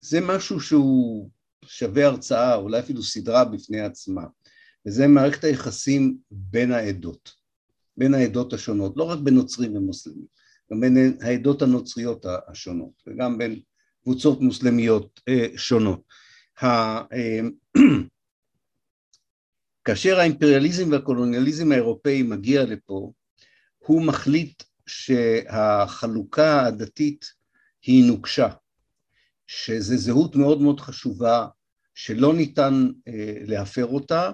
זה 0.00 0.20
משהו 0.20 0.60
שהוא 0.60 1.30
שווה 1.66 2.06
הרצאה, 2.06 2.54
אולי 2.54 2.78
אפילו 2.80 3.02
סדרה 3.02 3.44
בפני 3.44 3.80
עצמה, 3.80 4.22
וזה 4.86 5.06
מערכת 5.06 5.44
היחסים 5.44 6.16
בין 6.30 6.72
העדות. 6.72 7.43
בין 7.96 8.14
העדות 8.14 8.52
השונות, 8.52 8.96
לא 8.96 9.04
רק 9.04 9.18
בין 9.18 9.34
נוצרים 9.34 9.76
ומוסלמים, 9.76 10.26
גם 10.72 10.80
בין 10.80 11.18
העדות 11.20 11.62
הנוצריות 11.62 12.26
השונות 12.48 13.02
וגם 13.06 13.38
בין 13.38 13.60
קבוצות 14.02 14.40
מוסלמיות 14.40 15.20
אה, 15.28 15.46
שונות. 15.56 16.02
אה, 16.62 17.02
כאשר 19.84 20.18
האימפריאליזם 20.18 20.92
והקולוניאליזם 20.92 21.72
האירופאי 21.72 22.22
מגיע 22.22 22.64
לפה, 22.64 23.12
הוא 23.78 24.02
מחליט 24.02 24.62
שהחלוקה 24.86 26.66
הדתית 26.66 27.24
היא 27.82 28.04
נוקשה, 28.04 28.48
שזו 29.46 29.96
זהות 29.96 30.36
מאוד 30.36 30.60
מאוד 30.60 30.80
חשובה 30.80 31.46
שלא 31.94 32.34
ניתן 32.34 32.88
אה, 33.08 33.34
להפר 33.46 33.86
אותה, 33.86 34.30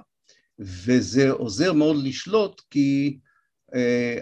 וזה 0.58 1.30
עוזר 1.30 1.72
מאוד 1.72 1.96
לשלוט 2.04 2.62
כי 2.70 3.18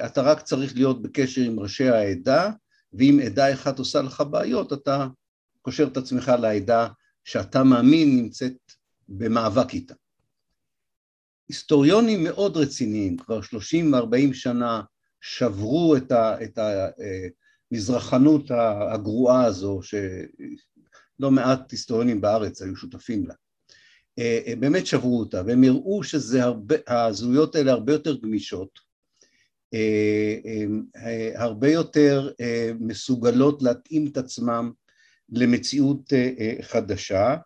אתה 0.05 0.23
רק 0.23 0.43
צריך 0.43 0.75
להיות 0.75 1.03
בקשר 1.03 1.41
עם 1.41 1.61
ראשי 1.61 1.89
העדה, 1.89 2.51
ואם 2.93 3.21
עדה 3.27 3.53
אחת 3.53 3.79
עושה 3.79 4.03
לך 4.03 4.23
בעיות, 4.31 4.73
אתה 4.73 5.07
קושר 5.63 5.87
את 5.93 5.97
עצמך 5.97 6.33
לעדה 6.41 6.89
שאתה 7.25 7.65
מאמין 7.65 8.17
נמצאת 8.17 8.57
במאבק 9.09 9.75
איתה. 9.75 9.95
היסטוריונים 11.49 12.25
מאוד 12.25 12.57
רציניים, 12.57 13.17
כבר 13.17 13.41
שלושים 13.43 13.93
וארבעים 13.93 14.35
שנה, 14.35 14.83
שברו 15.21 15.97
את, 15.97 16.59
המזרחנות 17.73 18.51
אה, 18.51 18.95
הגרועה 18.95 19.45
הזו, 19.45 19.81
שלא 19.83 21.31
מעט 21.31 21.73
היסטוריונים 21.73 22.21
בארץ 22.21 22.63
היו 22.63 22.77
שותפים 22.77 23.27
לה. 23.27 23.35
אה, 24.19 24.55
באמת 24.61 24.87
שברו 24.87 25.21
אותה, 25.21 25.43
והם 25.47 25.65
הראו 25.65 26.01
שהזהויות 26.05 27.55
האלה 27.55 27.73
הרבה 27.73 27.93
יותר 27.93 28.17
גמישות, 28.17 28.69
אה, 28.79 28.83
אה, 28.83 28.88
הרבה 31.35 31.71
יותר 31.71 32.31
אה, 32.41 32.71
מסוגלות 32.81 33.62
להתאים 33.62 34.07
את 34.07 34.16
עצמם 34.16 34.71
למציאות 35.29 36.12
חדשה 36.62 37.37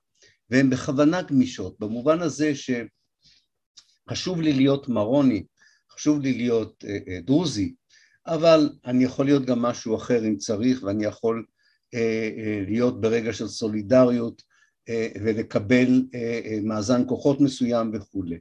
והן 0.51 0.71
בכוונה 0.71 1.23
גמישות 1.23 1.81
במובן 1.81 2.21
הזה 2.21 2.53
שחשוב 4.07 4.41
לי 4.41 4.53
להיות 4.53 4.89
מרוני, 4.89 5.45
חשוב 5.91 6.21
לי 6.21 6.33
להיות 6.33 6.85
דרוזי 7.25 7.75
אבל 8.27 8.71
אני 8.85 9.05
יכול 9.05 9.25
להיות 9.25 9.45
גם 9.45 9.63
משהו 9.63 9.97
אחר 9.97 10.27
אם 10.27 10.37
צריך 10.37 10.83
ואני 10.83 11.05
יכול 11.05 11.45
להיות 12.67 13.01
ברגע 13.01 13.33
של 13.33 13.49
סולידריות 13.49 14.43
ולקבל 15.25 16.03
מאזן 16.63 17.03
כוחות 17.09 17.41
מסוים 17.41 17.91
וכולי. 17.95 18.39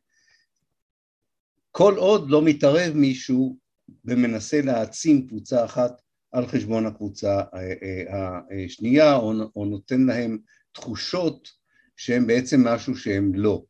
כל 1.71 1.95
עוד 1.97 2.29
לא 2.29 2.41
מתערב 2.41 2.93
מישהו 2.93 3.57
ומנסה 4.05 4.61
להעצים 4.61 5.27
קבוצה 5.27 5.65
אחת 5.65 6.01
על 6.31 6.47
חשבון 6.47 6.85
הקבוצה 6.85 7.41
אה, 7.53 7.73
אה, 8.13 8.65
השנייה, 8.65 9.15
או, 9.15 9.65
נותן 9.65 10.01
להם 10.01 10.37
תחושות 10.71 11.49
שהם 11.97 12.27
בעצם 12.27 12.67
משהו 12.67 12.97
שהם 12.97 13.35
לא. 13.35 13.63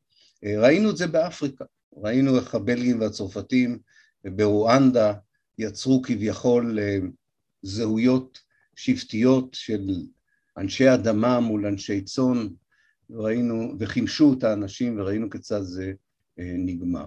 אה, 0.46 0.62
ראינו 0.62 0.90
את 0.90 0.98
זה 0.98 1.08
באפריקה, 1.08 1.66
ראינו 1.98 2.38
איך 2.38 2.56
הבלגים 2.56 3.00
והצרפתים 3.00 3.80
ברואנדה 4.26 5.14
יצרו 5.58 6.02
כביכול 6.02 6.80
זהויות 7.62 8.40
שבטיות 8.76 9.54
של 9.54 9.90
אנשי 10.58 10.94
אדמה 10.94 11.40
מול 11.40 11.66
אנשי 11.66 12.02
צאן, 12.02 12.48
ראינו, 13.10 13.74
וחימשו 13.80 14.34
את 14.38 14.44
האנשים 14.44 15.00
וראינו 15.00 15.30
כיצד 15.30 15.62
זה 15.62 15.94
נגמר. 16.38 17.06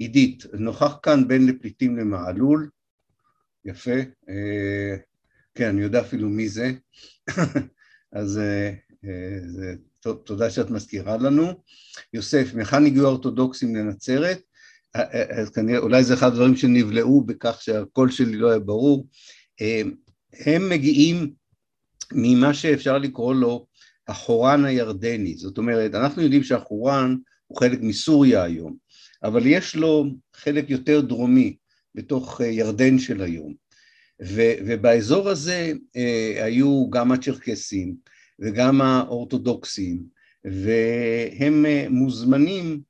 עידית, 0.00 0.46
נוכח 0.52 0.96
כאן 1.02 1.28
בין 1.28 1.46
לפליטים 1.46 1.96
למעלול, 1.96 2.68
יפה, 3.64 3.96
אה, 4.28 4.96
כן, 5.54 5.68
אני 5.68 5.82
יודע 5.82 6.00
אפילו 6.00 6.28
מי 6.28 6.48
זה, 6.48 6.72
אז 8.12 8.38
אה, 8.38 8.70
אה, 9.04 9.38
זה, 9.46 9.74
תודה 10.24 10.50
שאת 10.50 10.70
מזכירה 10.70 11.16
לנו. 11.16 11.62
יוסף, 12.14 12.54
מהיכן 12.54 12.86
הגיעו 12.86 13.06
האורתודוקסים 13.06 13.76
לנצרת? 13.76 14.40
אז 15.38 15.50
כנראה, 15.50 15.78
אולי 15.78 16.04
זה 16.04 16.14
אחד 16.14 16.26
הדברים 16.26 16.56
שנבלעו 16.56 17.24
בכך 17.24 17.62
שהקול 17.62 18.10
שלי 18.10 18.36
לא 18.36 18.50
היה 18.50 18.58
ברור. 18.58 19.08
הם 20.32 20.68
מגיעים 20.68 21.32
ממה 22.12 22.54
שאפשר 22.54 22.98
לקרוא 22.98 23.34
לו 23.34 23.66
החורן 24.08 24.64
הירדני, 24.64 25.36
זאת 25.36 25.58
אומרת, 25.58 25.94
אנחנו 25.94 26.22
יודעים 26.22 26.42
שהחורן 26.42 27.16
הוא 27.46 27.58
חלק 27.58 27.78
מסוריה 27.82 28.42
היום, 28.42 28.76
אבל 29.22 29.46
יש 29.46 29.76
לו 29.76 30.04
חלק 30.36 30.70
יותר 30.70 31.00
דרומי 31.00 31.56
בתוך 31.94 32.40
אה, 32.40 32.46
ירדן 32.46 32.98
של 32.98 33.22
היום. 33.22 33.54
ו, 34.22 34.42
ובאזור 34.66 35.28
הזה 35.28 35.72
אה, 35.96 36.44
היו 36.44 36.90
גם 36.90 37.12
הצ'רקסים 37.12 37.94
וגם 38.38 38.80
האורתודוקסים, 38.80 40.02
והם 40.44 41.66
אה, 41.66 41.86
מוזמנים 41.90 42.80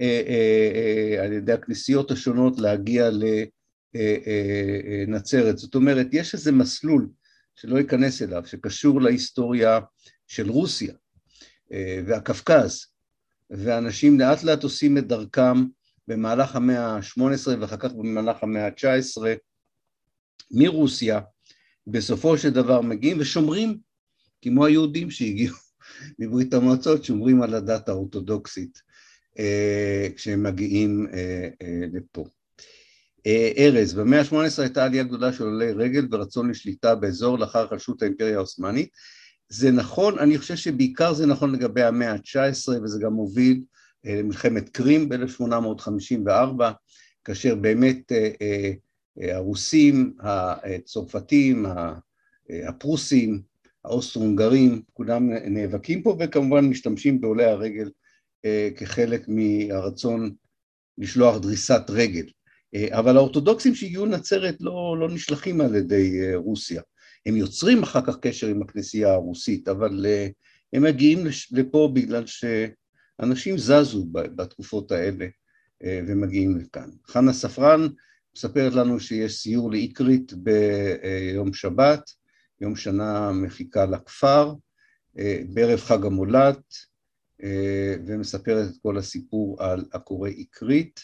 אה, 0.00 0.22
אה, 0.26 0.70
אה, 0.74 1.24
על 1.24 1.32
ידי 1.32 1.52
הכנסיות 1.52 2.10
השונות 2.10 2.58
להגיע 2.58 3.10
לנצרת. 3.10 5.44
אה, 5.44 5.50
אה, 5.50 5.56
זאת 5.56 5.74
אומרת, 5.74 6.06
יש 6.12 6.34
איזה 6.34 6.52
מסלול 6.52 7.08
שלא 7.54 7.80
אכנס 7.80 8.22
אליו, 8.22 8.46
שקשור 8.46 9.00
להיסטוריה 9.00 9.80
של 10.26 10.50
רוסיה 10.50 10.94
אה, 11.72 12.00
והקווקז, 12.06 12.86
ואנשים 13.50 14.20
לאט 14.20 14.42
לאט 14.42 14.62
עושים 14.62 14.98
את 14.98 15.06
דרכם 15.06 15.64
במהלך 16.08 16.56
המאה 16.56 16.86
ה-18 16.86 17.48
ואחר 17.60 17.76
כך 17.76 17.92
במהלך 17.92 18.36
המאה 18.42 18.66
ה-19 18.66 19.22
מרוסיה, 20.50 21.20
בסופו 21.86 22.38
של 22.38 22.50
דבר 22.50 22.80
מגיעים 22.80 23.16
ושומרים, 23.20 23.78
כמו 24.42 24.66
היהודים 24.66 25.10
שהגיעו 25.10 25.56
מברית 26.18 26.54
המועצות, 26.54 27.04
שומרים 27.04 27.42
על 27.42 27.54
הדת 27.54 27.88
האורתודוקסית. 27.88 28.86
כשהם 30.16 30.42
מגיעים 30.42 31.06
לפה. 31.92 32.24
ארז, 33.58 33.94
במאה 33.94 34.20
ה-18 34.20 34.34
הייתה 34.62 34.84
עלייה 34.84 35.04
גדולה 35.04 35.32
של 35.32 35.44
עולי 35.44 35.72
רגל 35.72 36.08
ורצון 36.10 36.50
לשליטה 36.50 36.94
באזור 36.94 37.38
לאחר 37.38 37.68
חלשות 37.68 38.02
האימפריה 38.02 38.36
העות'מאנית. 38.36 38.88
זה 39.48 39.70
נכון, 39.70 40.18
אני 40.18 40.38
חושב 40.38 40.56
שבעיקר 40.56 41.12
זה 41.12 41.26
נכון 41.26 41.54
לגבי 41.54 41.82
המאה 41.82 42.12
ה-19 42.12 42.82
וזה 42.82 43.00
גם 43.02 43.12
מוביל 43.12 43.62
למלחמת 44.06 44.68
קרים 44.68 45.08
ב-1854, 45.08 46.62
כאשר 47.24 47.54
באמת 47.54 48.12
הרוסים, 49.20 50.14
הצרפתים, 50.20 51.66
הפרוסים, 52.68 53.42
האוסטרו-הונגרים, 53.84 54.82
כולם 54.92 55.30
נאבקים 55.30 56.02
פה 56.02 56.16
וכמובן 56.20 56.64
משתמשים 56.64 57.20
בעולי 57.20 57.44
הרגל 57.44 57.90
כחלק 58.76 59.28
מהרצון 59.28 60.34
לשלוח 60.98 61.38
דריסת 61.38 61.82
רגל. 61.88 62.26
אבל 62.90 63.16
האורתודוקסים 63.16 63.74
שהגיעו 63.74 64.06
לנצרת 64.06 64.56
לא, 64.60 64.96
לא 65.00 65.08
נשלחים 65.08 65.60
על 65.60 65.74
ידי 65.74 66.34
רוסיה. 66.34 66.82
הם 67.26 67.36
יוצרים 67.36 67.82
אחר 67.82 68.00
כך 68.06 68.18
קשר 68.20 68.46
עם 68.46 68.62
הכנסייה 68.62 69.12
הרוסית, 69.12 69.68
אבל 69.68 70.06
הם 70.72 70.82
מגיעים 70.82 71.26
לפה 71.52 71.90
בגלל 71.92 72.24
שאנשים 73.20 73.58
זזו 73.58 74.06
בתקופות 74.12 74.92
האלה 74.92 75.26
ומגיעים 75.82 76.58
לכאן. 76.58 76.90
חנה 77.06 77.32
ספרן 77.32 77.88
מספרת 78.36 78.72
לנו 78.72 79.00
שיש 79.00 79.38
סיור 79.38 79.70
לאיקרית 79.70 80.32
ביום 80.32 81.52
שבת, 81.52 82.10
יום 82.60 82.76
שנה 82.76 83.32
מחיקה 83.32 83.86
לכפר, 83.86 84.54
בערב 85.48 85.80
חג 85.80 86.04
המולד, 86.04 86.60
ומספרת 88.06 88.70
את 88.70 88.76
כל 88.82 88.98
הסיפור 88.98 89.62
על 89.62 89.84
הקורא 89.92 90.28
איקרית, 90.28 91.00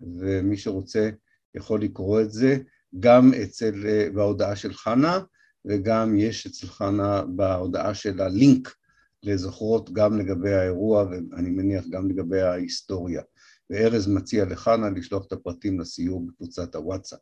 ומי 0.00 0.56
שרוצה 0.56 1.10
יכול 1.54 1.82
לקרוא 1.82 2.20
את 2.20 2.32
זה 2.32 2.58
גם 3.00 3.34
אצל, 3.42 3.74
בהודעה 4.14 4.56
של 4.56 4.74
חנה, 4.74 5.18
וגם 5.64 6.16
יש 6.16 6.46
אצל 6.46 6.66
חנה 6.66 7.22
בהודעה 7.22 7.94
של 7.94 8.20
הלינק 8.20 8.74
לזוכרות 9.22 9.92
גם 9.92 10.18
לגבי 10.18 10.54
האירוע, 10.54 11.04
ואני 11.04 11.50
מניח 11.50 11.84
גם 11.90 12.10
לגבי 12.10 12.40
ההיסטוריה. 12.40 13.22
וארז 13.70 14.08
מציע 14.08 14.44
לחנה 14.44 14.90
לשלוח 14.90 15.26
את 15.26 15.32
הפרטים 15.32 15.80
לסיור 15.80 16.26
בקבוצת 16.26 16.74
הוואטסאפ. 16.74 17.18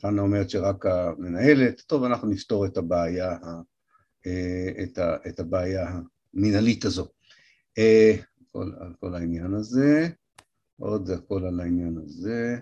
חנה 0.00 0.22
אומרת 0.22 0.50
שרק 0.50 0.86
המנהלת, 0.86 1.80
טוב, 1.80 2.04
אנחנו 2.04 2.28
נפתור 2.28 2.66
את 2.66 2.76
הבעיה, 2.76 3.36
את, 4.82 4.98
ה, 4.98 5.16
את 5.28 5.40
הבעיה 5.40 6.00
המנהלית 6.34 6.84
הזו. 6.84 7.08
כל, 8.52 8.72
על 8.80 8.94
כל 9.00 9.14
העניין 9.14 9.54
הזה, 9.54 10.08
עוד 10.78 11.10
הכל 11.10 11.44
על 11.44 11.60
העניין 11.60 11.98
הזה. 12.04 12.56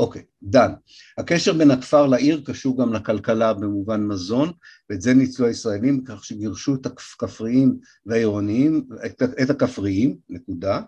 אוקיי, 0.00 0.22
דן. 0.42 0.72
הקשר 1.18 1.52
בין 1.52 1.70
הכפר 1.70 2.06
לעיר 2.06 2.42
קשור 2.46 2.82
גם 2.82 2.92
לכלכלה 2.92 3.54
במובן 3.54 4.06
מזון, 4.06 4.52
ואת 4.90 5.00
זה 5.00 5.14
ניצלו 5.14 5.46
הישראלים 5.46 6.04
כך 6.04 6.24
שגירשו 6.24 6.74
את 6.74 6.86
הכפריים 6.86 7.78
והעירוניים, 8.06 8.86
את, 9.06 9.22
את 9.42 9.50
הכפריים, 9.50 10.16
נקודה, 10.28 10.80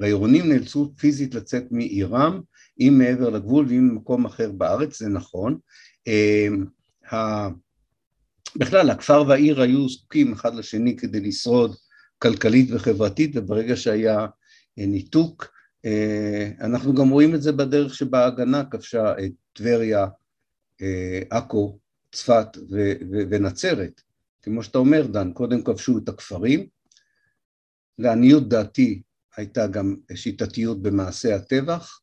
והעירונים 0.00 0.48
נאלצו 0.48 0.92
פיזית 0.96 1.34
לצאת 1.34 1.64
מעירם, 1.70 2.40
אם 2.80 2.94
מעבר 2.98 3.30
לגבול 3.30 3.66
ואם 3.68 3.88
במקום 3.88 4.24
אחר 4.24 4.52
בארץ, 4.52 4.98
זה 4.98 5.08
נכון. 5.08 5.58
בכלל, 8.56 8.90
הכפר 8.90 9.24
והעיר 9.28 9.60
היו 9.60 9.88
זקוקים 9.88 10.32
אחד 10.32 10.54
לשני 10.54 10.96
כדי 10.96 11.20
לשרוד 11.20 11.76
כלכלית 12.18 12.68
וחברתית, 12.72 13.30
וברגע 13.34 13.76
שהיה 13.76 14.26
ניתוק, 14.76 15.57
אנחנו 16.60 16.94
גם 16.94 17.08
רואים 17.08 17.34
את 17.34 17.42
זה 17.42 17.52
בדרך 17.52 17.94
שבה 17.94 18.24
ההגנה 18.24 18.64
כבשה 18.64 19.12
את 19.24 19.32
טבריה, 19.52 20.06
עכו, 21.30 21.78
צפת 22.12 22.46
ונצרת. 23.30 24.00
כמו 24.42 24.62
שאתה 24.62 24.78
אומר, 24.78 25.06
דן, 25.06 25.32
קודם 25.32 25.62
כבשו 25.62 25.98
את 25.98 26.08
הכפרים, 26.08 26.66
לעניות 27.98 28.48
דעתי 28.48 29.02
הייתה 29.36 29.66
גם 29.66 29.96
שיטתיות 30.14 30.82
במעשי 30.82 31.32
הטבח, 31.32 32.00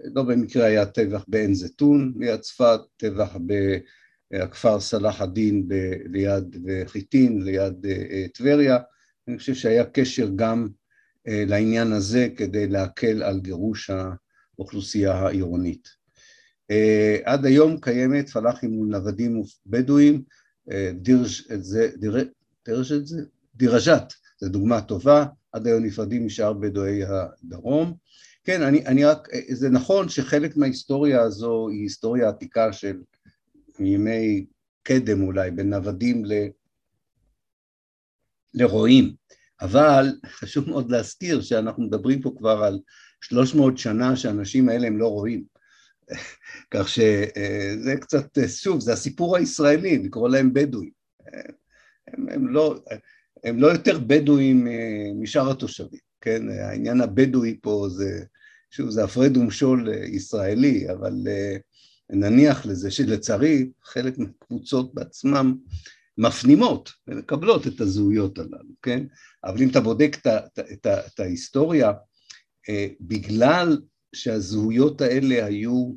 לא 0.00 0.22
במקרה 0.22 0.66
היה 0.66 0.86
טבח 0.86 1.24
בעין 1.28 1.54
זיתון 1.54 2.14
ליד 2.18 2.40
צפת, 2.40 2.80
טבח 2.96 3.36
בכפר 4.32 4.80
סלאח 4.80 5.22
א-דין 5.22 5.68
ליד 6.04 6.56
חיטין, 6.86 7.42
ליד 7.42 7.86
טבריה, 8.34 8.78
אני 9.28 9.38
חושב 9.38 9.54
שהיה 9.54 9.84
קשר 9.84 10.28
גם 10.36 10.68
לעניין 11.30 11.92
הזה 11.92 12.28
כדי 12.36 12.66
להקל 12.66 13.22
על 13.22 13.40
גירוש 13.40 13.90
האוכלוסייה 14.58 15.14
העירונית. 15.14 15.88
עד 17.24 17.46
היום 17.46 17.80
קיימת 17.80 18.28
פלאחים 18.28 18.70
מול 18.70 18.88
נוודים 18.88 19.42
ובדואים, 19.66 20.22
זה, 21.58 21.90
דירז'ת, 23.54 24.12
זו 24.40 24.48
דוגמה 24.48 24.80
טובה, 24.80 25.26
עד 25.52 25.66
היום 25.66 25.84
נפרדים 25.84 26.26
משאר 26.26 26.52
בדואי 26.52 27.00
הדרום. 27.04 27.94
כן, 28.44 28.62
אני, 28.62 28.86
אני 28.86 29.04
רק, 29.04 29.28
זה 29.50 29.70
נכון 29.70 30.08
שחלק 30.08 30.56
מההיסטוריה 30.56 31.22
הזו 31.22 31.68
היא 31.68 31.82
היסטוריה 31.82 32.28
עתיקה 32.28 32.72
של 32.72 33.00
מימי 33.78 34.46
קדם 34.82 35.22
אולי, 35.22 35.50
בין 35.50 35.74
נוודים 35.74 36.24
ל... 36.24 36.32
לרועים, 38.54 39.14
אבל 39.60 40.12
חשוב 40.26 40.68
מאוד 40.68 40.90
להזכיר 40.90 41.40
שאנחנו 41.40 41.82
מדברים 41.82 42.22
פה 42.22 42.32
כבר 42.38 42.62
על 42.64 42.78
300 43.20 43.78
שנה 43.78 44.16
שהאנשים 44.16 44.68
האלה 44.68 44.86
הם 44.86 44.98
לא 44.98 45.08
רואים. 45.08 45.44
כך 46.74 46.88
שזה 46.88 47.94
קצת, 48.00 48.38
שוב, 48.48 48.80
זה 48.80 48.92
הסיפור 48.92 49.36
הישראלי, 49.36 49.98
לקרוא 49.98 50.28
להם 50.28 50.52
בדואים. 50.52 50.90
הם, 52.06 52.28
הם, 52.28 52.48
לא, 52.48 52.80
הם 53.44 53.58
לא 53.58 53.66
יותר 53.66 53.98
בדואים 53.98 54.66
משאר 55.20 55.50
התושבים, 55.50 56.00
כן? 56.20 56.48
העניין 56.50 57.00
הבדואי 57.00 57.58
פה 57.62 57.86
זה, 57.90 58.24
שוב, 58.70 58.90
זה 58.90 59.04
הפרד 59.04 59.36
ומשול 59.36 59.88
ישראלי, 60.04 60.90
אבל 60.92 61.14
נניח 62.10 62.66
לזה 62.66 62.90
שלצערי 62.90 63.70
חלק 63.84 64.18
מהקבוצות 64.18 64.94
בעצמם 64.94 65.56
מפנימות 66.18 66.90
ומקבלות 67.08 67.66
את 67.66 67.80
הזהויות 67.80 68.38
הללו, 68.38 68.74
כן? 68.82 69.06
אבל 69.44 69.62
אם 69.62 69.68
אתה 69.68 69.80
בודק 69.80 70.16
את, 70.20 70.26
את, 70.26 70.58
את, 70.72 70.86
את 70.86 71.20
ההיסטוריה, 71.20 71.92
בגלל 73.00 73.78
שהזהויות 74.14 75.00
האלה 75.00 75.44
היו 75.44 75.92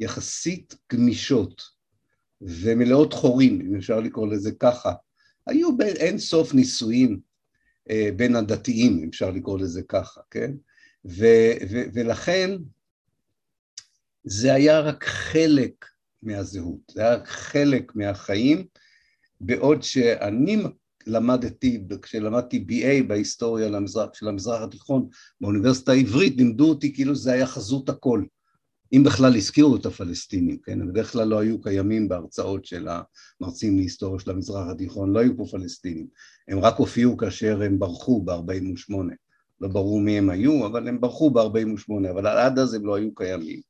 יחסית 0.00 0.74
גמישות 0.92 1.62
ומלאות 2.40 3.12
חורים, 3.12 3.60
אם 3.60 3.76
אפשר 3.76 4.00
לקרוא 4.00 4.28
לזה 4.28 4.50
ככה, 4.52 4.92
היו 5.46 5.68
אין 5.80 6.18
סוף 6.18 6.54
נישואים 6.54 7.20
בין 8.16 8.36
הדתיים, 8.36 8.98
אם 9.02 9.08
אפשר 9.08 9.30
לקרוא 9.30 9.58
לזה 9.58 9.82
ככה, 9.82 10.20
כן? 10.30 10.52
ו, 11.04 11.26
ו, 11.70 11.82
ולכן 11.94 12.50
זה 14.24 14.54
היה 14.54 14.80
רק 14.80 15.04
חלק 15.04 15.86
מהזהות, 16.22 16.80
זה 16.90 17.00
היה 17.00 17.14
רק 17.14 17.28
חלק 17.28 17.92
מהחיים, 17.94 18.66
בעוד 19.40 19.82
שאני 19.82 20.62
למדתי, 21.06 21.84
כשלמדתי 22.02 22.64
BA 22.68 23.08
בהיסטוריה 23.08 23.68
למזרח, 23.68 24.08
של 24.14 24.28
המזרח 24.28 24.62
התיכון 24.62 25.08
באוניברסיטה 25.40 25.92
העברית, 25.92 26.36
לימדו 26.36 26.68
אותי 26.68 26.94
כאילו 26.94 27.14
זה 27.14 27.32
היה 27.32 27.46
חזות 27.46 27.88
הכל, 27.88 28.22
אם 28.92 29.02
בכלל 29.04 29.36
הזכירו 29.36 29.76
את 29.76 29.86
הפלסטינים, 29.86 30.58
כן? 30.62 30.80
הם 30.80 30.88
בדרך 30.88 31.12
כלל 31.12 31.28
לא 31.28 31.38
היו 31.38 31.60
קיימים 31.60 32.08
בהרצאות 32.08 32.64
של 32.64 32.88
המרצים 33.40 33.76
להיסטוריה 33.76 34.20
של 34.20 34.30
המזרח 34.30 34.68
התיכון, 34.68 35.12
לא 35.12 35.18
היו 35.18 35.36
פה 35.36 35.44
פלסטינים, 35.50 36.06
הם 36.48 36.58
רק 36.58 36.76
הופיעו 36.76 37.16
כאשר 37.16 37.62
הם 37.62 37.78
ברחו 37.78 38.22
ב-48, 38.22 38.94
לא 39.60 39.68
ברור 39.68 40.00
מי 40.00 40.18
הם 40.18 40.30
היו, 40.30 40.66
אבל 40.66 40.88
הם 40.88 41.00
ברחו 41.00 41.30
ב-48, 41.30 42.10
אבל 42.10 42.26
עד 42.26 42.58
אז 42.58 42.74
הם 42.74 42.86
לא 42.86 42.94
היו 42.94 43.14
קיימים. 43.14 43.60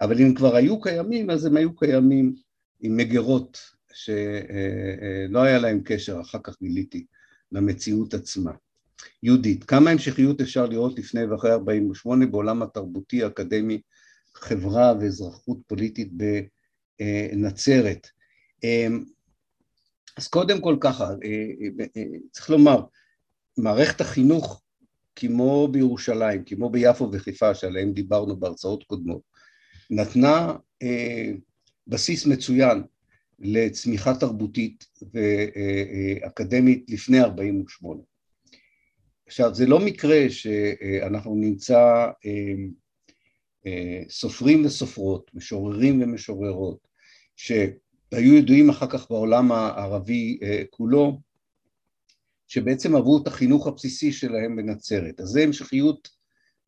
אבל 0.00 0.20
אם 0.20 0.34
כבר 0.34 0.56
היו 0.56 0.80
קיימים, 0.80 1.30
אז 1.30 1.44
הם 1.44 1.56
היו 1.56 1.76
קיימים 1.76 2.34
עם 2.80 2.96
מגירות 2.96 3.58
שלא 3.92 5.42
היה 5.42 5.58
להם 5.58 5.80
קשר, 5.84 6.20
אחר 6.20 6.38
כך 6.44 6.56
גיליתי, 6.62 7.06
למציאות 7.52 8.14
עצמה. 8.14 8.52
יהודית, 9.22 9.64
כמה 9.64 9.90
המשכיות 9.90 10.40
אפשר 10.40 10.66
לראות 10.66 10.98
לפני 10.98 11.24
ואחרי 11.24 11.52
48 11.52 12.26
בעולם 12.26 12.62
התרבותי, 12.62 13.22
האקדמי, 13.22 13.80
חברה 14.34 14.94
ואזרחות 15.00 15.58
פוליטית 15.66 16.10
בנצרת? 17.00 18.06
אז 20.16 20.28
קודם 20.28 20.60
כל 20.60 20.76
ככה, 20.80 21.08
צריך 22.32 22.50
לומר, 22.50 22.82
מערכת 23.58 24.00
החינוך 24.00 24.62
כמו 25.16 25.68
בירושלים, 25.68 26.44
כמו 26.44 26.70
ביפו 26.70 27.10
וחיפה 27.12 27.54
שעליהם 27.54 27.92
דיברנו 27.92 28.36
בהרצאות 28.36 28.84
קודמות, 28.84 29.22
נתנה 29.90 30.52
בסיס 31.86 32.26
מצוין 32.26 32.82
לצמיחה 33.40 34.14
תרבותית 34.14 34.86
ואקדמית 36.22 36.84
לפני 36.88 37.20
48. 37.20 38.00
עכשיו, 39.26 39.54
זה 39.54 39.66
לא 39.66 39.80
מקרה 39.80 40.30
שאנחנו 40.30 41.34
נמצא 41.34 42.06
סופרים 44.08 44.64
וסופרות, 44.64 45.30
משוררים 45.34 46.02
ומשוררות, 46.02 46.88
שהיו 47.36 48.34
ידועים 48.34 48.70
אחר 48.70 48.86
כך 48.86 49.10
בעולם 49.10 49.52
הערבי 49.52 50.38
כולו, 50.70 51.20
שבעצם 52.48 52.96
עברו 52.96 53.18
את 53.22 53.26
החינוך 53.26 53.66
הבסיסי 53.66 54.12
שלהם 54.12 54.56
בנצרת. 54.56 55.20
אז 55.20 55.28
זה 55.28 55.42
המשכיות 55.42 56.08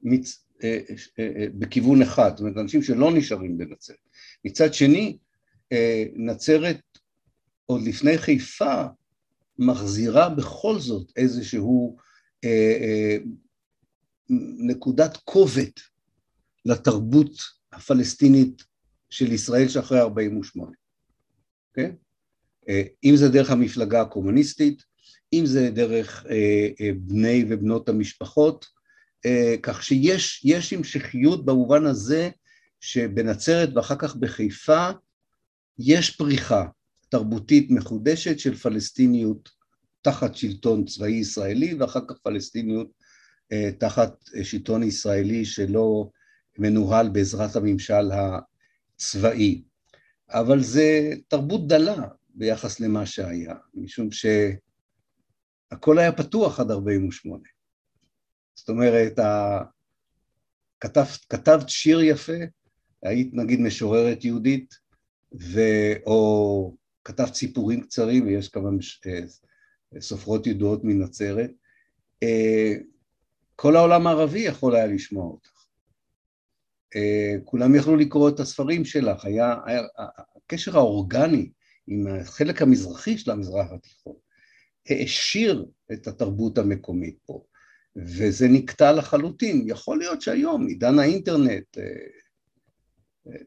מצ... 0.02 0.44
אה, 0.64 0.78
אה, 1.18 1.24
אה, 1.36 1.46
בכיוון 1.54 2.02
אחד, 2.02 2.30
זאת 2.30 2.40
אומרת 2.40 2.56
אנשים 2.56 2.82
שלא 2.82 3.12
נשארים 3.12 3.58
בנצרת. 3.58 3.96
מצד 4.44 4.74
שני, 4.74 5.18
נצרת 6.16 6.80
עוד 7.66 7.82
לפני 7.82 8.18
חיפה 8.18 8.84
מחזירה 9.58 10.28
בכל 10.28 10.78
זאת 10.78 11.12
איזשהו 11.16 11.96
נקודת 14.68 15.16
כובד 15.24 15.70
לתרבות 16.64 17.32
הפלסטינית 17.72 18.62
של 19.10 19.32
ישראל 19.32 19.68
שאחרי 19.68 20.00
48, 20.00 20.70
כן? 21.74 21.90
אם 23.04 23.16
זה 23.16 23.28
דרך 23.28 23.50
המפלגה 23.50 24.00
הקומוניסטית, 24.00 24.82
אם 25.32 25.46
זה 25.46 25.70
דרך 25.70 26.26
בני 26.96 27.44
ובנות 27.48 27.88
המשפחות, 27.88 28.66
אה, 29.26 29.54
כך 29.62 29.82
שיש 29.82 30.72
המשכיות 30.72 31.44
במובן 31.44 31.86
הזה 31.86 32.30
שבנצרת 32.80 33.68
ואחר 33.74 33.96
כך 33.98 34.16
בחיפה 34.16 34.90
יש 35.78 36.16
פריחה 36.16 36.64
תרבותית 37.08 37.70
מחודשת 37.70 38.38
של 38.38 38.54
פלסטיניות 38.54 39.48
תחת 40.02 40.34
שלטון 40.36 40.84
צבאי 40.84 41.12
ישראלי 41.12 41.74
ואחר 41.74 42.00
כך 42.08 42.18
פלסטיניות 42.22 42.90
אה, 43.52 43.70
תחת 43.78 44.24
שלטון 44.42 44.82
ישראלי 44.82 45.44
שלא 45.44 46.10
מנוהל 46.58 47.08
בעזרת 47.08 47.56
הממשל 47.56 48.10
הצבאי. 48.12 49.62
אבל 50.28 50.62
זה 50.62 51.10
תרבות 51.28 51.68
דלה 51.68 52.08
ביחס 52.34 52.80
למה 52.80 53.06
שהיה, 53.06 53.54
משום 53.74 54.08
שהכל 55.70 55.98
היה 55.98 56.12
פתוח 56.12 56.60
עד 56.60 56.70
48'. 56.70 57.42
זאת 58.54 58.68
אומרת, 58.68 59.18
כתבת, 60.80 61.08
כתבת 61.28 61.68
שיר 61.68 62.02
יפה, 62.02 62.38
היית 63.02 63.34
נגיד 63.34 63.60
משוררת 63.60 64.24
יהודית. 64.24 64.81
או 66.06 66.76
כתבת 67.04 67.34
סיפורים 67.34 67.80
קצרים, 67.80 68.26
ויש 68.26 68.48
כמה 68.48 68.70
מש... 68.70 69.00
אה, 69.06 69.20
סופרות 70.00 70.46
ידועות 70.46 70.84
מנצרת, 70.84 71.50
אה, 72.22 72.74
כל 73.56 73.76
העולם 73.76 74.06
הערבי 74.06 74.38
יכול 74.38 74.76
היה 74.76 74.86
לשמוע 74.86 75.24
אותך. 75.24 75.66
אה, 76.96 77.34
כולם 77.44 77.74
יכלו 77.74 77.96
לקרוא 77.96 78.28
את 78.28 78.40
הספרים 78.40 78.84
שלך, 78.84 79.24
היה, 79.24 79.56
היה 79.66 79.82
הקשר 80.36 80.76
האורגני 80.76 81.50
עם 81.86 82.06
החלק 82.06 82.62
המזרחי 82.62 83.18
של 83.18 83.30
המזרח 83.30 83.72
התיכון 83.72 84.16
העשיר 84.88 85.66
את 85.92 86.06
התרבות 86.06 86.58
המקומית 86.58 87.18
פה. 87.26 87.44
וזה 87.96 88.48
נקטע 88.48 88.92
לחלוטין. 88.92 89.64
יכול 89.66 89.98
להיות 89.98 90.22
שהיום, 90.22 90.66
עידן 90.66 90.98
האינטרנט, 90.98 91.78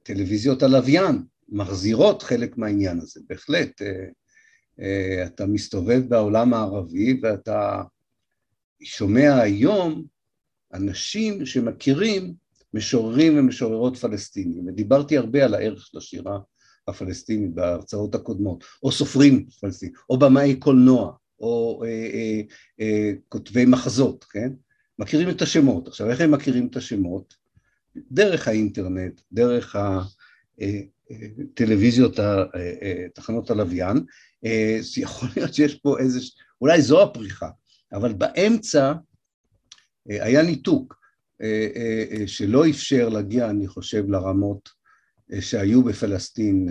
טלוויזיות 0.03 0.63
הלוויין, 0.63 1.23
מחזירות 1.49 2.23
חלק 2.23 2.57
מהעניין 2.57 2.99
הזה, 2.99 3.19
בהחלט. 3.29 3.81
אה, 4.79 5.25
אתה 5.25 5.45
מסתובב 5.45 6.01
בעולם 6.07 6.53
הערבי 6.53 7.19
ואתה 7.23 7.83
שומע 8.83 9.35
היום 9.35 10.05
אנשים 10.73 11.45
שמכירים 11.45 12.33
משוררים 12.73 13.39
ומשוררות 13.39 13.97
פלסטינים, 13.97 14.67
ודיברתי 14.67 15.17
הרבה 15.17 15.45
על 15.45 15.53
הערך 15.53 15.85
של 15.85 15.97
השירה 15.97 16.39
הפלסטינית 16.87 17.53
בהרצאות 17.53 18.15
הקודמות, 18.15 18.63
או 18.83 18.91
סופרים 18.91 19.45
פלסטינים, 19.59 19.95
או 20.09 20.19
במאי 20.19 20.55
קולנוע, 20.55 21.13
או 21.39 21.83
אה, 21.85 21.89
אה, 21.89 22.41
אה, 22.79 23.11
כותבי 23.29 23.65
מחזות, 23.65 24.23
כן? 24.23 24.49
מכירים 24.99 25.29
את 25.29 25.41
השמות. 25.41 25.87
עכשיו, 25.87 26.09
איך 26.09 26.21
הם 26.21 26.31
מכירים 26.31 26.67
את 26.67 26.75
השמות? 26.75 27.33
דרך 28.11 28.47
האינטרנט, 28.47 29.21
דרך 29.31 29.75
הטלוויזיות, 31.09 32.19
אה, 32.19 32.37
אה, 32.37 32.43
אה, 32.81 33.05
תחנות 33.13 33.51
הלוויין, 33.51 33.97
זה 34.79 35.01
יכול 35.01 35.29
להיות 35.35 35.53
שיש 35.53 35.75
פה 35.75 35.99
איזה, 35.99 36.19
אולי 36.61 36.81
זו 36.81 37.03
הפריחה, 37.03 37.49
אבל 37.93 38.13
באמצע 38.13 38.93
היה 40.05 40.41
ניתוק 40.41 40.95
שלא 42.25 42.69
אפשר 42.69 43.09
להגיע, 43.09 43.49
אני 43.49 43.67
חושב, 43.67 44.09
לרמות 44.09 44.69
שהיו 45.39 45.83
בפלסטין 45.83 46.67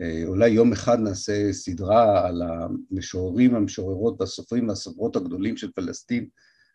אה, 0.00 0.22
אולי 0.26 0.48
יום 0.48 0.72
אחד 0.72 0.98
נעשה 1.00 1.52
סדרה 1.52 2.28
על 2.28 2.42
המשוררים, 2.42 3.54
המשוררות 3.54 4.20
והסופרים 4.20 4.68
והסופרות 4.68 5.16
הגדולים 5.16 5.56
של 5.56 5.72
פלסטין 5.72 6.28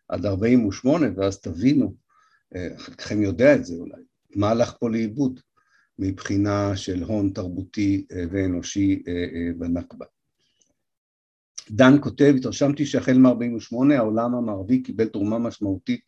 עד 0.08 0.26
48' 0.26 1.06
ואז 1.16 1.40
תבינו, 1.40 1.94
אה, 2.56 2.68
חלקכם 2.76 3.22
יודע 3.22 3.54
את 3.54 3.64
זה 3.64 3.74
אולי, 3.74 4.02
מה 4.36 4.50
הלך 4.50 4.74
פה 4.80 4.90
לאיבוד 4.90 5.40
מבחינה 6.00 6.76
של 6.76 7.02
הון 7.02 7.30
תרבותי 7.34 8.06
אה, 8.12 8.24
ואנושי 8.30 9.02
בנכבה. 9.58 10.06
דן 11.70 11.96
כותב, 12.00 12.34
התרשמתי 12.36 12.86
שהחל 12.86 13.18
מ-48' 13.18 13.94
העולם 13.94 14.34
המערבי 14.34 14.82
קיבל 14.82 15.06
תרומה 15.06 15.38
משמעותית 15.38 16.00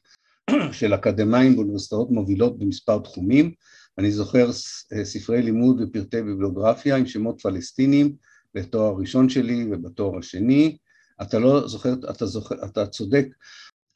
של 0.78 0.94
אקדמאים 0.94 1.56
באוניברסיטאות 1.56 2.10
מובילות 2.10 2.58
במספר 2.58 2.98
תחומים, 2.98 3.54
אני 3.98 4.10
זוכר 4.10 4.50
אה, 4.92 5.04
ספרי 5.04 5.42
לימוד 5.42 5.80
ופרטי 5.80 6.22
ביבלוגרפיה 6.22 6.96
עם 6.96 7.06
שמות 7.06 7.40
פלסטינים 7.40 8.16
בתואר 8.54 8.94
הראשון 8.94 9.28
שלי 9.28 9.66
ובתואר 9.70 10.18
השני. 10.18 10.76
אתה 11.22 11.38
לא 11.38 11.68
זוכר, 11.68 11.94
אתה, 12.10 12.26
זוכר, 12.26 12.64
אתה 12.64 12.86
צודק 12.86 13.26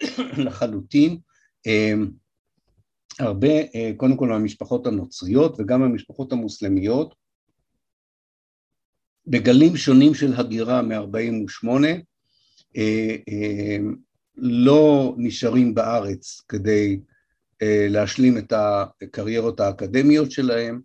לחלוטין. 0.45 1.19
הרבה, 3.19 3.49
אה, 3.49 3.93
קודם 3.97 4.17
כל 4.17 4.29
מהמשפחות 4.29 4.87
הנוצריות 4.87 5.57
וגם 5.59 5.81
מהמשפחות 5.81 6.33
המוסלמיות, 6.33 7.15
בגלים 9.27 9.77
שונים 9.77 10.15
של 10.15 10.35
הגירה 10.35 10.83
מ-48, 10.83 11.69
אה, 12.77 13.17
לא 14.37 15.15
נשארים 15.19 15.75
בארץ 15.75 16.41
כדי 16.49 17.01
אה, 17.63 17.87
להשלים 17.91 18.39
את 18.39 18.53
הקריירות 18.57 19.61
האקדמיות 19.61 20.31
שלהם. 20.31 20.81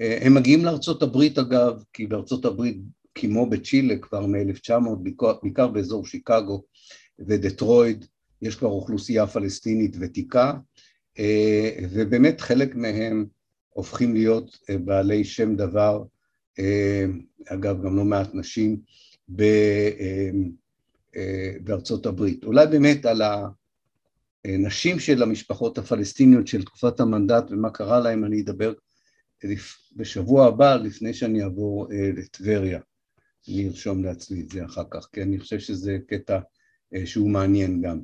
אה, 0.00 0.18
הם 0.20 0.34
מגיעים 0.34 0.64
לארצות 0.64 1.02
הברית 1.02 1.38
אגב, 1.38 1.82
כי 1.92 2.06
בארצות 2.06 2.44
הברית, 2.44 2.76
כמו 3.14 3.50
בצ'ילה 3.50 3.98
כבר 3.98 4.26
מ-1900, 4.26 4.90
בעיקר 5.42 5.68
באזור 5.68 6.06
שיקגו 6.06 6.62
ודטרויד, 7.18 8.04
יש 8.42 8.56
כבר 8.56 8.68
אוכלוסייה 8.68 9.26
פלסטינית 9.26 9.96
ותיקה, 10.00 10.46
אה, 10.46 10.58
ובאמת 11.90 12.40
חלק 12.40 12.74
מהם 12.74 13.26
הופכים 13.70 14.14
להיות 14.14 14.58
בעלי 14.84 15.24
שם 15.24 15.56
דבר, 15.56 16.04
אגב 17.46 17.84
גם 17.84 17.96
לא 17.96 18.04
מעט 18.04 18.34
נשים, 18.34 18.80
בארצות 21.60 22.06
הברית. 22.06 22.44
אולי 22.44 22.66
באמת 22.66 23.06
על 23.06 23.22
ה... 23.22 23.46
נשים 24.46 24.98
של 24.98 25.22
המשפחות 25.22 25.78
הפלסטיניות 25.78 26.46
של 26.46 26.64
תקופת 26.64 27.00
המנדט 27.00 27.50
ומה 27.50 27.70
קרה 27.70 28.00
להם, 28.00 28.24
אני 28.24 28.40
אדבר 28.40 28.72
בשבוע 29.96 30.46
הבא 30.46 30.76
לפני 30.76 31.14
שאני 31.14 31.42
אעבור 31.42 31.92
אה, 31.92 32.10
לטבריה. 32.16 32.80
אני 33.48 33.68
ארשום 33.68 34.04
לעצמי 34.04 34.40
את 34.40 34.50
זה 34.50 34.64
אחר 34.64 34.84
כך, 34.90 35.08
כי 35.12 35.22
אני 35.22 35.38
חושב 35.38 35.58
שזה 35.58 35.98
קטע 36.06 36.38
אה, 36.94 37.06
שהוא 37.06 37.30
מעניין 37.30 37.82
גם. 37.82 38.00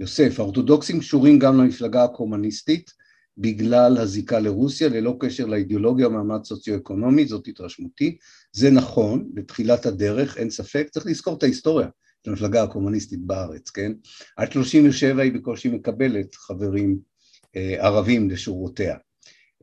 יוסף, 0.00 0.40
האורתודוקסים 0.40 1.00
קשורים 1.00 1.38
גם 1.38 1.58
למפלגה 1.58 2.04
הקומוניסטית 2.04 2.90
בגלל 3.38 3.98
הזיקה 3.98 4.40
לרוסיה, 4.40 4.88
ללא 4.88 5.16
קשר 5.20 5.46
לאידיאולוגיה 5.46 6.06
או 6.06 6.10
מעמד 6.10 6.44
סוציו-אקונומי, 6.44 7.26
זאת 7.26 7.48
התרשמותי. 7.48 8.16
זה 8.52 8.70
נכון, 8.70 9.30
בתחילת 9.34 9.86
הדרך, 9.86 10.36
אין 10.36 10.50
ספק, 10.50 10.88
צריך 10.90 11.06
לזכור 11.06 11.38
את 11.38 11.42
ההיסטוריה. 11.42 11.88
של 12.24 12.30
המפלגה 12.30 12.62
הקומוניסטית 12.62 13.20
בארץ, 13.20 13.70
כן? 13.70 13.92
עד 14.36 14.52
37 14.52 15.22
היא 15.22 15.32
בקושי 15.32 15.68
מקבלת 15.68 16.34
חברים 16.34 16.98
אה, 17.56 17.86
ערבים 17.86 18.30
לשורותיה. 18.30 18.96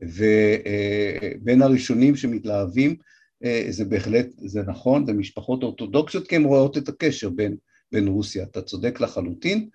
ובין 0.02 1.62
הראשונים 1.62 2.16
שמתלהבים 2.16 2.96
אה, 3.44 3.66
זה 3.70 3.84
בהחלט, 3.84 4.26
זה 4.36 4.62
נכון, 4.62 5.06
זה 5.06 5.12
משפחות 5.12 5.62
אורתודוקסיות 5.62 6.28
כי 6.28 6.36
הן 6.36 6.44
רואות 6.44 6.78
את 6.78 6.88
הקשר 6.88 7.30
בין, 7.30 7.56
בין 7.92 8.08
רוסיה, 8.08 8.42
אתה 8.42 8.62
צודק 8.62 9.00
לחלוטין. 9.00 9.68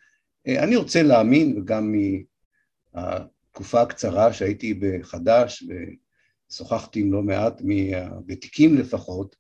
אה, 0.48 0.64
אני 0.64 0.76
רוצה 0.76 1.04
להאמין, 1.04 1.58
וגם 1.58 1.96
מהתקופה 2.94 3.82
הקצרה 3.82 4.34
שהייתי 4.34 4.74
בחד"ש 4.74 5.64
ושוחחתי 6.50 7.00
עם 7.00 7.14
לא 7.14 7.22
מעט 7.22 7.62
מהוותיקים 7.62 8.78
לפחות, 8.78 9.36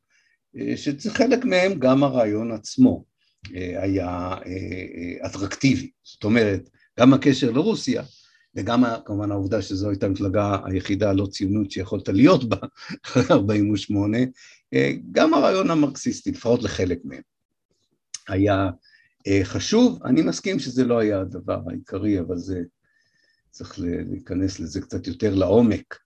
שזה 0.76 1.12
חלק 1.12 1.45
מהם 1.45 1.80
גם 1.80 2.04
הרעיון 2.04 2.51
עצמו. 2.51 3.06
היה 3.56 4.36
אטרקטיבי. 5.26 5.91
זאת 6.04 6.24
אומרת, 6.24 6.70
גם 6.99 7.14
הקשר 7.14 7.51
לרוסיה 7.51 8.04
וגם 8.56 8.84
כמובן 9.06 9.32
העובדה 9.32 9.62
שזו 9.62 9.89
הייתה 9.89 10.06
המפלגה 10.06 10.58
היחידה 10.66 11.10
הלא 11.10 11.26
ציונות 11.26 11.72
שיכולת 11.72 12.10
להיות 12.10 12.49
בה 12.49 12.58
אחרי 13.06 13.24
48, 13.30 14.18
גם 15.12 15.34
הרעיון 15.34 15.72
המרקסיסטי, 15.72 16.32
לפחות 16.32 16.64
לחלק 16.64 16.99
מהם, 17.04 17.22
היה 18.28 18.70
חשוב. 19.43 19.99
אני 20.05 20.21
מסכים 20.21 20.59
שזה 20.59 20.86
לא 20.86 20.99
היה 20.99 21.19
הדבר 21.19 21.59
העיקרי, 21.69 22.19
אבל 22.19 22.38
זה 22.38 22.61
צריך 23.49 23.80
להיכנס 23.80 24.59
לזה 24.59 24.82
קצת 24.82 25.07
יותר 25.07 25.36
לעומק. 25.36 25.97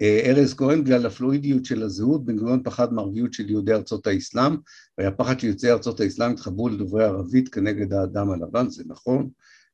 ארז 0.00 0.54
כהן, 0.54 0.84
בגלל 0.84 1.06
הפלואידיות 1.06 1.64
של 1.64 1.82
הזהות, 1.82 2.24
בן 2.24 2.36
גוריון 2.36 2.62
פחד 2.62 2.92
מערביות 2.92 3.32
של 3.32 3.50
יהודי 3.50 3.72
ארצות 3.72 4.06
האסלאם, 4.06 4.56
והיה 4.98 5.10
פחד 5.10 5.40
שיוצאי 5.40 5.70
ארצות 5.70 6.00
האסלאם 6.00 6.32
יתחברו 6.32 6.68
לדוברי 6.68 7.04
ערבית 7.04 7.48
כנגד 7.48 7.92
האדם 7.92 8.30
הלבן, 8.30 8.70
זה 8.70 8.82
נכון. 8.86 9.28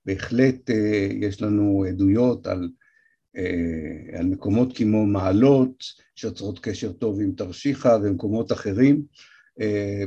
בהחלט 0.07 0.71
יש 1.21 1.43
לנו 1.43 1.85
עדויות 1.89 2.47
על, 2.47 2.69
על 4.19 4.27
מקומות 4.27 4.77
כמו 4.77 5.07
מעלות, 5.07 5.85
שיוצרות 6.17 6.59
קשר 6.59 6.93
טוב 6.93 7.21
עם 7.21 7.33
תרשיחא 7.33 7.99
ומקומות 8.03 8.53
אחרים, 8.53 9.03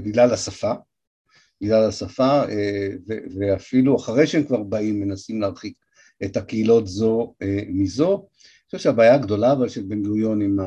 בגלל 0.04 0.34
השפה, 0.34 0.74
בגלל 1.62 1.84
השפה, 1.84 2.42
ואפילו 3.40 3.96
אחרי 3.96 4.28
שהם 4.28 4.44
כבר 4.44 4.64
באים 4.64 5.00
מנסים 5.00 5.42
להרחיק 5.42 5.78
את 6.24 6.38
הקהילות 6.38 6.88
זו 6.88 7.34
מזו. 7.70 8.28
אני 8.32 8.66
חושב 8.66 8.78
שהבעיה 8.78 9.16
הגדולה 9.16 9.52
אבל 9.52 9.70
של 9.70 9.84
בן 9.84 10.04
גוריון 10.04 10.42
עם 10.42 10.58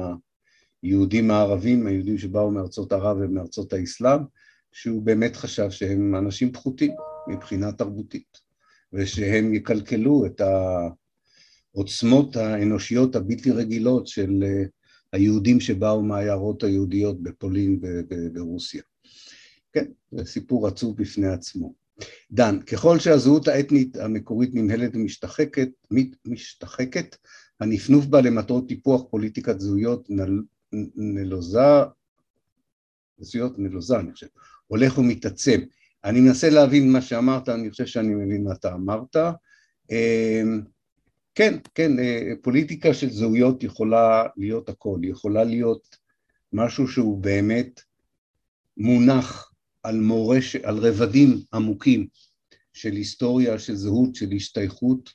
היהודים 0.83 1.31
הערבים, 1.31 1.87
היהודים 1.87 2.19
שבאו 2.19 2.51
מארצות 2.51 2.93
ערב 2.93 3.17
ומארצות 3.21 3.73
האסלאם, 3.73 4.21
שהוא 4.73 5.03
באמת 5.03 5.37
חשב 5.37 5.71
שהם 5.71 6.15
אנשים 6.15 6.53
פחותים 6.53 6.93
מבחינה 7.29 7.73
תרבותית, 7.73 8.39
ושהם 8.93 9.55
יקלקלו 9.55 10.27
את 10.27 10.41
העוצמות 11.75 12.37
האנושיות 12.37 13.17
הבלתי 13.17 13.51
רגילות 13.51 14.07
של 14.07 14.45
היהודים 15.13 15.61
שבאו 15.61 16.03
מהעיירות 16.03 16.63
היהודיות 16.63 17.23
בפולין 17.23 17.81
וברוסיה. 18.11 18.83
כן, 19.73 19.85
זה 20.11 20.25
סיפור 20.25 20.67
עצוב 20.67 20.97
בפני 20.97 21.27
עצמו. 21.27 21.75
דן, 22.31 22.61
ככל 22.61 22.99
שהזהות 22.99 23.49
האתנית 23.49 23.97
המקורית 23.97 24.51
נמהלת 24.55 24.97
ומשתחקת, 24.97 25.69
משתחקת, 26.25 27.17
הנפנוף 27.61 28.07
בה 28.07 28.21
למטרות 28.21 28.69
טיפוח 28.69 29.03
פוליטיקת 29.11 29.61
זהויות 29.61 30.11
נל, 30.11 30.43
נלוזה, 30.97 31.85
זהויות 33.19 33.59
נלוזה 33.59 33.99
אני 33.99 34.13
חושב, 34.13 34.27
הולך 34.67 34.99
ומתעצם. 34.99 35.61
אני 36.05 36.21
מנסה 36.21 36.51
להבין 36.51 36.93
מה 36.93 37.03
שאמרת, 37.03 37.49
אני 37.49 37.71
חושב 37.71 37.87
שאני 37.87 38.15
מבין 38.15 38.45
מה 38.45 38.53
אתה 38.53 38.75
אמרת. 38.75 39.17
אמ, 39.91 40.63
כן, 41.35 41.59
כן, 41.75 41.99
אה, 41.99 42.33
פוליטיקה 42.43 42.95
של 42.95 43.11
זהויות 43.11 43.63
יכולה 43.63 44.27
להיות 44.37 44.69
הכל, 44.69 44.99
יכולה 45.03 45.45
להיות 45.45 45.97
משהו 46.53 46.89
שהוא 46.89 47.19
באמת 47.19 47.81
מונח 48.77 49.50
על 49.83 50.01
מורש, 50.01 50.57
על 50.57 50.79
רבדים 50.79 51.43
עמוקים 51.55 52.07
של 52.73 52.93
היסטוריה, 52.93 53.59
של 53.59 53.75
זהות, 53.75 54.15
של 54.15 54.33
השתייכות, 54.33 55.11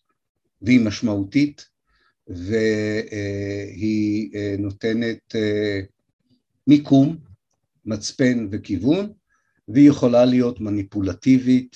והיא 0.62 0.80
משמעותית, 0.80 1.66
והיא 2.28 2.76
אה, 4.36 4.56
נותנת 4.60 5.36
אה, 5.36 5.82
מיקום, 6.68 7.18
מצפן 7.86 8.48
וכיוון, 8.52 9.14
והיא 9.68 9.90
יכולה 9.90 10.26
להיות 10.26 10.62
מניפולטיבית, 10.62 11.76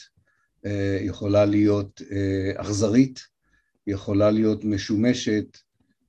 אה, 0.65 0.99
יכולה 1.01 1.45
להיות 1.45 2.01
אכזרית, 2.55 3.19
יכולה 3.87 4.31
להיות 4.31 4.63
משומשת 4.63 5.57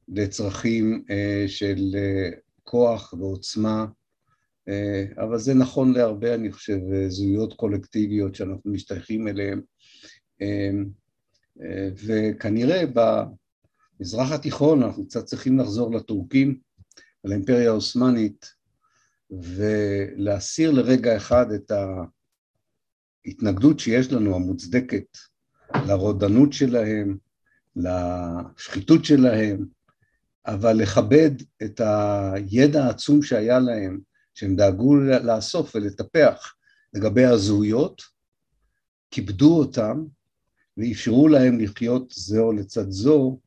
לצרכים 0.08 1.04
של 1.46 1.96
כוח 2.62 3.14
ועוצמה, 3.18 3.86
אבל 5.16 5.38
זה 5.38 5.54
נכון 5.54 5.92
להרבה, 5.92 6.34
אני 6.34 6.52
חושב, 6.52 6.78
זהויות 7.08 7.54
קולקטיביות 7.54 8.34
שאנחנו 8.34 8.70
משתייכים 8.70 9.28
אליהן, 9.28 9.60
וכנראה 12.06 12.82
במזרח 14.00 14.32
התיכון 14.32 14.82
אנחנו 14.82 15.06
קצת 15.06 15.24
צריכים 15.24 15.58
לחזור 15.58 15.94
לטורקים, 15.94 16.58
לאימפריה 17.24 17.70
העות'מאנית, 17.70 18.46
ולהסיר 19.30 20.70
לרגע 20.70 21.16
אחד 21.16 21.46
את 21.52 21.72
ההתנגדות 23.26 23.80
שיש 23.80 24.12
לנו, 24.12 24.34
המוצדקת, 24.34 25.16
לרודנות 25.86 26.52
שלהם, 26.52 27.16
לשחיתות 27.76 29.04
שלהם, 29.04 29.66
אבל 30.46 30.72
לכבד 30.72 31.30
את 31.62 31.80
הידע 31.80 32.84
העצום 32.84 33.22
שהיה 33.22 33.58
להם, 33.58 34.09
שהם 34.34 34.56
דאגו 34.56 34.96
לאסוף 34.96 35.74
ולטפח 35.74 36.54
לגבי 36.94 37.24
הזהויות, 37.24 38.02
כיבדו 39.10 39.58
אותם 39.58 40.04
ואפשרו 40.76 41.28
להם 41.28 41.60
לחיות 41.60 42.10
זו 42.10 42.52
לצד 42.52 42.90
זו 42.90 43.38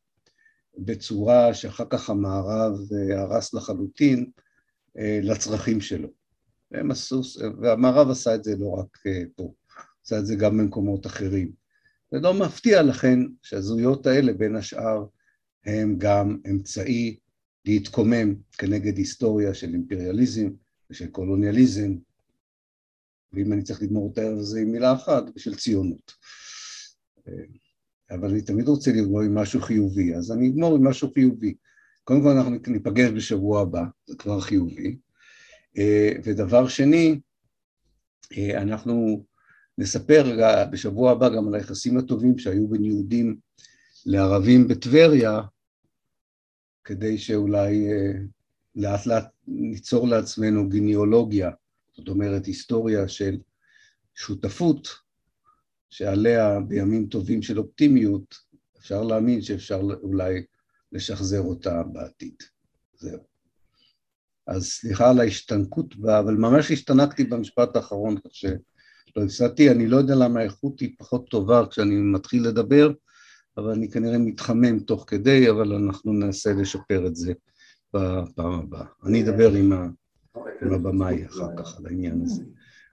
בצורה 0.78 1.54
שאחר 1.54 1.86
כך 1.90 2.10
המערב 2.10 2.74
אה, 2.94 3.22
הרס 3.22 3.54
לחלוטין 3.54 4.32
אה, 4.98 5.20
לצרכים 5.24 5.82
שלו. 5.82 6.08
והם 6.72 6.92
עשו, 6.92 7.22
והמערב 7.62 8.10
עשה 8.10 8.36
את 8.36 8.44
זה 8.44 8.56
לא 8.56 8.68
רק 8.68 8.98
אה, 9.08 9.24
פה, 9.36 9.54
עשה 10.06 10.20
את 10.20 10.26
זה 10.26 10.36
גם 10.36 10.58
במקומות 10.58 11.06
אחרים. 11.06 11.52
זה 12.12 12.20
לא 12.20 12.34
מפתיע 12.34 12.82
לכן 12.82 13.20
שהזהויות 13.42 14.08
האלה 14.08 14.34
בין 14.34 14.56
השאר 14.56 15.06
הם 15.66 15.96
גם 15.98 16.38
אמצעי 16.50 17.18
להתקומם 17.66 18.36
כנגד 18.58 18.98
היסטוריה 18.98 19.54
של 19.54 19.74
אימפריאליזם 19.74 20.50
ושל 20.94 21.08
קולוניאליזם, 21.08 21.96
ואם 23.34 23.54
אני 23.54 23.64
צריך 23.64 23.82
לגמור 23.82 24.14
הערב 24.18 24.38
הזה 24.38 24.60
עם 24.60 24.72
מילה 24.72 24.94
אחת, 24.94 25.24
ושל 25.36 25.56
ציונות. 25.56 26.12
אבל 28.12 28.30
אני 28.30 28.42
תמיד 28.42 28.68
רוצה 28.68 28.92
לגמור 28.92 29.22
עם 29.22 29.36
משהו 29.36 29.62
חיובי, 29.62 30.16
אז 30.16 30.32
אני 30.32 30.50
אגמור 30.50 30.76
עם 30.76 30.88
משהו 30.88 31.12
חיובי. 31.14 31.56
קודם 32.04 32.22
כל 32.22 32.30
אנחנו 32.30 32.58
ניפגש 32.68 33.12
בשבוע 33.12 33.62
הבא, 33.62 33.84
זה 34.06 34.16
כבר 34.18 34.40
חיובי. 34.40 34.98
אה, 35.78 36.12
ודבר 36.24 36.68
שני, 36.68 37.20
אה, 38.38 38.62
אנחנו 38.62 39.26
נספר 39.78 40.38
בשבוע 40.72 41.12
הבא 41.12 41.30
גם 41.30 41.48
על 41.48 41.56
היחסים 41.56 41.98
הטובים 41.98 42.38
שהיו 42.38 42.68
בין 42.68 42.84
יהודים 42.84 43.38
לערבים 44.06 44.68
בטבריה, 44.68 45.42
כדי 46.84 47.18
שאולי 47.18 47.92
אה, 47.92 48.12
לאט 48.76 49.06
לאט 49.06 49.33
ניצור 49.48 50.08
לעצמנו 50.08 50.70
גניאולוגיה, 50.70 51.52
זאת 51.98 52.08
אומרת 52.08 52.46
היסטוריה 52.46 53.08
של 53.08 53.38
שותפות 54.16 54.88
שעליה 55.90 56.60
בימים 56.60 57.08
טובים 57.08 57.42
של 57.42 57.60
אופטימיות 57.60 58.36
אפשר 58.80 59.04
להאמין 59.04 59.42
שאפשר 59.42 59.82
אולי 60.04 60.44
לשחזר 60.92 61.42
אותה 61.42 61.84
בעתיד. 61.84 62.36
זהו. 62.98 63.20
אז 64.48 64.66
סליחה 64.66 65.10
על 65.10 65.20
ההשתנקות 65.20 65.96
בה, 65.96 66.20
אבל 66.20 66.34
ממש 66.34 66.72
השתנקתי 66.72 67.24
במשפט 67.24 67.76
האחרון, 67.76 68.18
כך 68.18 68.30
שלא 68.32 69.24
הפסדתי, 69.26 69.72
אני 69.72 69.88
לא 69.88 69.98
יודע 69.98 70.16
למה 70.16 70.40
האיכות 70.40 70.80
היא 70.80 70.96
פחות 70.98 71.30
טובה 71.30 71.64
כשאני 71.72 71.96
מתחיל 71.96 72.48
לדבר, 72.48 72.92
אבל 73.58 73.72
אני 73.72 73.92
כנראה 73.92 74.18
מתחמם 74.18 74.80
תוך 74.80 75.06
כדי, 75.08 75.50
אבל 75.50 75.74
אנחנו 75.74 76.14
ננסה 76.14 76.54
לשפר 76.54 77.08
את 77.08 77.16
זה 77.16 77.34
בפעם 77.94 78.54
הבאה. 78.54 78.86
אני 79.06 79.24
אדבר 79.24 79.54
עם, 79.54 79.74
ה... 79.74 79.88
עם 80.62 80.74
הבמאי 80.74 81.26
אחר 81.26 81.48
כך 81.58 81.78
על 81.80 81.86
העניין 81.86 82.22
הזה. 82.22 82.44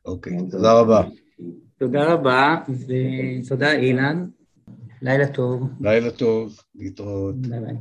אוקיי, 0.04 0.38
תודה 0.50 0.80
רבה. 0.80 1.02
תודה 1.78 2.14
רבה, 2.14 2.56
ותודה 2.68 3.72
אילן. 3.72 4.28
לילה 5.02 5.28
טוב. 5.32 5.70
לילה 5.80 6.10
טוב, 6.10 6.60
להתראות. 6.74 7.36
ביי 7.36 7.60
ביי. 7.60 7.76